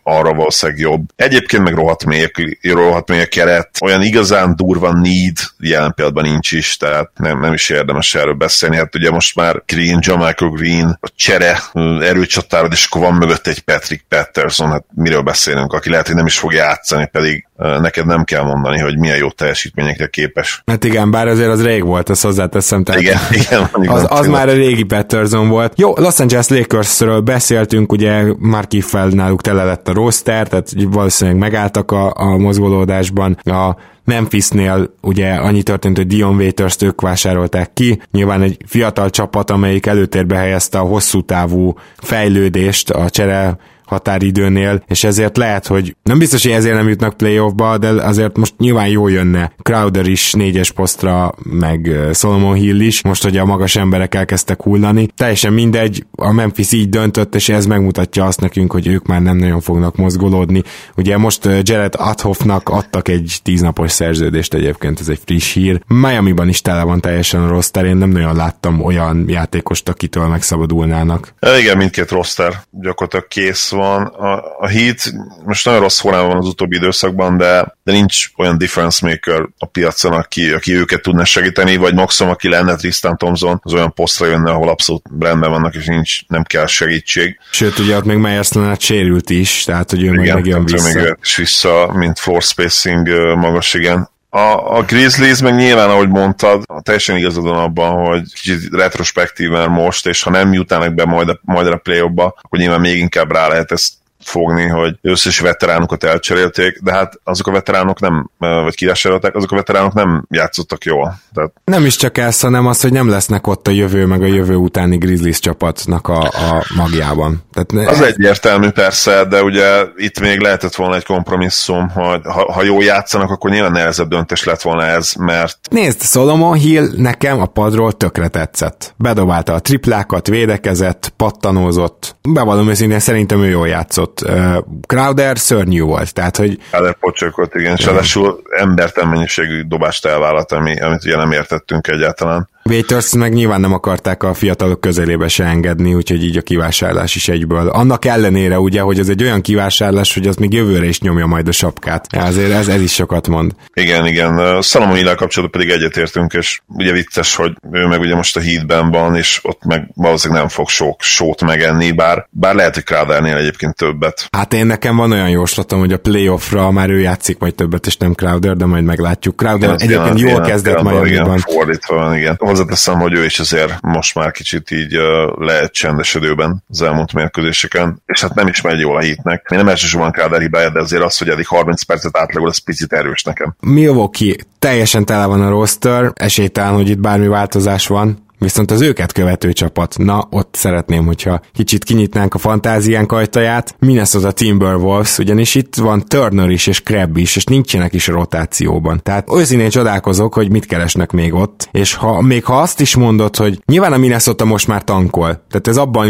arra 0.09 0.35
valószínűleg 0.35 0.81
jobb. 0.81 1.03
Egyébként 1.17 1.63
meg 1.63 1.75
rohadt 1.75 2.05
mély, 2.05 2.31
rohadt 2.63 3.09
mély 3.09 3.21
a 3.21 3.27
keret, 3.27 3.71
olyan 3.81 4.03
igazán 4.03 4.57
durva 4.57 4.93
need 4.93 5.39
jelen 5.59 5.93
pillanatban 5.95 6.31
nincs 6.31 6.53
is, 6.53 6.77
tehát 6.77 7.11
nem, 7.17 7.41
nem 7.41 7.53
is 7.53 7.71
érdemes 7.71 8.15
erről 8.15 8.35
beszélni. 8.35 8.77
Hát 8.77 8.95
ugye 8.95 9.11
most 9.11 9.37
már 9.37 9.63
Green, 9.67 9.99
Jamaica 10.03 10.49
Green, 10.49 10.99
a 11.01 11.09
csere 11.17 11.59
erőcsatárod, 12.01 12.73
és 12.73 12.87
akkor 12.87 13.01
van 13.01 13.15
mögött 13.15 13.47
egy 13.47 13.61
Patrick 13.61 14.05
Patterson, 14.09 14.71
hát 14.71 14.85
miről 14.95 15.23
beszélünk, 15.23 15.73
aki 15.73 15.91
lehet, 15.91 16.07
hogy 16.07 16.17
nem 16.17 16.27
is 16.27 16.39
fog 16.39 16.53
játszani, 16.53 17.07
pedig 17.07 17.47
neked 17.57 18.07
nem 18.07 18.25
kell 18.25 18.43
mondani, 18.43 18.79
hogy 18.79 18.99
milyen 18.99 19.17
jó 19.17 19.31
teljesítményekre 19.31 20.07
képes. 20.07 20.63
Hát 20.67 20.85
igen, 20.85 21.11
bár 21.11 21.27
azért 21.27 21.51
az 21.51 21.65
rég 21.65 21.85
volt, 21.85 22.11
ezt 22.11 22.23
hozzáteszem. 22.23 22.85
Tehát 22.85 23.01
igen, 23.01 23.19
igen. 23.41 23.69
Az, 23.87 24.07
az 24.09 24.27
már 24.27 24.49
a 24.49 24.53
régi 24.53 24.83
Patterson 24.83 25.49
volt. 25.49 25.73
Jó, 25.77 25.93
Los 25.97 26.19
Angeles 26.19 26.49
Lakersről 26.49 27.21
beszéltünk, 27.21 27.93
ugye 27.93 28.23
már 28.39 28.67
kifel 28.67 29.09
náluk 29.43 29.59
tele 29.59 29.65
lett 29.65 29.89
a 29.89 29.93
roster, 29.93 30.49
tehát 30.49 30.73
valószínűleg 30.77 31.41
megálltak 31.41 31.91
a, 31.91 32.13
a 32.17 32.37
mozgolódásban. 32.37 33.39
A 33.45 33.77
Memphisnél 34.05 34.95
ugye 35.03 35.35
annyi 35.35 35.63
történt, 35.63 35.97
hogy 35.97 36.07
Dion 36.07 36.35
waiters 36.35 36.77
ők 36.81 37.01
vásárolták 37.01 37.71
ki, 37.73 38.01
nyilván 38.11 38.43
egy 38.43 38.57
fiatal 38.67 39.11
csapat, 39.11 39.51
amelyik 39.51 39.87
előtérbe 39.87 40.37
helyezte 40.37 40.79
a 40.79 40.87
hosszú 40.87 41.21
távú 41.21 41.75
fejlődést 41.97 42.91
a 42.91 43.11
csere 43.11 43.59
határidőnél, 43.89 44.83
és 44.87 45.05
ezért 45.05 45.37
lehet, 45.37 45.67
hogy 45.67 45.97
nem 46.03 46.19
biztos, 46.19 46.43
hogy 46.43 46.53
ezért 46.53 46.75
nem 46.75 46.89
jutnak 46.89 47.17
playoffba, 47.17 47.79
de 47.79 47.89
azért 47.89 48.37
most 48.37 48.55
nyilván 48.59 48.89
jó 48.89 49.09
jönne 49.09 49.53
Crowder 49.63 50.07
is 50.07 50.33
négyes 50.33 50.71
posztra, 50.71 51.35
meg 51.43 51.91
Solomon 52.13 52.55
Hill 52.55 52.81
is, 52.81 53.03
most, 53.03 53.23
hogy 53.23 53.37
a 53.37 53.45
magas 53.45 53.77
emberek 53.77 54.15
elkezdtek 54.15 54.63
hullani. 54.63 55.09
Teljesen 55.17 55.53
mindegy, 55.53 56.07
a 56.13 56.33
Memphis 56.33 56.73
így 56.73 56.89
döntött, 56.89 57.35
és 57.35 57.49
ez 57.49 57.67
megmutatja 57.67 58.25
azt 58.25 58.41
nekünk, 58.41 58.73
hogy 58.73 58.87
ők 58.87 59.07
már 59.07 59.23
nem 59.23 59.37
nagyon 59.37 59.61
fognak 59.61 59.97
mozgolódni. 59.97 60.63
Ugye 60.97 61.17
most 61.17 61.49
Jared 61.63 61.95
Adhoffnak 61.97 62.69
adtak 62.69 63.09
egy 63.09 63.39
tíznapos 63.43 63.91
szerződést 63.93 64.55
egyébként, 64.55 65.01
ez 65.01 65.09
egy 65.09 65.21
friss 65.25 65.53
hír. 65.53 65.81
Miami-ban 65.87 66.49
is 66.49 66.63
tele 66.63 66.83
van 66.83 67.01
teljesen 67.01 67.43
a 67.43 67.49
roster, 67.49 67.85
én 67.85 67.97
nem 67.97 68.11
nagyon 68.11 68.37
láttam 68.37 68.85
olyan 68.85 69.25
játékost, 69.29 69.89
akitől 69.89 70.27
megszabadulnának. 70.27 71.35
Igen, 71.59 71.77
mindkét 71.77 72.11
roster 72.11 72.53
gyakorlatilag 72.71 73.29
kész 73.29 73.71
van. 73.79 74.03
A, 74.03 74.57
a 74.59 74.69
Heat 74.69 75.13
most 75.45 75.65
nagyon 75.65 75.81
rossz 75.81 76.01
formában 76.01 76.29
van 76.29 76.37
az 76.37 76.47
utóbbi 76.47 76.77
időszakban, 76.77 77.37
de, 77.37 77.77
de 77.83 77.93
nincs 77.93 78.27
olyan 78.37 78.59
difference 78.59 79.07
maker 79.07 79.49
a 79.59 79.67
piacon, 79.67 80.13
aki, 80.13 80.51
aki 80.51 80.75
őket 80.75 81.03
tudna 81.03 81.25
segíteni, 81.25 81.77
vagy 81.77 81.95
maximum, 81.95 82.33
aki 82.33 82.49
lenne 82.49 82.77
Tristan 82.77 83.17
Thompson, 83.17 83.61
az 83.63 83.73
olyan 83.73 83.93
posztra 83.93 84.27
jönne, 84.27 84.51
ahol 84.51 84.69
abszolút 84.69 85.05
rendben 85.21 85.51
vannak, 85.51 85.75
és 85.75 85.87
nincs, 85.87 86.27
nem 86.27 86.43
kell 86.43 86.67
segítség. 86.67 87.39
Sőt, 87.51 87.79
ugye 87.79 87.97
ott 87.97 88.05
még 88.05 88.17
Myers 88.17 88.53
Leonard 88.53 88.81
sérült 88.81 89.31
is, 89.31 89.65
tehát 89.65 89.91
hogy 89.91 90.03
ő 90.03 90.07
igen, 90.07 90.17
majd 90.17 90.35
megjön 90.35 90.65
vissza. 90.65 91.01
Még 91.01 91.17
is 91.23 91.37
vissza, 91.37 91.93
mint 91.95 92.19
floor 92.19 92.43
spacing 92.43 93.09
magas, 93.37 93.75
igen. 93.75 94.09
A, 94.31 94.77
a 94.77 94.83
Grizzlies 94.83 95.41
meg 95.41 95.55
nyilván, 95.55 95.91
ahogy 95.91 96.09
mondtad, 96.09 96.63
teljesen 96.83 97.17
igazad 97.17 97.45
van 97.45 97.59
abban, 97.59 98.07
hogy 98.07 98.33
kicsit 98.33 98.73
retrospektíven 98.73 99.71
most, 99.71 100.07
és 100.07 100.23
ha 100.23 100.31
nem 100.31 100.53
jutnának 100.53 100.95
be 100.95 101.05
majd 101.05 101.29
a, 101.29 101.39
majd 101.43 101.67
a 101.67 101.77
play 101.77 101.99
akkor 101.99 102.59
nyilván 102.59 102.81
még 102.81 102.99
inkább 102.99 103.33
rá 103.33 103.49
lehet 103.49 103.73
ezt 103.73 103.93
fogni, 104.29 104.67
hogy 104.67 104.99
összes 105.03 105.41
veteránokat 105.41 106.05
elcserélték, 106.05 106.81
de 106.83 106.93
hát 106.93 107.21
azok 107.25 107.47
a 107.47 107.51
veteránok 107.51 108.01
nem, 108.01 108.31
vagy 108.39 108.75
kivásárolták, 108.75 109.35
azok 109.35 109.53
a 109.53 109.57
veteránok 109.57 109.93
nem 109.93 110.27
játszottak 110.31 110.85
jól. 110.85 111.19
Tehát... 111.35 111.53
Nem 111.65 111.85
is 111.85 111.97
csak 111.97 112.19
ez, 112.19 112.41
hanem 112.41 112.67
az, 112.67 112.81
hogy 112.81 112.93
nem 112.93 113.09
lesznek 113.09 113.47
ott 113.47 113.67
a 113.67 113.71
jövő, 113.71 114.07
meg 114.07 114.23
a 114.23 114.27
jövő 114.27 114.55
utáni 114.55 114.97
Grizzlies 114.97 115.39
csapatnak 115.39 116.09
a, 116.09 116.21
a 116.23 116.65
magjában. 116.77 117.43
Tehát 117.53 117.89
az 117.89 118.01
egyértelmű 118.01 118.69
persze, 118.69 119.25
de 119.25 119.43
ugye 119.43 119.85
itt 119.97 120.21
még 120.21 120.41
lehetett 120.41 120.75
volna 120.75 120.95
egy 120.97 121.05
kompromisszum, 121.05 121.89
hogy 121.89 122.21
ha, 122.25 122.53
ha 122.53 122.63
jól 122.63 122.85
játszanak, 122.85 123.31
akkor 123.31 123.51
nyilván 123.51 123.73
nehezebb 123.73 124.09
döntés 124.09 124.45
lett 124.45 124.63
volna 124.63 124.87
ez, 124.87 125.13
mert... 125.19 125.59
Nézd, 125.71 126.03
Solomon 126.03 126.55
Hill 126.55 126.89
nekem 126.97 127.41
a 127.41 127.47
padról 127.47 127.93
tökre 127.93 128.29
tetszett. 128.29 128.95
Bedobálta 128.97 129.55
a 129.55 129.61
triplákat, 129.61 130.27
védekezett, 130.27 131.13
pattanózott. 131.17 132.17
Bevallom 132.29 132.69
őszintén, 132.69 132.99
szerintem 132.99 133.43
ő 133.43 133.49
jól 133.49 133.69
játszott 133.69 134.18
volt. 134.21 134.65
Crowder 134.87 135.39
szörnyű 135.39 135.83
volt, 135.83 136.15
tehát 136.15 136.37
hogy... 136.37 136.59
Crowder 136.71 136.95
pocsékot, 136.95 137.55
igen, 137.55 137.77
és 137.77 137.85
ráadásul 137.85 138.43
embertelen 138.51 139.11
mennyiségű 139.11 139.63
dobást 139.63 140.07
elvállalt, 140.07 140.53
ami, 140.53 140.81
amit 140.81 141.05
ugye 141.05 141.17
nem 141.17 141.33
értettünk 141.33 141.89
egyáltalán. 141.89 142.49
Waiters 142.69 143.15
meg 143.15 143.33
nyilván 143.33 143.61
nem 143.61 143.73
akarták 143.73 144.23
a 144.23 144.35
fiatalok 144.35 144.81
közelébe 144.81 145.29
se 145.29 145.45
engedni, 145.45 145.95
úgyhogy 145.95 146.25
így 146.25 146.37
a 146.37 146.43
kivásárlás 146.43 147.15
is 147.15 147.29
egyből. 147.29 147.69
Annak 147.69 148.05
ellenére 148.05 148.59
ugye, 148.59 148.81
hogy 148.81 148.99
ez 148.99 149.09
egy 149.09 149.23
olyan 149.23 149.41
kivásárlás, 149.41 150.15
hogy 150.15 150.27
az 150.27 150.37
még 150.37 150.53
jövőre 150.53 150.87
is 150.87 151.01
nyomja 151.01 151.27
majd 151.27 151.49
a 151.49 151.53
sapkát. 151.53 152.07
Azért 152.17 152.53
ez, 152.53 152.69
ez 152.69 152.81
is 152.81 152.93
sokat 152.93 153.29
mond. 153.29 153.53
Igen, 153.75 154.07
igen. 154.07 154.63
Salomon 154.63 154.97
Hillel 154.97 155.15
kapcsolatban 155.15 155.61
pedig 155.61 155.77
egyetértünk, 155.77 156.33
és 156.33 156.61
ugye 156.67 156.93
vicces, 156.93 157.35
hogy 157.35 157.53
ő 157.73 157.87
meg 157.87 158.01
ugye 158.01 158.15
most 158.15 158.37
a 158.37 158.41
hídben 158.41 158.91
van, 158.91 159.17
és 159.17 159.41
ott 159.43 159.65
meg 159.65 159.91
valószínűleg 159.95 160.43
nem 160.43 160.51
fog 160.51 160.69
sok 160.69 161.03
sót 161.03 161.45
megenni, 161.45 161.93
bár, 161.93 162.27
bár 162.31 162.55
lehet, 162.55 162.75
hogy 162.75 162.85
Crowdernél 162.85 163.37
egyébként 163.37 163.75
többet. 163.77 164.29
Hát 164.31 164.55
én 164.55 164.67
nekem 164.67 164.97
van 164.97 165.13
olyan 165.13 165.31
jóslatom, 165.31 165.79
hogy 165.79 165.93
a 165.93 165.99
playoffra 165.99 166.71
már 166.71 166.91
ő 166.91 167.01
játszik 167.01 167.39
majd 167.39 167.55
többet, 167.55 167.87
és 167.87 167.97
nem 167.97 168.13
Crowder, 168.13 168.57
de 168.57 168.67
majd 168.67 168.85
meglátjuk. 168.85 169.37
Crowder 169.37 169.75
igen, 169.75 169.81
egyébként 169.81 170.19
igen, 170.19 170.31
jól 170.31 170.41
kezdett 170.41 170.83
majd. 170.83 171.07
Igen, 171.07 171.39
fordítva 171.39 171.95
van, 171.95 172.17
igen 172.17 172.37
hozzáteszem, 172.59 172.99
hogy 172.99 173.13
ő 173.13 173.25
is 173.25 173.39
azért 173.39 173.81
most 173.81 174.15
már 174.15 174.31
kicsit 174.31 174.71
így 174.71 174.97
uh, 174.97 175.39
lehet 175.39 175.73
csendesedőben 175.73 176.65
az 176.69 176.83
elmúlt 176.83 177.13
mérkőzéseken, 177.13 178.03
és 178.07 178.21
hát 178.21 178.35
nem 178.35 178.47
is 178.47 178.61
megy 178.61 178.79
jól 178.79 178.97
a 178.97 179.01
hitnek. 179.01 179.47
Én 179.51 179.59
nem 179.59 179.69
elsősorban 179.69 180.11
Káder 180.11 180.41
hibája, 180.41 180.71
de 180.71 180.81
azért 180.81 181.03
az, 181.03 181.19
hogy 181.19 181.29
eddig 181.29 181.47
30 181.47 181.83
percet 181.83 182.17
átlagol, 182.17 182.49
az 182.49 182.59
picit 182.59 182.93
erős 182.93 183.23
nekem. 183.23 183.55
Milwaukee 183.61 184.35
teljesen 184.59 185.05
tele 185.05 185.27
van 185.27 185.43
a 185.43 185.49
roster, 185.49 186.11
esélytelen, 186.15 186.75
hogy 186.75 186.89
itt 186.89 186.99
bármi 186.99 187.27
változás 187.27 187.87
van, 187.87 188.27
Viszont 188.39 188.71
az 188.71 188.81
őket 188.81 189.13
követő 189.13 189.53
csapat, 189.53 189.95
na 189.99 190.27
ott 190.31 190.55
szeretném, 190.55 191.07
hogyha 191.07 191.41
kicsit 191.53 191.85
kinyitnánk 191.85 192.35
a 192.35 192.39
fantáziánk 192.39 193.13
ajtaját. 193.13 193.75
Minnesota 193.79 194.31
Timberwolves, 194.33 195.19
ugyanis 195.19 195.55
itt 195.55 195.75
van 195.77 196.05
Turner 196.07 196.51
is 196.51 196.67
és 196.67 196.81
Krebb 196.81 197.17
is, 197.17 197.37
és 197.37 197.45
nincsenek 197.45 197.95
is 197.95 198.09
a 198.09 198.13
rotációban. 198.13 199.01
Tehát 199.03 199.29
őszintén 199.33 199.71
csodálkozok, 199.71 200.35
hogy 200.35 200.51
mit 200.51 200.67
keresnek 200.67 201.13
még 201.13 201.35
ott, 201.35 201.69
és 201.73 201.95
ha 201.95 202.21
még 202.21 202.45
ha 202.45 202.61
azt 202.61 202.81
is 202.81 202.97
mondod, 202.97 203.37
hogy 203.37 203.63
nyilván 203.67 203.93
a 203.93 203.97
Minnesota 203.97 204.45
most 204.45 204.67
már 204.67 204.85
tankol, 204.85 205.43
tehát 205.51 205.69
ez 205.69 205.77
abban 205.77 206.07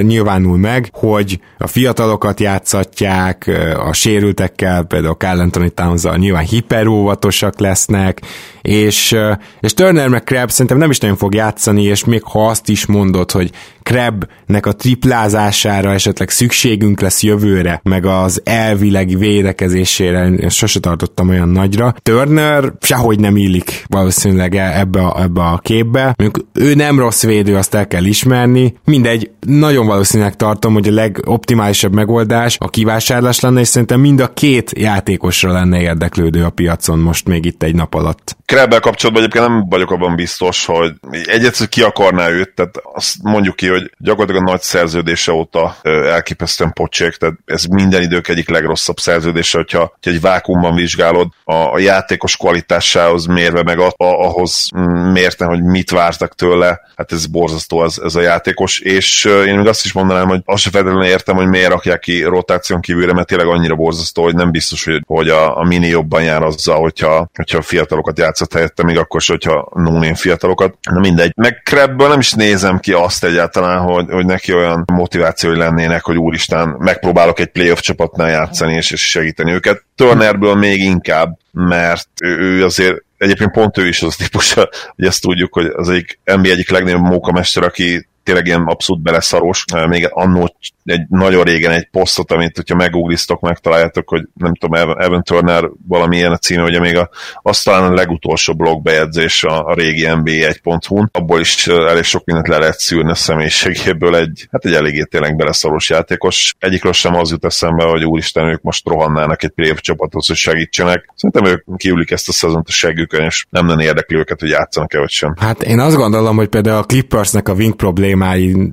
nyilvánul 0.00 0.58
meg, 0.58 0.88
hogy 0.92 1.40
a 1.58 1.66
fiatalokat 1.66 2.40
játszatják, 2.40 3.50
a 3.88 3.92
sérültekkel, 3.92 4.82
például 4.82 5.14
Carl 5.14 5.40
Anthony 5.40 5.74
towns 5.74 6.02
nyilván 6.16 6.44
hiperóvatosak 6.44 7.58
lesznek, 7.58 8.22
és, 8.66 9.16
és 9.60 9.74
Turner 9.74 10.08
meg 10.08 10.24
Krebb 10.24 10.50
szerintem 10.50 10.78
nem 10.78 10.90
is 10.90 10.98
nagyon 10.98 11.16
fog 11.16 11.34
játszani, 11.34 11.82
és 11.82 12.04
még 12.04 12.22
ha 12.22 12.48
azt 12.48 12.68
is 12.68 12.86
mondod, 12.86 13.30
hogy 13.30 13.50
Krebnek 13.86 14.66
a 14.66 14.72
triplázására 14.72 15.92
esetleg 15.92 16.30
szükségünk 16.30 17.00
lesz 17.00 17.22
jövőre, 17.22 17.80
meg 17.82 18.06
az 18.06 18.40
elvileg 18.44 19.18
védekezésére 19.18 20.48
sose 20.48 20.80
tartottam 20.80 21.28
olyan 21.28 21.48
nagyra. 21.48 21.94
Turner 22.02 22.72
sehogy 22.80 23.20
nem 23.20 23.36
illik 23.36 23.84
valószínűleg 23.86 24.54
e- 24.54 24.78
ebbe 24.78 25.00
a, 25.00 25.22
ebbe 25.22 25.40
a 25.42 25.58
képbe. 25.58 26.14
Mondjuk 26.16 26.46
ő 26.52 26.74
nem 26.74 26.98
rossz 26.98 27.22
védő, 27.22 27.56
azt 27.56 27.74
el 27.74 27.86
kell 27.86 28.04
ismerni. 28.04 28.74
Mindegy, 28.84 29.30
nagyon 29.46 29.86
valószínűleg 29.86 30.36
tartom, 30.36 30.72
hogy 30.72 30.88
a 30.88 30.92
legoptimálisabb 30.92 31.94
megoldás 31.94 32.56
a 32.60 32.68
kivásárlás 32.68 33.40
lenne, 33.40 33.60
és 33.60 33.68
szerintem 33.68 34.00
mind 34.00 34.20
a 34.20 34.32
két 34.32 34.72
játékosra 34.78 35.52
lenne 35.52 35.80
érdeklődő 35.80 36.44
a 36.44 36.50
piacon 36.50 36.98
most 36.98 37.28
még 37.28 37.44
itt 37.44 37.62
egy 37.62 37.74
nap 37.74 37.94
alatt. 37.94 38.36
Krebbel 38.44 38.80
kapcsolatban 38.80 39.22
egyébként 39.24 39.48
nem 39.48 39.68
vagyok 39.68 39.90
abban 39.90 40.16
biztos, 40.16 40.64
hogy 40.64 40.92
egyet 41.24 41.68
ki 41.68 41.82
akarná 41.82 42.28
őt, 42.28 42.54
tehát 42.54 42.80
azt 42.92 43.14
mondjuk 43.22 43.56
ki, 43.56 43.74
hogy 43.78 43.92
gyakorlatilag 43.98 44.46
a 44.46 44.50
nagy 44.50 44.60
szerződése 44.60 45.32
óta 45.32 45.76
elképesztően 45.82 46.72
pocsék, 46.72 47.16
tehát 47.16 47.34
ez 47.44 47.64
minden 47.64 48.02
idők 48.02 48.28
egyik 48.28 48.48
legrosszabb 48.48 48.98
szerződése, 48.98 49.58
hogyha, 49.58 49.78
hogyha 49.78 50.10
egy 50.10 50.20
vákumban 50.20 50.74
vizsgálod 50.74 51.28
a, 51.44 51.54
a 51.54 51.78
játékos 51.78 52.36
kvalitásához 52.36 53.26
mérve, 53.26 53.62
meg 53.62 53.78
a, 53.78 53.86
a, 53.86 54.04
ahhoz 54.04 54.68
mérten, 55.12 55.48
hogy 55.48 55.62
mit 55.62 55.90
vártak 55.90 56.34
tőle, 56.34 56.80
hát 56.96 57.12
ez 57.12 57.26
borzasztó 57.26 57.84
ez, 57.84 57.98
ez 58.04 58.14
a 58.14 58.20
játékos, 58.20 58.78
és 58.78 59.24
én 59.24 59.56
még 59.56 59.66
azt 59.66 59.84
is 59.84 59.92
mondanám, 59.92 60.28
hogy 60.28 60.40
azt 60.44 60.62
feltétlenül 60.62 61.04
értem, 61.04 61.36
hogy 61.36 61.48
miért 61.48 61.70
rakják 61.70 62.00
ki 62.00 62.22
rotáción 62.22 62.80
kívülre, 62.80 63.12
mert 63.12 63.26
tényleg 63.26 63.46
annyira 63.46 63.74
borzasztó, 63.74 64.22
hogy 64.22 64.34
nem 64.34 64.50
biztos, 64.50 64.84
hogy, 64.84 65.02
hogy 65.06 65.28
a, 65.28 65.58
a 65.58 65.64
mini 65.64 65.86
jobban 65.86 66.22
jár 66.22 66.42
azzal, 66.42 66.80
hogyha, 66.80 67.30
hogyha 67.34 67.62
fiatalokat 67.62 68.18
játszott 68.18 68.52
helyette, 68.52 68.84
még 68.84 68.98
akkor 68.98 69.20
is, 69.20 69.28
hogyha 69.28 69.68
no 69.74 70.14
fiatalokat. 70.14 70.74
Na 70.90 71.00
mindegy. 71.00 71.32
Meg 71.36 71.60
Krebből 71.64 72.08
nem 72.08 72.18
is 72.18 72.32
nézem 72.32 72.78
ki 72.78 72.92
azt 72.92 73.24
egyáltalán, 73.24 73.65
hogy, 73.74 74.06
hogy 74.10 74.26
neki 74.26 74.54
olyan 74.54 74.84
motivációi 74.92 75.56
lennének, 75.56 76.04
hogy 76.04 76.16
úristen, 76.16 76.74
megpróbálok 76.78 77.38
egy 77.38 77.46
playoff 77.46 77.80
csapatnál 77.80 78.28
játszani 78.28 78.74
és, 78.74 78.90
és 78.90 79.10
segíteni 79.10 79.52
őket. 79.52 79.84
Turnerből 79.94 80.54
még 80.54 80.80
inkább, 80.80 81.38
mert 81.52 82.08
ő 82.22 82.64
azért 82.64 83.04
egyébként 83.18 83.50
pont 83.50 83.78
ő 83.78 83.86
is 83.86 84.02
az 84.02 84.16
típus, 84.16 84.52
hogy 84.52 84.68
ezt 84.96 85.22
tudjuk, 85.22 85.54
hogy 85.54 85.66
az 85.66 85.88
egyik 85.88 86.18
NBA 86.24 86.48
egyik 86.48 86.70
legnagyobb 86.70 87.02
mókamester, 87.02 87.62
aki 87.62 88.06
tényleg 88.26 88.46
ilyen 88.46 88.62
abszolút 88.62 89.02
beleszaros. 89.02 89.64
Még 89.88 90.08
annó 90.10 90.56
egy 90.84 91.06
nagyon 91.08 91.44
régen 91.44 91.70
egy 91.70 91.88
posztot, 91.90 92.32
amit 92.32 92.56
hogyha 92.56 92.74
meguglisztok, 92.74 93.40
megtaláljátok, 93.40 94.08
hogy 94.08 94.22
nem 94.34 94.54
tudom, 94.54 94.96
Evan, 94.98 95.22
Turner 95.22 95.70
valami 95.88 96.16
ilyen 96.16 96.32
a 96.32 96.36
címe, 96.36 96.62
ugye 96.62 96.80
még 96.80 96.96
a, 96.96 97.10
azt 97.42 97.64
talán 97.64 97.90
a 97.90 97.94
legutolsó 97.94 98.54
blogbejegyzés 98.54 99.44
a, 99.44 99.64
a 99.64 99.74
régi 99.74 100.06
NBA 100.06 100.30
1.hu-n, 100.30 101.08
abból 101.12 101.40
is 101.40 101.66
elég 101.66 102.02
sok 102.02 102.24
mindent 102.24 102.48
le 102.48 102.58
lehet 102.58 102.78
szűrni 102.78 103.10
a 103.10 103.14
személyiségéből 103.14 104.16
egy, 104.16 104.48
hát 104.50 104.64
egy 104.64 104.74
eléggé 104.74 105.02
tényleg 105.02 105.36
beleszaros 105.36 105.90
játékos. 105.90 106.54
Egyikről 106.58 106.92
sem 106.92 107.14
az 107.14 107.30
jut 107.30 107.44
eszembe, 107.44 107.84
hogy 107.84 108.04
úristen, 108.04 108.48
ők 108.48 108.62
most 108.62 108.88
rohannának 108.88 109.42
egy 109.42 109.50
playoff 109.50 109.78
csapathoz, 109.80 110.26
hogy 110.26 110.36
segítsenek. 110.36 111.12
Szerintem 111.14 111.52
ők 111.52 111.76
kiülik 111.76 112.10
ezt 112.10 112.28
a 112.28 112.32
szezont 112.32 112.68
a 112.68 112.72
segükön, 113.06 113.26
és 113.26 113.46
nem 113.50 113.68
lenne 113.68 113.82
érdekli 113.82 114.16
őket, 114.16 114.40
hogy 114.40 114.48
játszanak-e 114.48 114.98
vagy 114.98 115.10
sem. 115.10 115.34
Hát 115.40 115.62
én 115.62 115.78
azt 115.78 115.96
gondolom, 115.96 116.36
hogy 116.36 116.48
például 116.48 116.78
a 116.78 116.82
Clippersnek 116.82 117.48
a 117.48 117.52
wing 117.52 117.76
problémáit, 117.76 118.72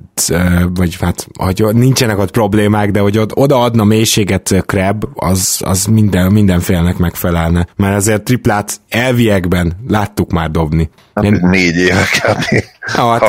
vagy 0.74 0.96
hát, 1.00 1.26
hogy 1.34 1.62
nincs 1.62 1.74
nincsenek 1.74 2.18
ott 2.18 2.30
problémák, 2.30 2.90
de 2.90 3.00
hogy 3.00 3.20
odaadna 3.34 3.84
mélységet 3.84 4.62
Kreb, 4.66 5.04
az, 5.14 5.60
az 5.64 5.84
minden, 5.84 6.32
mindenfélnek 6.32 6.96
megfelelne. 6.96 7.66
Mert 7.76 7.96
azért 7.96 8.22
triplát 8.22 8.80
elviekben 8.88 9.72
láttuk 9.88 10.32
már 10.32 10.50
dobni. 10.50 10.90
Hát 11.14 11.24
Én... 11.24 11.38
négy 11.42 11.76
éve 11.76 12.04
kb. 12.20 12.64
Ah, 12.86 13.20
hát, 13.20 13.28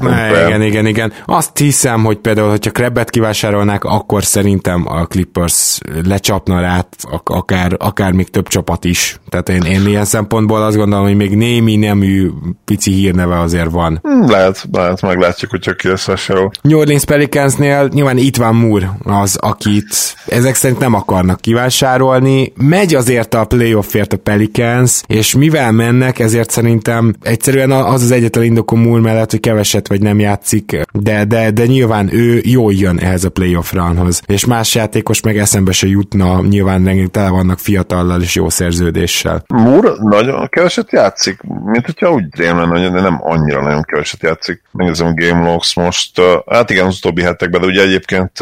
ne, 0.00 0.46
igen, 0.46 0.62
igen, 0.62 0.86
igen. 0.86 1.12
Azt 1.24 1.58
hiszem, 1.58 2.04
hogy 2.04 2.16
például, 2.16 2.48
hogyha 2.48 2.70
Krebbet 2.70 3.10
kivásárolnák, 3.10 3.84
akkor 3.84 4.24
szerintem 4.24 4.84
a 4.88 5.06
Clippers 5.06 5.78
lecsapna 6.04 6.60
rá 6.60 6.86
akár, 7.24 7.76
akár 7.78 8.12
még 8.12 8.30
több 8.30 8.48
csapat 8.48 8.84
is. 8.84 9.18
Tehát 9.28 9.48
én, 9.48 9.62
én 9.62 9.86
ilyen 9.86 10.04
szempontból 10.04 10.62
azt 10.62 10.76
gondolom, 10.76 11.04
hogy 11.04 11.16
még 11.16 11.36
némi 11.36 11.76
nemű 11.76 12.30
pici 12.64 12.90
hírneve 12.90 13.40
azért 13.40 13.70
van. 13.70 13.98
Hmm, 14.02 14.30
lehet, 14.30 14.68
lehet, 14.72 15.02
meglátjuk, 15.02 15.50
hogyha 15.50 15.72
ki 15.72 15.88
lesz 15.88 16.06
vásárol. 16.06 16.50
New 16.62 16.78
Orleans 16.78 17.04
Pelicansnél 17.04 17.88
nyilván 17.92 18.18
itt 18.18 18.36
van 18.36 18.54
Moore 18.54 18.90
az, 19.04 19.36
akit 19.40 20.14
ezek 20.26 20.54
szerint 20.54 20.78
nem 20.78 20.94
akarnak 20.94 21.40
kivásárolni. 21.40 22.52
Megy 22.56 22.94
azért 22.94 23.34
a 23.34 23.44
playoffért 23.44 24.12
a 24.12 24.16
Pelicans, 24.16 25.02
és 25.06 25.34
mivel 25.34 25.72
mennek, 25.72 26.18
ezért 26.18 26.50
szerintem 26.50 27.14
egyszerűen 27.22 27.70
az 27.70 28.02
az 28.02 28.10
egyetlen 28.10 28.43
indokom 28.44 28.80
múl 28.80 29.00
mellett, 29.00 29.30
hogy 29.30 29.40
keveset 29.40 29.88
vagy 29.88 30.00
nem 30.00 30.18
játszik, 30.18 30.80
de, 30.92 31.24
de, 31.24 31.50
de 31.50 31.66
nyilván 31.66 32.14
ő 32.14 32.40
jól 32.44 32.72
jön 32.72 32.98
ehhez 32.98 33.24
a 33.24 33.30
playoff 33.30 33.72
runhoz. 33.72 34.22
És 34.26 34.44
más 34.44 34.74
játékos 34.74 35.20
meg 35.20 35.38
eszembe 35.38 35.72
se 35.72 35.86
jutna, 35.86 36.40
nyilván 36.40 37.10
tele 37.10 37.28
vannak 37.28 37.58
fiatallal 37.58 38.22
és 38.22 38.34
jó 38.34 38.48
szerződéssel. 38.48 39.44
Moore 39.46 39.90
nagyon 40.00 40.48
keveset 40.48 40.92
játszik, 40.92 41.40
mint 41.64 41.84
hogyha 41.84 42.12
úgy 42.12 42.24
rémlen, 42.36 42.92
de 42.92 43.00
nem 43.00 43.18
annyira 43.22 43.62
nagyon 43.62 43.82
keveset 43.82 44.22
játszik. 44.22 44.62
Megnézem 44.72 45.06
a 45.06 45.12
Game 45.14 45.50
Logs 45.50 45.74
most, 45.74 46.20
hát 46.50 46.70
igen, 46.70 46.86
az 46.86 46.96
utóbbi 46.96 47.22
hetekben, 47.22 47.60
de 47.60 47.66
ugye 47.66 47.82
egyébként 47.82 48.32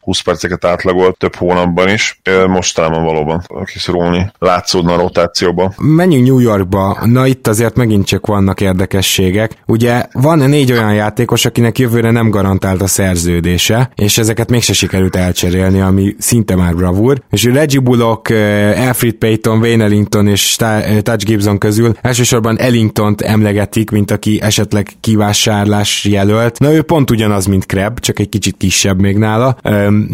20 0.00 0.20
perceket 0.20 0.64
átlagolt 0.64 1.18
több 1.18 1.34
hónapban 1.34 1.88
is. 1.88 2.20
Mostanában 2.46 3.04
valóban 3.04 3.42
kiszorulni 3.64 4.32
látszódna 4.38 4.92
a 4.92 4.96
rotációban. 4.96 5.74
Menjünk 5.76 6.26
New 6.26 6.38
Yorkba. 6.38 6.98
Na 7.04 7.26
itt 7.26 7.46
azért 7.46 7.76
megint 7.76 8.06
csak 8.06 8.26
vannak 8.26 8.60
érdekességek 8.60 9.43
érdekességek. 9.44 9.62
Ugye 9.66 10.02
van 10.12 10.38
négy 10.38 10.72
olyan 10.72 10.94
játékos, 10.94 11.44
akinek 11.44 11.78
jövőre 11.78 12.10
nem 12.10 12.30
garantált 12.30 12.82
a 12.82 12.86
szerződése, 12.86 13.90
és 13.94 14.18
ezeket 14.18 14.50
mégse 14.50 14.72
sikerült 14.72 15.16
elcserélni, 15.16 15.80
ami 15.80 16.14
szinte 16.18 16.56
már 16.56 16.74
bravúr. 16.74 17.22
És 17.30 17.44
Reggie 17.44 17.80
Bullock, 17.80 18.30
eh, 18.30 18.86
Alfred 18.86 19.14
Payton, 19.14 19.58
Wayne 19.58 19.84
Ellington 19.84 20.26
és 20.26 20.56
eh, 20.58 21.00
Touch 21.00 21.24
Gibson 21.24 21.58
közül 21.58 21.94
elsősorban 22.00 22.58
Ellingtont 22.58 23.20
emlegetik, 23.20 23.90
mint 23.90 24.10
aki 24.10 24.40
esetleg 24.42 24.88
kivásárlás 25.00 26.04
jelölt. 26.04 26.58
Na 26.58 26.72
ő 26.72 26.82
pont 26.82 27.10
ugyanaz, 27.10 27.46
mint 27.46 27.66
Kreb, 27.66 28.00
csak 28.00 28.18
egy 28.18 28.28
kicsit 28.28 28.56
kisebb 28.58 29.00
még 29.00 29.16
nála, 29.16 29.56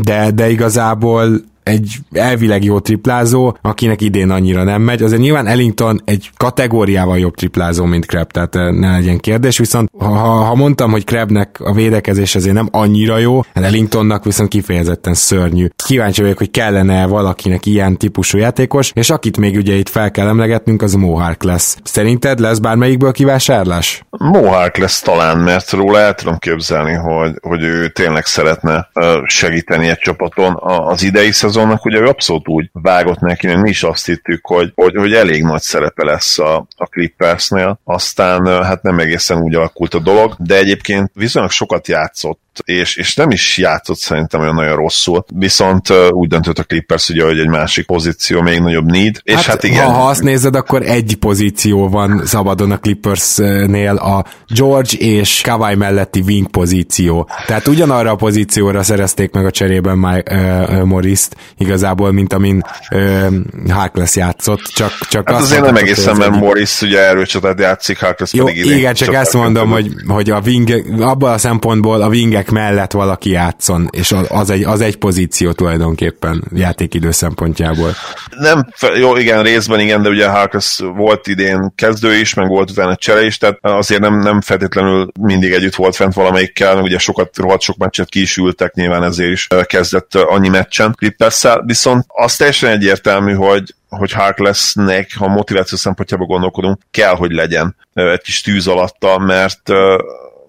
de, 0.02 0.30
de 0.34 0.50
igazából 0.50 1.48
egy 1.62 1.94
elvileg 2.12 2.64
jó 2.64 2.78
triplázó, 2.78 3.56
akinek 3.62 4.00
idén 4.00 4.30
annyira 4.30 4.62
nem 4.62 4.82
megy. 4.82 5.02
Azért 5.02 5.20
nyilván 5.20 5.46
Ellington 5.46 6.00
egy 6.04 6.30
kategóriával 6.36 7.18
jobb 7.18 7.34
triplázó, 7.34 7.84
mint 7.84 8.06
Kreb, 8.06 8.30
tehát 8.30 8.56
eh, 8.56 8.70
ne 8.70 8.90
legyen 8.90 9.18
kérdés, 9.18 9.58
viszont 9.58 9.90
ha, 9.98 10.14
ha 10.24 10.54
mondtam, 10.54 10.90
hogy 10.90 11.04
Krebnek 11.04 11.60
a 11.60 11.72
védekezés 11.72 12.34
azért 12.34 12.54
nem 12.54 12.68
annyira 12.70 13.18
jó, 13.18 13.40
hát 13.54 13.64
Ellingtonnak 13.64 14.24
viszont 14.24 14.48
kifejezetten 14.48 15.14
szörnyű. 15.14 15.66
Kíváncsi 15.86 16.22
vagyok, 16.22 16.38
hogy 16.38 16.50
kellene 16.50 17.06
valakinek 17.06 17.66
ilyen 17.66 17.96
típusú 17.96 18.38
játékos, 18.38 18.90
és 18.94 19.10
akit 19.10 19.36
még 19.36 19.56
ugye 19.56 19.74
itt 19.74 19.88
fel 19.88 20.10
kell 20.10 20.28
emlegetnünk, 20.28 20.82
az 20.82 20.94
Mohawk 20.94 21.42
lesz. 21.42 21.76
Szerinted 21.82 22.38
lesz 22.38 22.58
bármelyikből 22.58 23.12
kivásárlás? 23.12 24.04
Mohawk 24.10 24.76
lesz 24.76 25.00
talán, 25.00 25.38
mert 25.38 25.70
róla 25.70 25.98
el 25.98 26.14
tudom 26.14 26.38
képzelni, 26.38 26.92
hogy, 26.92 27.32
hogy 27.40 27.62
ő 27.62 27.88
tényleg 27.88 28.24
szeretne 28.24 28.88
segíteni 29.24 29.88
egy 29.88 29.98
csapaton. 29.98 30.58
Az 30.62 31.02
idei 31.02 31.32
szezon 31.32 31.49
szezonnak 31.52 31.84
ugye 31.84 31.98
ő 31.98 32.06
abszolút 32.06 32.48
úgy 32.48 32.70
vágott 32.72 33.20
neki, 33.20 33.46
hogy 33.46 33.60
mi 33.60 33.68
is 33.68 33.82
azt 33.82 34.06
hittük, 34.06 34.46
hogy, 34.46 34.72
hogy, 34.74 34.94
hogy 34.96 35.12
elég 35.12 35.42
nagy 35.42 35.60
szerepe 35.60 36.04
lesz 36.04 36.38
a, 36.38 36.66
a 36.76 36.84
Clippersnél. 36.84 37.80
Aztán 37.84 38.64
hát 38.64 38.82
nem 38.82 38.98
egészen 38.98 39.42
úgy 39.42 39.54
alakult 39.54 39.94
a 39.94 39.98
dolog, 39.98 40.34
de 40.38 40.56
egyébként 40.56 41.10
viszonylag 41.14 41.50
sokat 41.50 41.88
játszott 41.88 42.40
és, 42.64 42.96
és 42.96 43.14
nem 43.14 43.30
is 43.30 43.58
játszott 43.58 43.98
szerintem 43.98 44.40
olyan 44.40 44.54
nagyon 44.54 44.76
rosszul, 44.76 45.24
viszont 45.34 45.92
úgy 46.10 46.28
döntött 46.28 46.58
a 46.58 46.62
Clippers, 46.62 47.08
ugye, 47.08 47.24
hogy 47.24 47.38
egy 47.38 47.48
másik 47.48 47.86
pozíció 47.86 48.40
még 48.40 48.58
nagyobb 48.58 48.90
need, 48.90 49.20
és 49.22 49.34
hát, 49.34 49.44
hát 49.44 49.64
igen. 49.64 49.84
Ha, 49.84 49.90
ha 49.90 50.08
azt 50.08 50.22
nézed, 50.22 50.54
akkor 50.54 50.82
egy 50.82 51.16
pozíció 51.20 51.88
van 51.88 52.22
szabadon 52.24 52.70
a 52.70 52.78
Clippersnél, 52.78 53.96
a 53.96 54.24
George 54.54 54.96
és 54.98 55.40
Kawai 55.44 55.74
melletti 55.74 56.20
wing 56.26 56.48
pozíció. 56.48 57.28
Tehát 57.46 57.68
ugyanarra 57.68 58.10
a 58.10 58.14
pozícióra 58.14 58.82
szerezték 58.82 59.32
meg 59.32 59.44
a 59.46 59.50
cserében 59.50 59.98
My, 59.98 60.22
uh, 60.30 60.82
Morris-t 60.82 61.36
igazából, 61.58 62.12
mint 62.12 62.32
amin 62.32 62.64
uh, 62.90 63.26
Harkless 63.68 64.16
játszott, 64.16 64.60
csak, 64.60 64.92
csak 65.10 65.28
hát 65.28 65.40
azért 65.40 65.64
nem 65.64 65.76
egészen, 65.76 66.16
mert 66.16 66.30
Morris 66.30 66.82
ugye 66.82 66.98
erőcsatát 66.98 67.60
játszik, 67.60 68.00
Harkless 68.00 68.32
Jó, 68.32 68.44
pedig 68.44 68.64
igen, 68.64 68.94
csak 68.94 69.14
ezt 69.14 69.32
mondom, 69.32 69.70
hogy, 69.70 69.90
hogy 70.06 70.30
a 70.30 70.40
wing, 70.44 70.84
abban 71.00 71.32
a 71.32 71.38
szempontból 71.38 72.02
a 72.02 72.08
wingek 72.40 72.50
mellett 72.50 72.92
valaki 72.92 73.30
játszon, 73.30 73.88
és 73.90 74.14
az 74.28 74.50
egy, 74.50 74.64
az 74.64 74.80
egy 74.80 74.96
pozíció 74.96 75.52
tulajdonképpen 75.52 76.44
játékidő 76.54 77.10
szempontjából. 77.10 77.94
Nem, 78.38 78.66
jó, 78.94 79.16
igen, 79.16 79.42
részben 79.42 79.80
igen, 79.80 80.02
de 80.02 80.08
ugye 80.08 80.28
Harkus 80.28 80.78
volt 80.78 81.26
idén 81.26 81.72
kezdő 81.74 82.14
is, 82.14 82.34
meg 82.34 82.48
volt 82.48 82.70
utána 82.70 82.96
csere 82.96 83.24
is, 83.24 83.38
tehát 83.38 83.58
azért 83.60 84.00
nem, 84.00 84.18
nem 84.18 84.40
feltétlenül 84.40 85.10
mindig 85.20 85.52
együtt 85.52 85.74
volt 85.74 85.96
fent 85.96 86.14
valamelyikkel, 86.14 86.80
ugye 86.82 86.98
sokat, 86.98 87.36
rohadt 87.36 87.62
sok 87.62 87.76
meccset 87.76 88.08
ki 88.08 88.20
is 88.20 88.36
ültek, 88.36 88.74
nyilván 88.74 89.02
ezért 89.02 89.30
is 89.30 89.46
kezdett 89.64 90.14
annyi 90.14 90.48
meccsen 90.48 90.94
clippers 90.96 91.44
viszont 91.64 92.04
az 92.08 92.36
teljesen 92.36 92.70
egyértelmű, 92.70 93.34
hogy 93.34 93.74
hogy 93.88 94.12
Harklessnek, 94.12 95.10
ha 95.18 95.28
motiváció 95.28 95.78
szempontjából 95.78 96.26
gondolkodunk, 96.26 96.78
kell, 96.90 97.14
hogy 97.14 97.32
legyen 97.32 97.76
egy 97.92 98.22
kis 98.22 98.40
tűz 98.40 98.66
alatta, 98.66 99.18
mert 99.18 99.70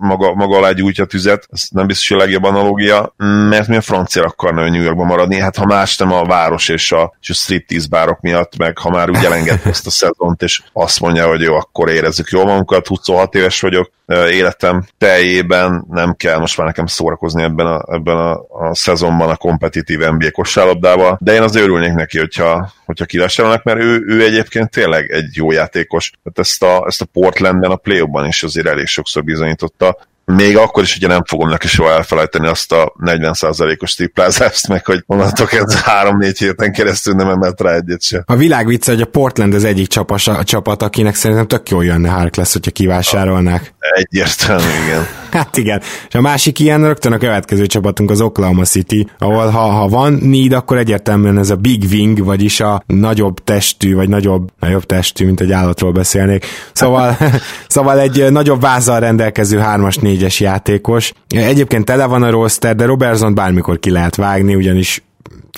maga, 0.01 0.33
maga 0.33 0.57
alá 0.57 0.71
gyújtja 0.71 1.05
tüzet, 1.05 1.47
ez 1.51 1.63
nem 1.71 1.87
biztos, 1.87 2.07
hogy 2.09 2.17
a 2.17 2.21
legjobb 2.21 2.43
analógia, 2.43 3.13
mert 3.49 3.67
mi 3.67 3.75
a 3.75 3.81
francia 3.81 4.23
akarna 4.23 4.69
New 4.69 4.81
Yorkban 4.81 5.05
maradni, 5.05 5.39
hát 5.39 5.55
ha 5.55 5.65
más 5.65 5.97
nem 5.97 6.11
a 6.11 6.23
város 6.23 6.69
és 6.69 6.91
a, 6.91 7.13
és 7.21 7.29
a 7.29 7.33
striptease 7.33 7.87
bárok 7.89 8.21
miatt, 8.21 8.57
meg 8.57 8.77
ha 8.77 8.89
már 8.89 9.09
úgy 9.09 9.25
elengedte 9.25 9.69
ezt 9.69 9.87
a 9.87 9.89
szezont, 9.89 10.41
és 10.41 10.61
azt 10.73 10.99
mondja, 10.99 11.27
hogy 11.27 11.41
jó, 11.41 11.55
akkor 11.55 11.89
érezzük 11.89 12.29
jól 12.29 12.45
magunkat, 12.45 12.87
26 12.87 13.35
éves 13.35 13.61
vagyok, 13.61 13.91
életem 14.11 14.85
teljében 14.97 15.85
nem 15.89 16.13
kell 16.13 16.37
most 16.37 16.57
már 16.57 16.67
nekem 16.67 16.85
szórakozni 16.85 17.43
ebben 17.43 17.65
a, 17.65 17.93
ebben 17.93 18.17
a, 18.17 18.31
a 18.49 18.75
szezonban 18.75 19.29
a 19.29 19.35
kompetitív 19.35 19.99
NBA 19.99 20.31
kosárlabdával, 20.31 21.17
de 21.21 21.33
én 21.33 21.41
az 21.41 21.55
örülnék 21.55 21.93
neki, 21.93 22.17
hogyha, 22.17 22.71
hogyha 22.85 23.05
kivásárolnak, 23.05 23.63
mert 23.63 23.79
ő, 23.79 24.03
ő 24.07 24.23
egyébként 24.23 24.69
tényleg 24.69 25.11
egy 25.11 25.35
jó 25.35 25.51
játékos. 25.51 26.11
Tehát 26.23 26.39
ezt 26.39 26.63
a, 26.63 26.85
ezt 26.87 27.01
a 27.01 27.05
Portlandben, 27.05 27.71
a 27.71 27.75
play 27.75 28.03
is 28.27 28.43
azért 28.43 28.67
elég 28.67 28.85
sokszor 28.85 29.23
bizonyította, 29.23 29.97
még 30.35 30.57
akkor 30.57 30.83
is 30.83 30.95
ugye 30.95 31.07
nem 31.07 31.23
fogom 31.25 31.49
neki 31.49 31.67
soha 31.67 31.91
elfelejteni 31.91 32.47
azt 32.47 32.71
a 32.71 32.93
40%-os 33.05 33.93
triplázást, 33.93 34.67
meg 34.67 34.85
hogy 34.85 35.03
onnantól 35.05 35.47
ez 35.51 35.81
3-4 35.83 36.35
héten 36.37 36.71
keresztül 36.71 37.13
nem 37.13 37.29
emelt 37.29 37.61
rá 37.61 37.73
egyet 37.73 38.01
se. 38.01 38.23
A 38.25 38.35
világ 38.35 38.65
vicce, 38.65 38.91
hogy 38.91 39.01
a 39.01 39.05
Portland 39.05 39.53
az 39.53 39.63
egyik 39.63 39.87
csapas, 39.87 40.27
a 40.27 40.43
csapat, 40.43 40.81
akinek 40.81 41.15
szerintem 41.15 41.47
tök 41.47 41.69
jól 41.69 41.85
jönne 41.85 42.09
Harkless, 42.09 42.53
hogyha 42.53 42.71
kivásárolnák. 42.71 43.73
Egyértelmű, 43.79 44.83
igen. 44.85 45.20
Hát 45.31 45.57
igen. 45.57 45.81
És 46.07 46.15
a 46.15 46.21
másik 46.21 46.59
ilyen 46.59 46.85
rögtön 46.85 47.11
a 47.11 47.17
következő 47.17 47.65
csapatunk 47.65 48.11
az 48.11 48.21
Oklahoma 48.21 48.63
City, 48.63 49.07
ahol 49.17 49.49
ha, 49.49 49.59
ha 49.59 49.87
van 49.87 50.13
need, 50.13 50.53
akkor 50.53 50.77
egyértelműen 50.77 51.37
ez 51.37 51.49
a 51.49 51.55
big 51.55 51.83
wing, 51.91 52.23
vagyis 52.23 52.59
a 52.59 52.83
nagyobb 52.85 53.43
testű, 53.43 53.95
vagy 53.95 54.09
nagyobb, 54.09 54.49
nagyobb 54.59 54.83
testű, 54.83 55.25
mint 55.25 55.39
egy 55.39 55.51
állatról 55.51 55.91
beszélnék. 55.91 56.45
Szóval, 56.73 57.17
szóval 57.67 57.99
egy 57.99 58.31
nagyobb 58.31 58.61
vázzal 58.61 58.99
rendelkező 58.99 59.59
3-as, 59.63 59.95
4-es 60.01 60.37
játékos. 60.37 61.13
Egyébként 61.27 61.85
tele 61.85 62.05
van 62.05 62.23
a 62.23 62.29
roster, 62.29 62.75
de 62.75 62.85
Robertson 62.85 63.35
bármikor 63.35 63.79
ki 63.79 63.91
lehet 63.91 64.15
vágni, 64.15 64.55
ugyanis 64.55 65.03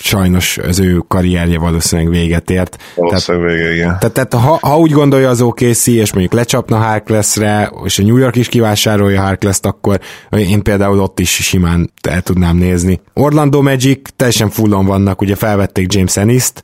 sajnos 0.02 0.58
az 0.58 0.78
ő 0.78 1.02
karrierje 1.08 1.58
valószínűleg 1.58 2.10
véget 2.10 2.50
ért. 2.50 2.82
Valószínűleg 2.94 3.46
tehát, 3.46 3.60
vége, 3.60 3.74
igen. 3.74 3.96
Tehát, 3.98 4.12
tehát 4.12 4.34
ha, 4.34 4.58
ha, 4.60 4.78
úgy 4.78 4.90
gondolja 4.90 5.28
az 5.28 5.40
OKC, 5.40 5.86
és 5.86 6.12
mondjuk 6.12 6.32
lecsapna 6.32 6.76
Harklessre, 6.76 7.70
és 7.84 7.98
a 7.98 8.02
New 8.02 8.16
York 8.16 8.36
is 8.36 8.48
kivásárolja 8.48 9.20
Harkless-t, 9.20 9.66
akkor 9.66 10.00
én 10.30 10.62
például 10.62 11.00
ott 11.00 11.20
is 11.20 11.30
simán 11.30 11.92
el 12.08 12.22
tudnám 12.22 12.56
nézni. 12.56 13.00
Orlando 13.14 13.62
Magic 13.62 14.00
teljesen 14.16 14.50
fullon 14.50 14.86
vannak, 14.86 15.20
ugye 15.20 15.34
felvették 15.34 15.92
James 15.92 16.16
Ennis-t, 16.16 16.62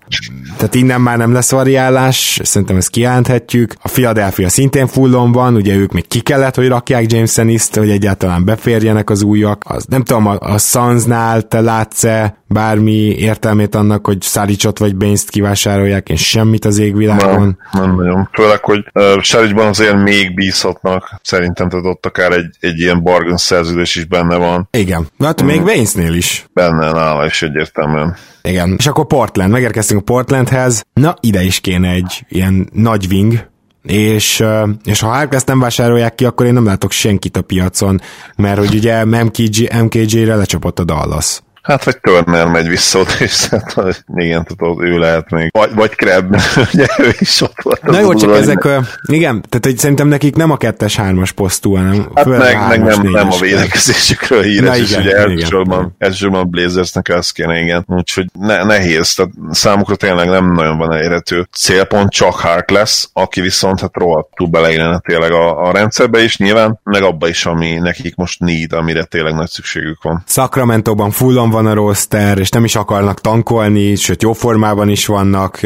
tehát 0.56 0.74
innen 0.74 1.00
már 1.00 1.18
nem 1.18 1.32
lesz 1.32 1.50
variálás, 1.50 2.40
szerintem 2.42 2.76
ezt 2.76 2.90
kijelenthetjük. 2.90 3.74
A 3.82 3.88
Philadelphia 3.88 4.48
szintén 4.48 4.86
fullon 4.86 5.32
van, 5.32 5.54
ugye 5.54 5.74
ők 5.74 5.92
még 5.92 6.06
ki 6.06 6.20
kellett, 6.20 6.54
hogy 6.54 6.68
rakják 6.68 7.12
James 7.12 7.38
Ennis-t, 7.38 7.76
hogy 7.76 7.90
egyáltalán 7.90 8.44
beférjenek 8.44 9.10
az 9.10 9.22
újak. 9.22 9.62
Az, 9.66 9.84
nem 9.88 10.02
tudom, 10.02 10.26
a, 10.26 10.36
a 10.40 10.58
Sunsnál 10.58 11.42
te 11.42 11.60
látsz-e 11.60 12.42
bármi 12.46 13.19
értelmét 13.20 13.74
annak, 13.74 14.06
hogy 14.06 14.20
Száricsot 14.20 14.78
vagy 14.78 14.96
Baines-t 14.96 15.30
kivásárolják, 15.30 16.08
és 16.08 16.28
semmit 16.28 16.64
az 16.64 16.78
égvilágon. 16.78 17.58
Nem, 17.72 17.84
nem 17.84 17.96
nagyon. 17.96 18.28
Főleg, 18.32 18.64
hogy 18.64 18.84
uh, 18.94 19.20
Sáricsban 19.20 19.66
azért 19.66 20.02
még 20.02 20.34
bízhatnak. 20.34 21.20
Szerintem 21.22 21.68
tehát 21.68 21.86
ott 21.86 22.06
akár 22.06 22.32
egy, 22.32 22.56
egy 22.60 22.78
ilyen 22.78 23.02
bargain 23.02 23.36
szerződés 23.36 23.96
is 23.96 24.04
benne 24.04 24.36
van. 24.36 24.68
Igen. 24.70 25.08
Hát 25.18 25.42
mm. 25.42 25.46
még 25.46 25.62
Bainesnél 25.64 26.14
is. 26.14 26.46
Benne 26.52 26.92
nála 26.92 27.26
is 27.26 27.42
egyértelműen. 27.42 28.16
Igen. 28.42 28.74
És 28.78 28.86
akkor 28.86 29.06
Portland. 29.06 29.52
Megérkeztünk 29.52 30.00
a 30.00 30.04
Portlandhez. 30.04 30.84
Na, 30.92 31.14
ide 31.20 31.42
is 31.42 31.60
kéne 31.60 31.90
egy 31.90 32.24
ilyen 32.28 32.68
nagy 32.72 33.06
wing, 33.10 33.48
és, 33.82 34.44
és 34.84 35.00
ha 35.00 35.08
Harkless 35.08 35.42
nem 35.44 35.60
vásárolják 35.60 36.14
ki, 36.14 36.24
akkor 36.24 36.46
én 36.46 36.52
nem 36.52 36.64
látok 36.64 36.90
senkit 36.90 37.36
a 37.36 37.42
piacon, 37.42 38.00
mert 38.36 38.58
hogy 38.58 38.74
ugye 38.74 39.04
MKG, 39.04 39.82
MKG-re 39.82 40.34
lecsapott 40.34 40.78
a 40.78 40.84
Dallas. 40.84 41.40
Hát, 41.62 41.84
vagy 41.84 42.00
Turner 42.00 42.46
megy 42.46 42.68
vissza 42.68 42.98
oda, 42.98 43.10
és 43.18 43.48
hát, 43.48 44.04
igen, 44.14 44.44
tudod, 44.44 44.84
ő 44.84 44.98
lehet 44.98 45.30
még. 45.30 45.50
Vagy, 45.52 45.74
vagy 45.74 45.94
Kreb, 45.94 46.34
ugye 46.72 46.86
ő 46.98 47.14
is 47.18 47.40
ott 47.40 47.62
volt. 47.62 47.82
Na 47.82 48.00
jó, 48.00 48.14
csak 48.14 48.36
ezek, 48.36 48.64
a, 48.64 48.82
igen, 49.06 49.44
tehát 49.48 49.64
hogy 49.64 49.78
szerintem 49.78 50.08
nekik 50.08 50.36
nem 50.36 50.50
a 50.50 50.56
kettes 50.56 50.96
hármas 50.96 51.32
posztú, 51.32 51.76
hanem 51.76 52.10
hát 52.14 52.26
meg, 52.26 52.58
meg 52.68 52.82
nem, 52.82 53.02
nem 53.02 53.30
a 53.30 53.38
védekezésükről 53.40 54.42
híres, 54.42 54.68
Na, 54.68 54.76
igen, 54.76 54.84
és 54.84 54.96
ugye 54.96 55.16
elsősorban, 55.16 55.94
elsősorban 55.98 56.50
Blazersnek 56.50 57.08
ezt 57.08 57.32
kéne, 57.32 57.60
igen. 57.60 57.84
Úgyhogy 57.86 58.26
ne, 58.32 58.64
nehéz, 58.64 59.14
tehát 59.14 59.32
számukra 59.50 59.96
tényleg 59.96 60.28
nem 60.28 60.52
nagyon 60.52 60.78
van 60.78 60.92
elérhető 60.92 61.48
célpont, 61.52 62.10
csak 62.10 62.34
Hark 62.34 62.70
lesz, 62.70 63.10
aki 63.12 63.40
viszont 63.40 63.80
hát 63.80 63.96
rohadtul 63.96 64.48
beleillene 64.48 64.98
tényleg 64.98 65.32
a, 65.32 65.68
a 65.68 65.72
rendszerbe 65.72 66.22
is, 66.22 66.36
nyilván, 66.36 66.80
meg 66.84 67.02
abba 67.02 67.28
is, 67.28 67.46
ami 67.46 67.72
nekik 67.72 68.14
most 68.14 68.40
need, 68.40 68.72
amire 68.72 69.04
tényleg 69.04 69.34
nagy 69.34 69.48
szükségük 69.48 70.02
van. 70.02 70.22
Sacramento-ban 70.26 71.10
fullon 71.10 71.49
van 71.50 71.66
a 71.66 71.74
roster, 71.74 72.38
és 72.38 72.48
nem 72.48 72.64
is 72.64 72.76
akarnak 72.76 73.20
tankolni, 73.20 73.94
sőt 73.94 74.22
jó 74.22 74.32
formában 74.32 74.88
is 74.88 75.06
vannak, 75.06 75.60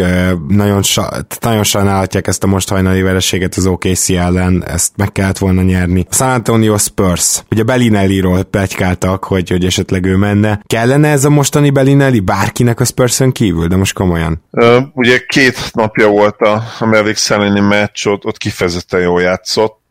nagyon, 0.48 0.82
nagyon 1.40 1.62
sajnálhatják 1.62 2.26
ezt 2.26 2.44
a 2.44 2.46
most 2.46 2.68
hajnali 2.68 3.02
vereséget 3.02 3.54
az 3.54 3.66
OKC 3.66 4.10
ellen, 4.10 4.64
ezt 4.66 4.92
meg 4.96 5.12
kellett 5.12 5.38
volna 5.38 5.62
nyerni. 5.62 6.06
San 6.10 6.30
Antonio 6.30 6.78
Spurs, 6.78 7.42
ugye 7.50 7.62
Bellinelli-ról 7.62 8.42
plegykáltak, 8.42 9.24
hogy, 9.24 9.50
hogy 9.50 9.64
esetleg 9.64 10.04
ő 10.04 10.16
menne. 10.16 10.60
Kellene 10.66 11.08
ez 11.08 11.24
a 11.24 11.30
mostani 11.30 11.70
Bellinelli 11.70 12.20
bárkinek 12.20 12.80
a 12.80 12.84
Spurson 12.84 13.32
kívül, 13.32 13.66
de 13.66 13.76
most 13.76 13.94
komolyan? 13.94 14.42
Uh, 14.50 14.76
ugye 14.92 15.18
két 15.26 15.70
napja 15.72 16.08
volt 16.08 16.40
a, 16.40 16.62
a 16.78 16.84
Mavericks 16.84 17.28
meccs, 17.68 18.06
ott, 18.06 18.24
ott 18.24 18.36
kifejezetten 18.36 19.00
jól 19.00 19.22
játszott, 19.22 19.83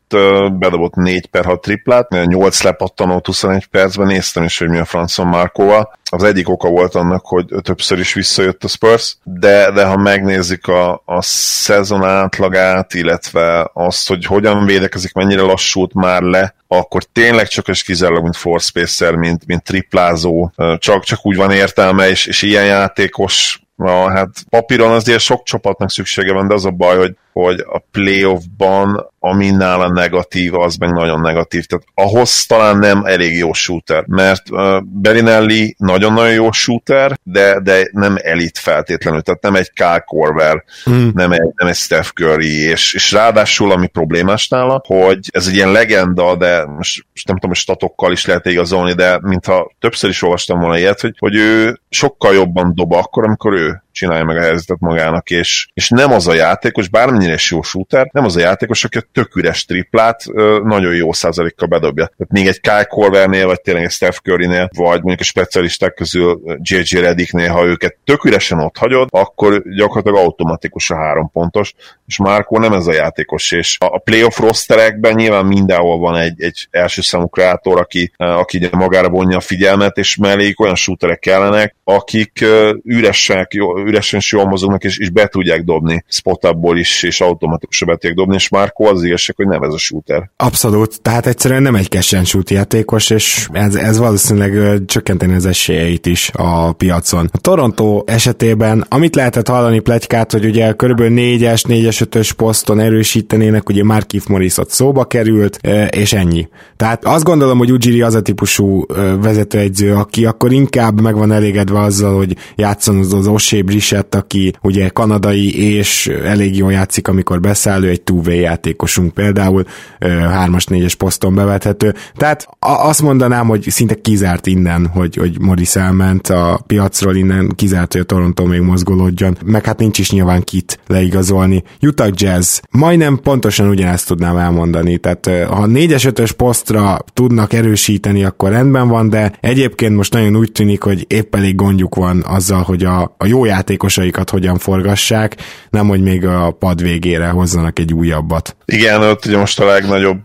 bedobott 0.58 0.96
4 0.96 1.26
per 1.26 1.46
6 1.46 1.62
triplát, 1.62 2.10
8 2.26 2.64
lepattanót 2.64 3.26
21 3.26 3.66
percben, 3.66 4.08
néztem 4.08 4.44
is, 4.44 4.58
hogy 4.58 4.70
mi 4.70 4.78
a 4.78 4.86
francon 4.86 5.28
Márkóval. 5.28 5.98
Az 6.12 6.24
egyik 6.24 6.50
oka 6.50 6.70
volt 6.70 6.96
annak, 6.96 7.26
hogy 7.26 7.46
többször 7.62 8.00
is 8.00 8.14
visszajött 8.14 8.64
a 8.64 8.68
Spurs, 8.68 9.18
de, 9.24 9.72
de 9.72 9.86
ha 9.86 9.98
megnézik 9.98 10.68
a, 10.68 11.02
a 11.06 11.22
szezon 11.22 12.04
átlagát, 12.04 12.94
illetve 12.94 13.70
azt, 13.74 14.08
hogy 14.08 14.26
hogyan 14.26 14.66
védekezik, 14.66 15.14
mennyire 15.14 15.42
lassult 15.42 15.94
már 15.94 16.22
le, 16.22 16.56
akkor 16.68 17.04
tényleg 17.04 17.48
csak 17.48 17.68
és 17.68 17.84
kizárólag, 17.84 18.24
mint 18.24 18.36
force 18.36 18.68
spacer, 18.68 19.16
mint, 19.16 19.46
mint 19.46 19.64
triplázó, 19.64 20.52
csak, 20.78 21.04
csak 21.04 21.26
úgy 21.26 21.36
van 21.36 21.52
értelme, 21.52 22.10
és, 22.10 22.26
és 22.26 22.42
ilyen 22.42 22.66
játékos 22.66 23.64
Na, 23.76 24.12
hát 24.12 24.30
papíron 24.50 24.92
azért 24.92 25.20
sok 25.20 25.44
csapatnak 25.44 25.90
szüksége 25.90 26.34
van, 26.34 26.48
de 26.48 26.54
az 26.54 26.66
a 26.66 26.72
baj, 26.72 26.98
hogy, 26.98 27.16
hogy 27.34 27.60
a 27.68 27.80
playoffban 27.92 29.12
ami 29.26 29.50
nála 29.50 29.92
negatív, 29.92 30.56
az 30.56 30.76
meg 30.76 30.92
nagyon 30.92 31.22
negatív. 31.22 31.66
Tehát 31.66 31.86
ahhoz 31.94 32.46
talán 32.46 32.78
nem 32.78 33.06
elég 33.06 33.38
jó 33.38 33.54
shooter, 33.54 34.06
mert 34.08 34.50
uh, 34.50 34.82
Berinelli 34.82 35.76
nagyon-nagyon 35.78 36.34
jó 36.34 36.52
shooter, 36.52 37.20
de, 37.24 37.60
de 37.60 37.88
nem 37.92 38.16
elit 38.22 38.58
feltétlenül, 38.58 39.22
tehát 39.22 39.42
nem 39.42 39.56
egy 39.56 39.72
Kyle 39.74 40.04
Korver, 40.06 40.64
hmm. 40.84 41.12
nem, 41.14 41.32
egy, 41.32 41.52
nem 41.56 41.68
egy 41.68 41.76
Steph 41.76 42.10
Curry, 42.10 42.68
és, 42.70 42.94
és 42.94 43.12
ráadásul 43.12 43.72
ami 43.72 43.88
problémás 43.88 44.48
nála, 44.48 44.82
hogy 44.86 45.20
ez 45.32 45.48
egy 45.48 45.56
ilyen 45.56 45.72
legenda, 45.72 46.36
de 46.36 46.66
most, 46.66 47.06
most 47.14 47.28
nem 47.28 47.36
tudom, 47.36 47.50
hogy 47.50 47.60
statokkal 47.60 48.12
is 48.12 48.26
lehet 48.26 48.46
igazolni, 48.46 48.94
de 48.94 49.20
mintha 49.22 49.72
többször 49.80 50.10
is 50.10 50.22
olvastam 50.22 50.60
volna 50.60 50.78
ilyet, 50.78 51.02
hogy, 51.02 51.16
hogy 51.20 51.36
ő 51.36 51.80
sokkal 51.90 52.34
jobban 52.34 52.72
dob 52.76 52.94
akkor, 52.94 53.24
amikor 53.24 53.54
ő 53.54 53.84
csinálja 53.94 54.24
meg 54.24 54.38
a 54.38 54.42
helyzetet 54.42 54.80
magának, 54.80 55.30
és, 55.30 55.68
és 55.74 55.90
nem 55.90 56.12
az 56.12 56.28
a 56.28 56.34
játékos, 56.34 56.90
bármennyire 57.24 57.34
is 57.34 57.52
jó 57.52 57.62
shooter, 57.62 58.10
nem 58.12 58.26
az 58.26 58.36
a 58.36 58.40
játékos, 58.40 58.84
aki 58.84 58.98
a 58.98 59.04
tök 59.12 59.36
üres 59.36 59.66
triplát 59.66 60.24
nagyon 60.64 60.96
jó 60.96 61.14
százalékkal 61.14 61.68
bedobja. 61.68 62.06
Tehát 62.06 62.32
még 62.32 62.48
egy 62.48 62.62
Kyle 62.62 62.84
Korvernél, 62.84 63.46
vagy 63.46 63.62
tényleg 63.62 63.84
egy 63.84 63.92
Steph 63.92 64.18
Currynél, 64.18 64.70
vagy 64.76 65.00
mondjuk 65.00 65.20
a 65.20 65.24
specialisták 65.24 65.94
közül 65.94 66.42
JJ 66.62 67.00
Redicknél, 67.00 67.50
ha 67.50 67.66
őket 67.66 67.98
tök 68.04 68.24
üresen 68.24 68.60
ott 68.60 68.78
hagyod, 68.78 69.08
akkor 69.12 69.64
gyakorlatilag 69.76 70.18
automatikus 70.18 70.90
a 70.90 70.96
három 70.96 71.32
pontos, 71.32 71.74
és 72.08 72.18
Márkó 72.18 72.58
nem 72.58 72.74
ez 72.74 72.88
a 72.88 72.94
játékos, 72.94 73.52
és 73.52 73.78
a 73.80 73.98
playoff 73.98 74.40
rosterekben 74.40 75.14
nyilván 75.14 75.46
mindenhol 75.46 76.00
van 76.00 76.16
egy, 76.16 76.42
egy 76.42 76.68
első 76.72 77.02
számú 77.02 77.28
kreátor, 77.28 77.80
aki, 77.80 78.12
aki 78.18 78.70
magára 78.72 79.10
vonja 79.10 79.38
a 79.38 79.42
figyelmet, 79.42 79.98
és 79.98 80.16
melléjük 80.16 80.60
olyan 80.60 80.76
shooterek 80.76 81.20
kellenek, 81.20 81.76
akik 81.84 82.46
üresek, 82.84 83.54
jó, 83.54 83.78
üresen 83.78 84.20
is 84.20 84.32
jól 84.32 84.46
mozognak, 84.46 84.84
és, 84.84 84.98
és 84.98 85.10
be 85.10 85.28
tudják 85.28 85.64
dobni 85.64 86.04
spotabból 86.08 86.78
is, 86.78 87.04
és 87.14 87.22
automatikusan 87.22 87.98
be 88.02 88.14
dobni, 88.14 88.36
és 88.36 88.50
Márko 88.50 88.84
az 88.84 89.04
igazság, 89.04 89.36
hogy 89.36 89.48
nem 89.48 89.62
ez 89.62 89.74
a 89.74 89.78
shooter. 89.78 90.30
Abszolút, 90.38 91.02
tehát 91.02 91.26
egyszerűen 91.26 91.62
nem 91.62 91.76
egy 91.76 91.90
kesen 91.90 92.26
shoot 92.26 92.50
játékos, 92.50 93.10
és 93.10 93.48
ez, 93.52 93.76
ez 93.76 93.98
valószínűleg 93.98 94.82
csökkenteni 94.86 95.34
az 95.34 95.46
esélyeit 95.46 96.06
is 96.06 96.32
a 96.34 96.72
piacon. 96.72 97.30
A 97.32 97.38
Toronto 97.38 98.04
esetében, 98.06 98.86
amit 98.90 99.16
lehetett 99.16 99.48
hallani 99.48 99.80
plegykát, 99.80 100.32
hogy 100.32 100.46
ugye 100.46 100.72
körülbelül 100.72 101.18
4-es, 101.18 101.64
4-es, 101.68 102.08
5-ös 102.10 102.32
poszton 102.38 102.80
erősítenének, 102.80 103.70
ugye 103.70 103.84
Markif 103.84 104.26
Morris 104.26 104.58
ott 104.58 104.70
szóba 104.70 105.06
került, 105.06 105.60
és 105.90 106.14
ennyi. 106.14 106.48
Tehát 106.78 107.06
azt 107.06 107.24
gondolom, 107.24 107.58
hogy 107.58 107.72
Ujiri 107.72 108.02
az 108.02 108.14
a 108.14 108.22
típusú 108.22 108.86
vezetőegyző, 109.22 109.94
aki 109.94 110.26
akkor 110.26 110.52
inkább 110.52 111.02
meg 111.02 111.16
van 111.16 111.32
elégedve 111.32 111.80
azzal, 111.80 112.16
hogy 112.16 112.36
játszon 112.56 112.98
az 112.98 113.28
Osé 113.28 113.62
Brissett, 113.62 114.16
aki 114.16 114.54
ugye 114.62 114.90
kanadai 114.90 115.76
és 115.76 116.08
elég 116.08 116.58
jól 116.58 116.72
játszik 116.72 117.03
játszik, 117.04 117.08
amikor 117.08 117.40
beszállő 117.40 117.90
egy 117.90 118.02
two 118.02 118.32
játékosunk 118.32 119.14
például, 119.14 119.66
3-as, 120.00 120.66
4-es 120.70 120.94
poszton 120.98 121.36
bevethető. 121.36 121.94
Tehát 122.16 122.48
azt 122.60 123.02
mondanám, 123.02 123.48
hogy 123.48 123.70
szinte 123.70 123.96
kizárt 123.96 124.48
innen, 124.48 124.88
hogy, 124.88 125.16
hogy 125.16 125.40
Morris 125.40 125.76
elment 125.76 126.28
a 126.28 126.60
piacról, 126.68 127.16
innen 127.16 127.52
kizárt, 127.56 127.92
hogy 127.92 128.02
a 128.02 128.06
Toronto 128.06 128.46
még 128.46 128.62
mozgolódjon, 128.62 129.38
meg 129.46 129.66
hát 129.66 129.80
nincs 129.80 130.00
is 130.00 130.12
nyilván 130.12 130.42
kit 130.42 130.80
leigazolni. 130.88 131.64
Utah 131.82 132.10
Jazz, 132.14 132.60
majdnem 132.72 133.20
pontosan 133.24 133.68
ugyanezt 133.68 134.08
tudnám 134.08 134.38
elmondani, 134.38 134.98
tehát 134.98 135.48
ha 135.48 135.66
4-es, 135.68 136.12
5-ös 136.16 136.32
posztra 136.38 136.98
tudnak 137.14 137.54
erősíteni, 137.54 138.24
akkor 138.24 138.50
rendben 138.50 138.88
van, 138.88 139.10
de 139.10 139.32
egyébként 139.40 139.96
most 139.96 140.14
nagyon 140.14 140.36
úgy 140.36 140.52
tűnik, 140.52 140.84
hogy 140.84 141.06
épp 141.08 141.36
elég 141.36 141.56
gondjuk 141.56 141.96
van 141.96 142.24
azzal, 142.28 142.62
hogy 142.62 142.84
a, 142.84 143.16
a 143.18 143.26
jó 143.26 143.46
játékosaikat 143.46 144.30
hogyan 144.30 144.58
forgassák, 144.58 145.36
nem 145.70 145.88
hogy 145.88 146.02
még 146.02 146.26
a 146.26 146.52
pad 146.52 146.82
végére 146.94 147.28
hozzanak 147.28 147.80
egy 147.80 147.94
újabbat. 147.94 148.56
Igen, 148.66 149.02
ott 149.02 149.26
ugye 149.26 149.38
most 149.38 149.60
a 149.60 149.66
legnagyobb 149.66 150.20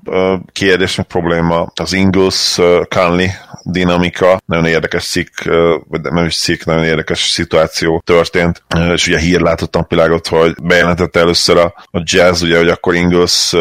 kérdés, 0.52 0.96
meg 0.96 1.06
probléma 1.06 1.72
az 1.74 1.92
Ingles 1.92 2.58
Conley 2.88 3.28
dinamika, 3.62 4.40
nagyon 4.46 4.66
érdekes 4.66 5.02
szik, 5.02 5.30
vagy 5.88 6.00
nem 6.00 6.24
is 6.24 6.34
szik, 6.34 6.64
nagyon 6.64 6.84
érdekes 6.84 7.20
szituáció 7.20 8.02
történt, 8.04 8.62
és 8.94 9.06
ugye 9.06 9.18
hír 9.18 9.40
látott 9.40 9.74
napvilágot, 9.74 10.26
hogy 10.26 10.54
bejelentette 10.62 11.20
először 11.20 11.56
a, 11.56 11.74
a 11.90 12.02
jazz, 12.04 12.42
ugye, 12.42 12.58
hogy 12.58 12.68
akkor 12.68 12.94
Ingles 12.94 13.54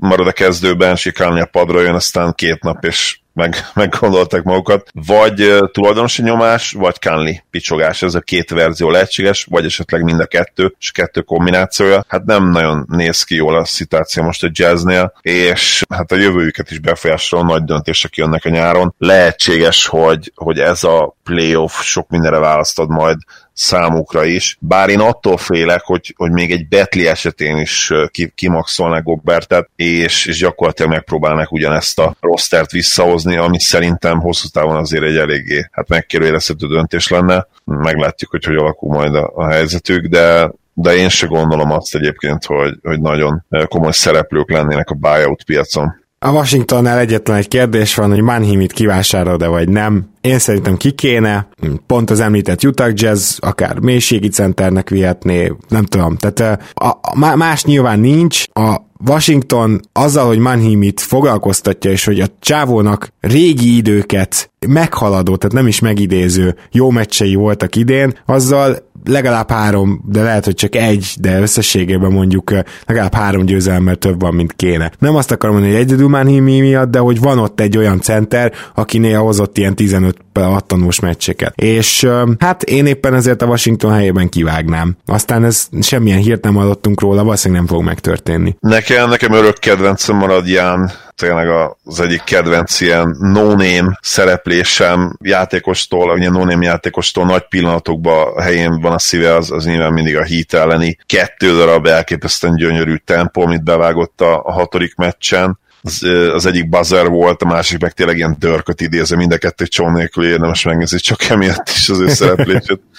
marad 0.00 0.26
a 0.26 0.32
kezdőben, 0.32 0.96
sikálni 0.96 1.40
a 1.40 1.48
padra 1.52 1.80
jön, 1.80 1.94
aztán 1.94 2.32
két 2.34 2.62
nap, 2.62 2.84
és 2.84 3.18
meg, 3.32 3.56
meggondolták 3.74 4.42
magukat, 4.42 4.88
vagy 4.92 5.56
tulajdonosi 5.72 6.22
nyomás, 6.22 6.72
vagy 6.72 6.94
Canley 6.94 7.34
picsogás, 7.50 8.02
ez 8.02 8.14
a 8.14 8.20
két 8.20 8.50
verzió 8.50 8.90
lehetséges, 8.90 9.44
vagy 9.44 9.64
esetleg 9.64 10.02
mind 10.02 10.20
a 10.20 10.26
kettő, 10.26 10.74
és 10.78 10.90
kettő 10.90 11.20
kombinációja. 11.20 12.04
Hát 12.08 12.24
nem 12.24 12.50
nagyon 12.50 12.86
néz 12.88 13.22
ki 13.22 13.34
jól 13.34 13.56
a 13.56 13.64
szituáció 13.64 14.22
most 14.22 14.44
a 14.44 14.50
jazznél, 14.52 15.12
és 15.20 15.82
hát 15.88 16.12
a 16.12 16.16
jövőjüket 16.16 16.70
is 16.70 16.78
befolyásoló 16.78 17.42
nagy 17.42 17.64
döntések 17.64 18.16
jönnek 18.16 18.44
a 18.44 18.48
nyáron. 18.48 18.94
Lehetséges, 18.98 19.86
hogy, 19.86 20.32
hogy 20.34 20.58
ez 20.58 20.84
a 20.84 21.16
playoff 21.24 21.82
sok 21.82 22.08
mindenre 22.08 22.38
választod 22.38 22.88
majd 22.88 23.16
számukra 23.60 24.24
is, 24.24 24.56
bár 24.60 24.88
én 24.88 25.00
attól 25.00 25.36
félek, 25.36 25.82
hogy, 25.84 26.14
hogy 26.16 26.30
még 26.30 26.50
egy 26.50 26.68
Betli 26.68 27.06
esetén 27.06 27.56
is 27.56 27.92
kimaxolnák 28.34 29.02
Gobbertet, 29.02 29.70
és, 29.76 30.26
és 30.26 30.38
gyakorlatilag 30.38 30.90
megpróbálnak 30.90 31.52
ugyanezt 31.52 31.98
a 31.98 32.16
rostert 32.20 32.70
visszahozni, 32.70 33.36
ami 33.36 33.60
szerintem 33.60 34.20
hosszú 34.20 34.48
távon 34.48 34.76
azért 34.76 35.04
egy 35.04 35.16
eléggé 35.16 35.68
hát 35.70 35.88
megkérdőjelezhető 35.88 36.66
döntés 36.66 37.08
lenne. 37.08 37.46
Meglátjuk, 37.64 38.30
hogy 38.30 38.44
hogy 38.44 38.56
alakul 38.56 38.94
majd 38.94 39.14
a, 39.14 39.32
a 39.34 39.50
helyzetük, 39.50 40.06
de 40.06 40.50
de 40.74 40.94
én 40.94 41.08
se 41.08 41.26
gondolom 41.26 41.70
azt 41.70 41.94
egyébként, 41.94 42.44
hogy, 42.44 42.74
hogy 42.82 43.00
nagyon 43.00 43.44
komoly 43.68 43.92
szereplők 43.92 44.50
lennének 44.50 44.90
a 44.90 44.94
buyout 44.94 45.44
piacon. 45.44 45.99
A 46.26 46.30
Washingtonnál 46.30 46.98
egyetlen 46.98 47.36
egy 47.36 47.48
kérdés 47.48 47.94
van, 47.94 48.10
hogy 48.10 48.20
Manhimit 48.20 48.72
kivásárol-e 48.72 49.46
vagy 49.46 49.68
nem. 49.68 50.10
Én 50.20 50.38
szerintem 50.38 50.76
ki 50.76 50.92
kéne, 50.92 51.48
pont 51.86 52.10
az 52.10 52.20
említett 52.20 52.64
Utah 52.64 52.92
Jazz, 52.94 53.38
akár 53.38 53.78
mélységi 53.78 54.28
centernek 54.28 54.88
vihetné, 54.88 55.52
nem 55.68 55.84
tudom. 55.84 56.16
Tehát 56.16 56.60
a, 56.74 56.86
a, 56.86 57.36
más 57.36 57.64
nyilván 57.64 58.00
nincs, 58.00 58.44
a 58.52 58.76
Washington 59.06 59.80
azzal, 59.92 60.26
hogy 60.26 60.38
Manhimit 60.38 61.00
foglalkoztatja, 61.00 61.90
és 61.90 62.04
hogy 62.04 62.20
a 62.20 62.26
csávónak 62.40 63.12
régi 63.20 63.76
időket 63.76 64.50
meghaladó, 64.66 65.36
tehát 65.36 65.56
nem 65.56 65.66
is 65.66 65.78
megidéző 65.78 66.56
jó 66.72 66.90
meccsei 66.90 67.34
voltak 67.34 67.76
idén, 67.76 68.18
azzal 68.26 68.88
legalább 69.04 69.50
három, 69.50 70.02
de 70.08 70.22
lehet, 70.22 70.44
hogy 70.44 70.54
csak 70.54 70.74
egy, 70.74 71.14
de 71.20 71.40
összességében 71.40 72.12
mondjuk 72.12 72.52
legalább 72.86 73.14
három 73.14 73.44
győzelemmel 73.44 73.96
több 73.96 74.20
van, 74.20 74.34
mint 74.34 74.52
kéne. 74.56 74.90
Nem 74.98 75.16
azt 75.16 75.30
akarom 75.30 75.54
mondani, 75.54 75.76
hogy 75.76 75.84
egyedül 75.84 76.08
Manhimi 76.08 76.60
miatt, 76.60 76.90
de 76.90 76.98
hogy 76.98 77.20
van 77.20 77.38
ott 77.38 77.60
egy 77.60 77.76
olyan 77.76 78.00
center, 78.00 78.52
aki 78.74 78.98
néha 78.98 79.22
hozott 79.22 79.58
ilyen 79.58 79.74
15 79.74 80.16
attanós 80.32 81.00
meccseket. 81.00 81.60
És 81.60 82.08
hát 82.38 82.62
én 82.62 82.86
éppen 82.86 83.14
ezért 83.14 83.42
a 83.42 83.46
Washington 83.46 83.92
helyében 83.92 84.28
kivágnám. 84.28 84.96
Aztán 85.06 85.44
ez 85.44 85.68
semmilyen 85.80 86.18
hírt 86.18 86.44
nem 86.44 86.56
adottunk 86.56 87.00
róla, 87.00 87.24
valószínűleg 87.24 87.62
nem 87.64 87.76
fog 87.76 87.86
megtörténni. 87.86 88.56
Nekem, 88.60 88.89
nekem 88.98 89.32
örök 89.32 89.58
kedvencem 89.58 90.16
marad 90.16 90.46
Ján. 90.46 90.92
Tényleg 91.14 91.48
az 91.84 92.00
egyik 92.00 92.22
kedvenc 92.24 92.80
ilyen 92.80 93.16
no-name 93.20 93.98
szereplésem. 94.02 95.16
Játékostól, 95.22 96.10
ugye 96.12 96.30
no-name 96.30 96.64
játékostól 96.64 97.26
nagy 97.26 97.48
pillanatokban 97.48 98.32
a 98.36 98.42
helyén 98.42 98.80
van 98.80 98.92
a 98.92 98.98
szíve, 98.98 99.34
az, 99.34 99.50
az 99.50 99.64
nyilván 99.64 99.92
mindig 99.92 100.16
a 100.16 100.24
hit 100.24 100.54
elleni 100.54 100.98
kettő 101.06 101.56
darab 101.56 101.86
elképesztően 101.86 102.56
gyönyörű 102.56 102.96
tempó, 102.96 103.42
amit 103.42 103.64
bevágott 103.64 104.20
a, 104.20 104.42
a 104.44 104.52
hatodik 104.52 104.94
meccsen. 104.94 105.58
Az, 105.82 106.02
az 106.32 106.46
egyik 106.46 106.68
buzzer 106.68 107.08
volt, 107.08 107.42
a 107.42 107.46
másik 107.46 107.80
meg 107.80 107.92
tényleg 107.92 108.16
ilyen 108.16 108.36
dörköt 108.38 108.80
idézve, 108.80 109.16
mind 109.16 109.32
a 109.32 109.38
kettő 109.38 109.66
csón 109.66 109.92
nélkül 109.92 110.24
érdemes 110.24 110.64
megnézni, 110.64 110.98
csak 110.98 111.22
emiatt 111.28 111.68
is 111.68 111.88
az 111.88 112.00
ő 112.00 112.08
szereplését. 112.08 112.80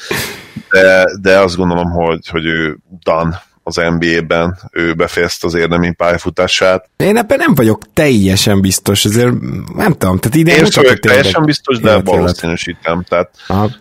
De, 0.69 1.05
de 1.21 1.39
azt 1.39 1.55
gondolom, 1.55 1.91
hogy, 1.91 2.27
hogy 2.27 2.45
ő 2.45 2.77
Dan 3.03 3.35
az 3.63 3.75
NBA-ben, 3.75 4.57
ő 4.71 4.93
befejezte 4.93 5.47
az 5.47 5.53
érdemi 5.53 5.91
pályafutását. 5.91 6.89
Én 6.97 7.17
ebben 7.17 7.37
nem 7.37 7.55
vagyok 7.55 7.93
teljesen 7.93 8.61
biztos, 8.61 9.05
ezért 9.05 9.33
nem 9.75 9.91
tudom. 9.91 10.17
Tehát 10.17 10.37
idén 10.37 10.55
Én 10.55 10.65
sem 10.65 10.83
vagyok 10.83 10.99
teljesen 10.99 11.45
biztos, 11.45 11.79
de 11.79 12.01
valószínűsítem. 12.01 13.03
Tehát, 13.03 13.29
uh, 13.49 13.71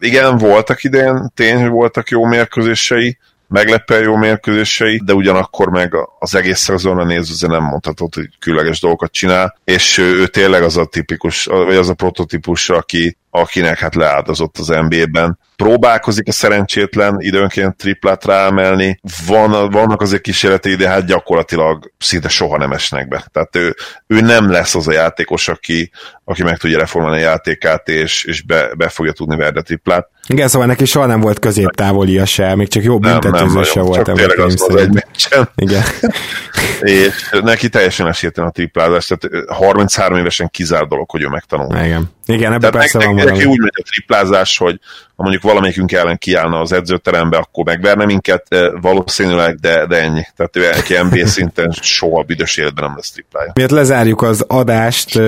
igen, 0.00 0.38
voltak 0.38 0.84
idén, 0.84 1.30
tény, 1.34 1.60
hogy 1.60 1.70
voltak 1.70 2.08
jó 2.08 2.24
mérkőzései, 2.24 3.18
meglepően 3.48 4.02
jó 4.02 4.16
mérkőzései, 4.16 5.00
de 5.04 5.14
ugyanakkor 5.14 5.68
meg 5.68 5.94
az 6.18 6.34
egész 6.34 6.58
szezonra 6.58 7.04
nézve 7.04 7.48
nem 7.48 7.62
mondhatod, 7.62 8.14
hogy 8.14 8.28
különleges 8.38 8.80
dolgokat 8.80 9.12
csinál, 9.12 9.58
és 9.64 9.98
ő 9.98 10.26
tényleg 10.26 10.62
az 10.62 10.76
a 10.76 10.84
tipikus, 10.84 11.44
vagy 11.44 11.76
az 11.76 11.88
a 11.88 11.94
prototípus, 11.94 12.70
aki, 12.70 13.16
akinek 13.30 13.78
hát 13.78 13.94
leáldozott 13.94 14.58
az 14.58 14.66
NBA-ben. 14.66 15.38
Próbálkozik 15.56 16.28
a 16.28 16.32
szerencsétlen 16.32 17.16
időnként 17.18 17.76
triplát 17.76 18.24
ráemelni, 18.24 19.00
van, 19.26 19.70
vannak 19.70 20.00
azért 20.00 20.22
kísérletei, 20.22 20.74
de 20.74 20.88
hát 20.88 21.06
gyakorlatilag 21.06 21.92
szinte 21.98 22.28
soha 22.28 22.58
nem 22.58 22.72
esnek 22.72 23.08
be. 23.08 23.24
Tehát 23.32 23.56
ő, 23.56 23.74
ő 24.06 24.20
nem 24.20 24.50
lesz 24.50 24.74
az 24.74 24.88
a 24.88 24.92
játékos, 24.92 25.48
aki, 25.48 25.90
aki 26.24 26.42
meg 26.42 26.56
tudja 26.56 26.78
reformálni 26.78 27.16
a 27.16 27.20
játékát, 27.20 27.88
és, 27.88 28.24
és 28.24 28.42
be, 28.42 28.74
be 28.74 28.88
fogja 28.88 29.12
tudni 29.12 29.36
verni 29.36 29.58
a 29.58 29.62
triplát. 29.62 30.08
Igen, 30.28 30.48
szóval 30.48 30.66
neki 30.66 30.84
soha 30.84 31.06
nem 31.06 31.20
volt 31.20 31.38
középtávolia 31.38 32.24
se, 32.24 32.54
még 32.54 32.68
csak 32.68 32.82
jó 32.82 32.98
büntetőző 32.98 33.62
se 33.62 33.80
volt. 33.80 34.04
Csak 34.04 34.16
tényleg 34.16 34.38
az, 34.38 34.64
az 34.68 34.76
egy 34.76 34.92
meccsen. 34.92 35.48
Igen. 35.54 35.82
és 36.80 37.30
neki 37.42 37.68
teljesen 37.68 38.06
esélytelen 38.06 38.48
a 38.48 38.52
triplázás, 38.52 39.06
tehát 39.06 39.50
33 39.50 40.18
évesen 40.18 40.48
kizár 40.48 40.86
dolog, 40.86 41.10
hogy 41.10 41.22
ő 41.22 41.28
megtanul. 41.28 41.76
Igen. 41.84 42.14
Igen, 42.26 42.52
ebben 42.52 42.70
persze 42.70 42.98
van 42.98 43.16
valami. 43.16 43.44
úgy 43.44 43.58
megy 43.58 43.74
a 43.74 43.82
triplázás, 43.82 44.58
hogy 44.58 44.80
ha 45.16 45.22
mondjuk 45.22 45.42
valamelyikünk 45.46 45.92
ellen 45.92 46.18
kiállna 46.18 46.60
az 46.60 46.72
edzőterembe, 46.72 47.36
akkor 47.36 47.64
megverne 47.64 48.04
minket, 48.04 48.46
valószínűleg, 48.80 49.54
de, 49.54 49.86
de 49.86 50.02
ennyi. 50.02 50.22
Tehát 50.36 50.56
ő 50.56 50.70
neki 50.74 50.94
NBA 51.02 51.26
szinten 51.36 51.70
soha 51.80 52.22
büdös 52.22 52.56
életben 52.56 52.84
nem 52.84 52.96
lesz 52.96 53.10
triplája. 53.10 53.52
Miért 53.54 53.70
lezárjuk 53.70 54.22
az 54.22 54.44
adást, 54.48 55.20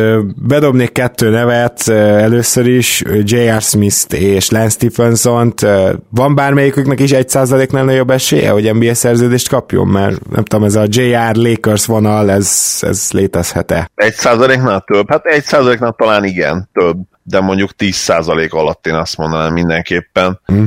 bedobnék 0.47 0.93
kettő 0.93 1.31
nevet, 1.31 1.89
először 1.89 2.67
is 2.67 3.03
J.R. 3.23 3.61
Smith-t 3.61 4.13
és 4.13 4.51
Lance 4.51 4.69
Stephenson-t. 4.71 5.67
Van 6.11 6.35
bármelyiküknek 6.35 7.01
is 7.01 7.13
egy 7.13 7.29
százaléknál 7.29 7.85
nagyobb 7.85 8.11
esélye, 8.11 8.51
hogy 8.51 8.75
NBA 8.75 8.95
szerződést 8.95 9.49
kapjon? 9.49 9.87
Mert 9.87 10.29
nem 10.31 10.45
tudom, 10.45 10.65
ez 10.65 10.75
a 10.75 10.85
J.R. 10.89 11.37
Lakers 11.37 11.87
vonal, 11.87 12.31
ez, 12.31 12.79
ez 12.81 13.09
létezhet-e? 13.13 13.91
Egy 13.95 14.15
százaléknál 14.15 14.85
több? 14.87 15.11
Hát 15.11 15.25
egy 15.25 15.45
százaléknál 15.45 15.95
talán 15.99 16.25
igen, 16.25 16.69
több 16.73 16.97
de 17.29 17.41
mondjuk 17.41 17.71
10% 17.79 18.51
alatt 18.51 18.87
én 18.87 18.95
azt 18.95 19.17
mondanám 19.17 19.53
mindenképpen. 19.53 20.41
Mm. 20.53 20.65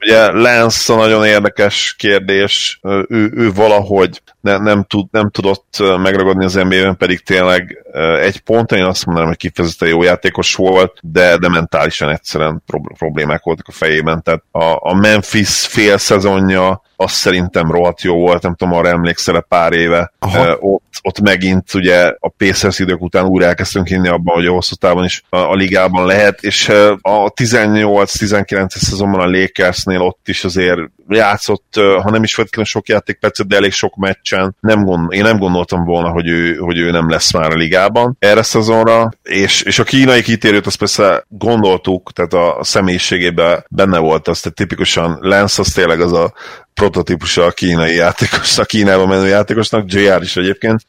Ugye 0.00 0.30
Lance 0.30 0.94
nagyon 0.94 1.24
érdekes 1.24 1.94
kérdés, 1.98 2.80
ő, 3.08 3.30
ő 3.34 3.52
valahogy 3.52 4.22
ne, 4.40 4.58
nem, 4.58 4.84
tud, 4.84 5.06
nem 5.10 5.30
tudott 5.30 5.76
megragadni 5.78 6.44
az 6.44 6.54
NBA-ben, 6.54 6.96
pedig 6.96 7.20
tényleg 7.20 7.84
egy 8.20 8.40
ponton 8.40 8.78
én 8.78 8.84
azt 8.84 9.04
mondanám, 9.04 9.28
hogy 9.28 9.38
kifejezetten 9.38 9.88
jó 9.88 10.02
játékos 10.02 10.54
volt, 10.54 10.98
de, 11.02 11.36
de 11.36 11.48
mentálisan 11.48 12.08
egyszerűen 12.08 12.62
problémák 12.98 13.42
voltak 13.42 13.68
a 13.68 13.72
fejében. 13.72 14.22
Tehát 14.22 14.42
a, 14.50 14.90
a 14.90 14.94
Memphis 14.94 15.66
fél 15.66 15.98
szezonja 15.98 16.82
az 17.00 17.12
szerintem 17.12 17.70
rohadt 17.70 18.02
jó 18.02 18.14
volt, 18.14 18.42
nem 18.42 18.54
tudom, 18.54 18.74
arra 18.74 18.88
emlékszel 18.88 19.40
pár 19.48 19.72
éve. 19.72 20.12
Uh, 20.26 20.50
ott, 20.58 20.82
ott 21.02 21.20
megint 21.20 21.74
ugye 21.74 22.14
a 22.18 22.28
Pacers 22.28 22.78
idők 22.78 23.02
után 23.02 23.24
újra 23.24 23.46
elkezdtünk 23.46 23.86
hinni 23.86 24.08
abban, 24.08 24.34
hogy 24.34 24.46
a 24.46 24.52
hosszú 24.52 24.74
távon 24.74 25.04
is 25.04 25.22
a, 25.28 25.36
a 25.36 25.54
ligában 25.54 26.06
lehet, 26.06 26.42
és 26.42 26.68
a 27.00 27.30
18-19 27.30 28.68
szezonban 28.68 29.20
a 29.20 29.30
Lakersnél 29.30 30.00
ott 30.00 30.28
is 30.28 30.44
azért 30.44 30.80
játszott, 31.08 31.74
ha 31.74 32.10
nem 32.10 32.22
is 32.22 32.34
feltétlenül 32.34 32.70
sok 32.70 32.88
játékpercet, 32.88 33.46
de 33.46 33.56
elég 33.56 33.72
sok 33.72 33.96
meccsen. 33.96 34.56
Nem 34.60 34.84
gond, 34.84 35.12
én 35.12 35.22
nem 35.22 35.38
gondoltam 35.38 35.84
volna, 35.84 36.08
hogy 36.08 36.28
ő, 36.28 36.54
hogy 36.54 36.78
ő 36.78 36.90
nem 36.90 37.10
lesz 37.10 37.32
már 37.32 37.52
a 37.52 37.56
ligában 37.56 38.16
erre 38.18 38.42
szezonra, 38.42 39.10
és, 39.22 39.62
és 39.62 39.78
a 39.78 39.84
kínai 39.84 40.22
kitérőt 40.22 40.66
azt 40.66 40.78
persze 40.78 41.24
gondoltuk, 41.28 42.12
tehát 42.12 42.32
a 42.32 42.64
személyiségében 42.64 43.64
benne 43.70 43.98
volt 43.98 44.28
az, 44.28 44.40
tehát 44.40 44.56
tipikusan 44.56 45.18
Lance 45.20 45.60
az 45.60 45.72
tényleg 45.72 46.00
az 46.00 46.12
a 46.12 46.32
prototípusa 46.80 47.44
a 47.44 47.50
kínai 47.50 47.94
játékosnak, 47.94 48.66
Kínába 48.66 49.06
menő 49.06 49.26
játékosnak, 49.26 49.92
JR 49.92 50.22
is 50.22 50.36
egyébként, 50.36 50.80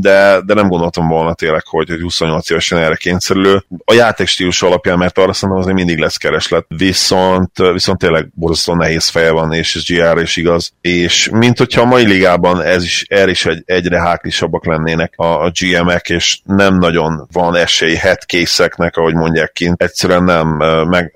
de, 0.00 0.40
de 0.44 0.54
nem 0.54 0.68
gondoltam 0.68 1.08
volna 1.08 1.34
tényleg, 1.34 1.66
hogy, 1.66 1.88
hogy 1.88 2.00
28 2.00 2.50
évesen 2.50 2.78
erre 2.78 2.96
kényszerülő. 2.96 3.64
A 3.84 3.92
játékstílus 3.92 4.62
alapján, 4.62 4.98
mert 4.98 5.18
arra 5.18 5.32
szerintem 5.32 5.58
azért 5.58 5.76
mindig 5.76 5.98
lesz 5.98 6.16
kereslet, 6.16 6.64
viszont, 6.68 7.50
viszont 7.72 7.98
tényleg 7.98 8.28
borzasztó 8.34 8.74
nehéz 8.74 9.08
feje 9.08 9.30
van, 9.30 9.52
és 9.52 9.74
ez 9.74 9.84
GR 9.84 10.20
is 10.20 10.36
igaz, 10.36 10.72
és 10.80 11.28
mint 11.32 11.58
hogyha 11.58 11.80
a 11.80 11.84
mai 11.84 12.06
ligában 12.06 12.62
ez 12.62 12.84
is, 12.84 13.04
erre 13.08 13.30
is 13.30 13.46
egy, 13.46 13.62
egyre 13.66 14.00
háklisabbak 14.00 14.66
lennének 14.66 15.12
a, 15.16 15.44
a 15.44 15.52
GM-ek, 15.60 16.08
és 16.08 16.38
nem 16.44 16.78
nagyon 16.78 17.28
van 17.32 17.56
esély 17.56 17.94
headcase-eknek, 17.94 18.96
ahogy 18.96 19.14
mondják 19.14 19.52
kint, 19.52 19.82
egyszerűen 19.82 20.24
nem 20.24 20.48
meg, 20.88 21.14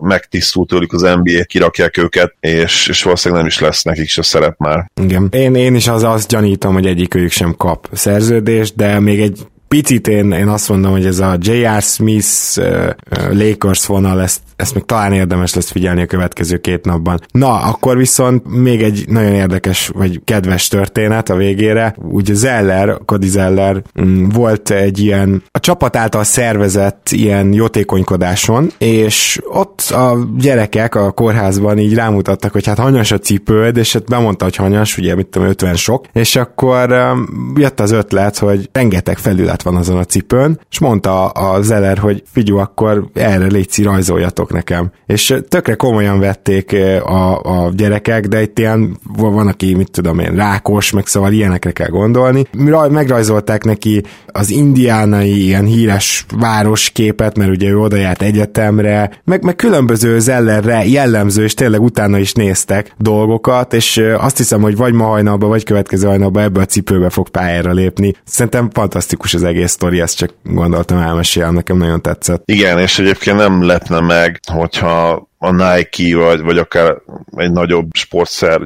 megtisztult 0.00 0.68
tőlük 0.68 0.92
az 0.92 1.02
NBA, 1.02 1.44
kirakják 1.44 1.96
őket, 1.96 2.34
és, 2.40 2.88
és 2.88 3.02
valószínűleg 3.02 3.42
nem 3.42 3.52
is 3.52 3.60
lesz 3.62 3.82
nekik 3.82 4.08
se 4.08 4.22
szerep 4.22 4.58
már. 4.58 4.90
Igen. 5.02 5.28
Én, 5.32 5.54
én 5.54 5.74
is 5.74 5.88
az, 5.88 6.02
azt 6.02 6.28
gyanítom, 6.28 6.72
hogy 6.72 6.86
egyikőjük 6.86 7.30
sem 7.30 7.54
kap 7.56 7.88
szerződést, 7.92 8.76
de 8.76 9.00
még 9.00 9.20
egy 9.20 9.46
picit 9.72 10.08
én, 10.08 10.32
én 10.32 10.48
azt 10.48 10.68
mondom, 10.68 10.92
hogy 10.92 11.06
ez 11.06 11.18
a 11.18 11.36
J.R. 11.40 11.82
Smith 11.82 12.26
uh, 12.56 12.90
Lakers 13.30 13.86
vonal, 13.86 14.20
ezt, 14.20 14.40
ezt 14.56 14.74
még 14.74 14.84
talán 14.84 15.12
érdemes 15.12 15.54
lesz 15.54 15.70
figyelni 15.70 16.02
a 16.02 16.06
következő 16.06 16.56
két 16.56 16.84
napban. 16.84 17.20
Na, 17.30 17.54
akkor 17.54 17.96
viszont 17.96 18.48
még 18.48 18.82
egy 18.82 19.04
nagyon 19.08 19.32
érdekes, 19.32 19.90
vagy 19.94 20.20
kedves 20.24 20.68
történet 20.68 21.28
a 21.30 21.36
végére. 21.36 21.94
Ugye 21.98 22.34
Zeller, 22.34 22.98
Cody 23.04 23.28
Zeller 23.28 23.82
mm, 24.00 24.28
volt 24.28 24.70
egy 24.70 24.98
ilyen, 24.98 25.42
a 25.50 25.60
csapat 25.60 25.96
által 25.96 26.24
szervezett 26.24 27.08
ilyen 27.10 27.52
jótékonykodáson, 27.52 28.70
és 28.78 29.40
ott 29.44 29.80
a 29.80 30.18
gyerekek 30.38 30.94
a 30.94 31.10
kórházban 31.10 31.78
így 31.78 31.94
rámutattak, 31.94 32.52
hogy 32.52 32.66
hát 32.66 32.78
hanyas 32.78 33.10
a 33.10 33.18
cipőd, 33.18 33.76
és 33.76 33.92
hát 33.92 34.04
bemondta, 34.04 34.44
hogy 34.44 34.56
hanyas, 34.56 34.98
ugye 34.98 35.14
mit 35.14 35.26
tudom, 35.26 35.48
50 35.48 35.76
sok, 35.76 36.06
és 36.12 36.36
akkor 36.36 37.14
jött 37.54 37.80
az 37.80 37.90
ötlet, 37.90 38.38
hogy 38.38 38.68
rengeteg 38.72 39.18
felület 39.18 39.61
van 39.62 39.76
azon 39.76 39.96
a 39.96 40.04
cipőn, 40.04 40.60
és 40.70 40.78
mondta 40.78 41.26
a 41.26 41.62
Zeller, 41.62 41.98
hogy 41.98 42.22
figyú, 42.32 42.56
akkor 42.56 43.06
erre 43.14 43.46
légy 43.46 43.82
rajzoljatok 43.82 44.52
nekem. 44.52 44.90
És 45.06 45.34
tökre 45.48 45.74
komolyan 45.74 46.20
vették 46.20 46.76
a, 47.04 47.40
a 47.40 47.70
gyerekek, 47.74 48.26
de 48.26 48.42
itt 48.42 48.58
ilyen 48.58 48.98
van, 49.16 49.46
aki, 49.46 49.74
mit 49.74 49.90
tudom 49.90 50.18
én, 50.18 50.34
rákos, 50.34 50.90
meg 50.90 51.06
szóval 51.06 51.32
ilyenekre 51.32 51.70
kell 51.70 51.88
gondolni. 51.88 52.46
Megrajzolták 52.90 53.64
neki 53.64 54.02
az 54.26 54.50
indiánai 54.50 55.44
ilyen 55.44 55.64
híres 55.64 56.26
városképet, 56.36 57.36
mert 57.36 57.50
ugye 57.50 57.68
ő 57.68 57.78
oda 57.78 57.96
járt 57.96 58.22
egyetemre, 58.22 59.10
meg, 59.24 59.44
meg 59.44 59.56
különböző 59.56 60.18
Zellerre 60.18 60.86
jellemző, 60.86 61.44
és 61.44 61.54
tényleg 61.54 61.80
utána 61.80 62.18
is 62.18 62.32
néztek 62.32 62.94
dolgokat, 62.98 63.74
és 63.74 64.02
azt 64.18 64.36
hiszem, 64.36 64.60
hogy 64.60 64.76
vagy 64.76 64.92
ma 64.92 65.04
hajnalban, 65.04 65.48
vagy 65.48 65.64
következő 65.64 66.06
hajnalban 66.06 66.42
ebbe 66.42 66.60
a 66.60 66.64
cipőbe 66.64 67.10
fog 67.10 67.28
pályára 67.28 67.72
lépni. 67.72 68.14
Szerintem 68.24 68.70
fantasztikus 68.70 69.34
az 69.34 69.42
egész 69.42 69.51
sztori, 69.66 70.00
ezt 70.00 70.16
csak 70.16 70.34
gondoltam 70.42 70.98
elmesélni, 70.98 71.54
nekem 71.54 71.76
nagyon 71.76 72.02
tetszett. 72.02 72.42
Igen, 72.44 72.78
és 72.78 72.98
egyébként 72.98 73.36
nem 73.36 73.62
lepne 73.62 74.00
meg, 74.00 74.40
hogyha 74.52 75.30
a 75.42 75.50
Nike, 75.50 76.16
vagy, 76.16 76.40
vagy 76.40 76.58
akár 76.58 76.96
egy 77.36 77.52
nagyobb 77.52 77.90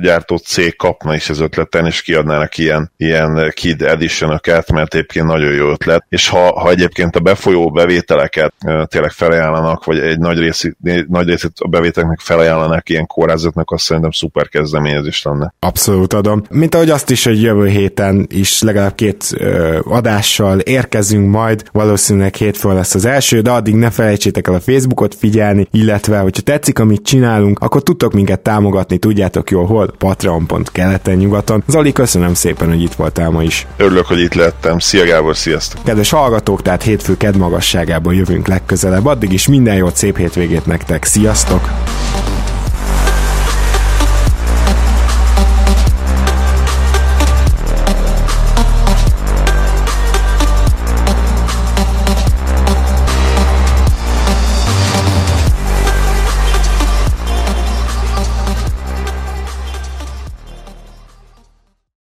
gyártó 0.01 0.37
cég 0.37 0.77
kapna 0.77 1.15
is 1.15 1.29
az 1.29 1.41
ötleten, 1.41 1.87
és 1.87 2.03
kiadnának 2.03 2.59
ilyen, 2.59 2.93
ilyen 2.97 3.53
kid 3.55 3.83
edition 3.83 4.41
mert 4.73 4.95
egyébként 4.95 5.27
nagyon 5.27 5.53
jó 5.53 5.71
ötlet. 5.71 6.05
És 6.09 6.29
ha, 6.29 6.61
ha 6.61 6.71
egyébként 6.71 7.17
a 7.17 7.21
befolyó 7.21 7.71
bevételeket 7.71 8.55
tényleg 8.85 9.11
felajánlanak, 9.11 9.85
vagy 9.85 9.99
egy 9.99 10.19
nagy, 10.19 10.39
részét, 10.39 10.77
nagy 11.09 11.27
részét 11.27 11.53
a 11.59 11.69
bevételeknek 11.69 12.21
felajánlanak 12.21 12.89
ilyen 12.89 13.07
kórházatnak, 13.07 13.71
azt 13.71 13.85
szerintem 13.85 14.11
szuper 14.11 14.49
kezdeményezés 14.49 15.23
lenne. 15.23 15.55
Abszolút 15.59 16.13
adom. 16.13 16.43
Mint 16.51 16.75
ahogy 16.75 16.91
azt 16.91 17.11
is, 17.11 17.25
hogy 17.25 17.43
jövő 17.43 17.69
héten 17.69 18.27
is 18.31 18.63
legalább 18.63 18.95
két 18.95 19.25
ö, 19.39 19.79
adással 19.85 20.59
érkezünk 20.59 21.31
majd, 21.31 21.65
valószínűleg 21.73 22.35
hétfőn 22.35 22.75
lesz 22.75 22.95
az 22.95 23.05
első, 23.05 23.41
de 23.41 23.51
addig 23.51 23.75
ne 23.75 23.91
felejtsétek 23.91 24.49
el 24.49 24.55
a 24.55 24.61
Facebookot 24.61 25.15
figyelni, 25.15 25.67
illetve, 25.71 26.19
hogyha 26.19 26.43
tetszik 26.43 26.66
tetszik, 26.67 26.85
amit 26.85 27.03
csinálunk, 27.03 27.59
akkor 27.59 27.83
tudtok 27.83 28.13
minket 28.13 28.41
támogatni, 28.41 28.99
tudjátok 28.99 29.51
jól 29.51 29.67
hol, 29.67 29.91
patreon.keleten 29.99 31.17
nyugaton. 31.17 31.63
Zoli, 31.69 31.93
köszönöm 31.93 32.35
szépen, 32.35 32.69
hogy 32.69 32.83
itt 32.83 32.95
voltál 32.95 33.31
ma 33.31 33.43
is. 33.43 33.67
Örülök, 33.77 34.07
hogy 34.07 34.21
itt 34.21 34.35
lettem. 34.35 34.79
Szia 34.79 35.05
Gábor, 35.05 35.37
sziasztok! 35.37 35.85
Kedves 35.85 36.11
hallgatók, 36.11 36.63
tehát 36.63 36.83
hétfő 36.83 37.17
ked 37.17 37.37
magasságában 37.37 38.15
jövünk 38.15 38.47
legközelebb. 38.47 39.07
Addig 39.07 39.33
is 39.33 39.49
minden 39.49 39.75
jót, 39.75 39.97
szép 39.97 40.17
hétvégét 40.17 40.67
nektek. 40.67 41.05
Sziasztok! 41.05 41.61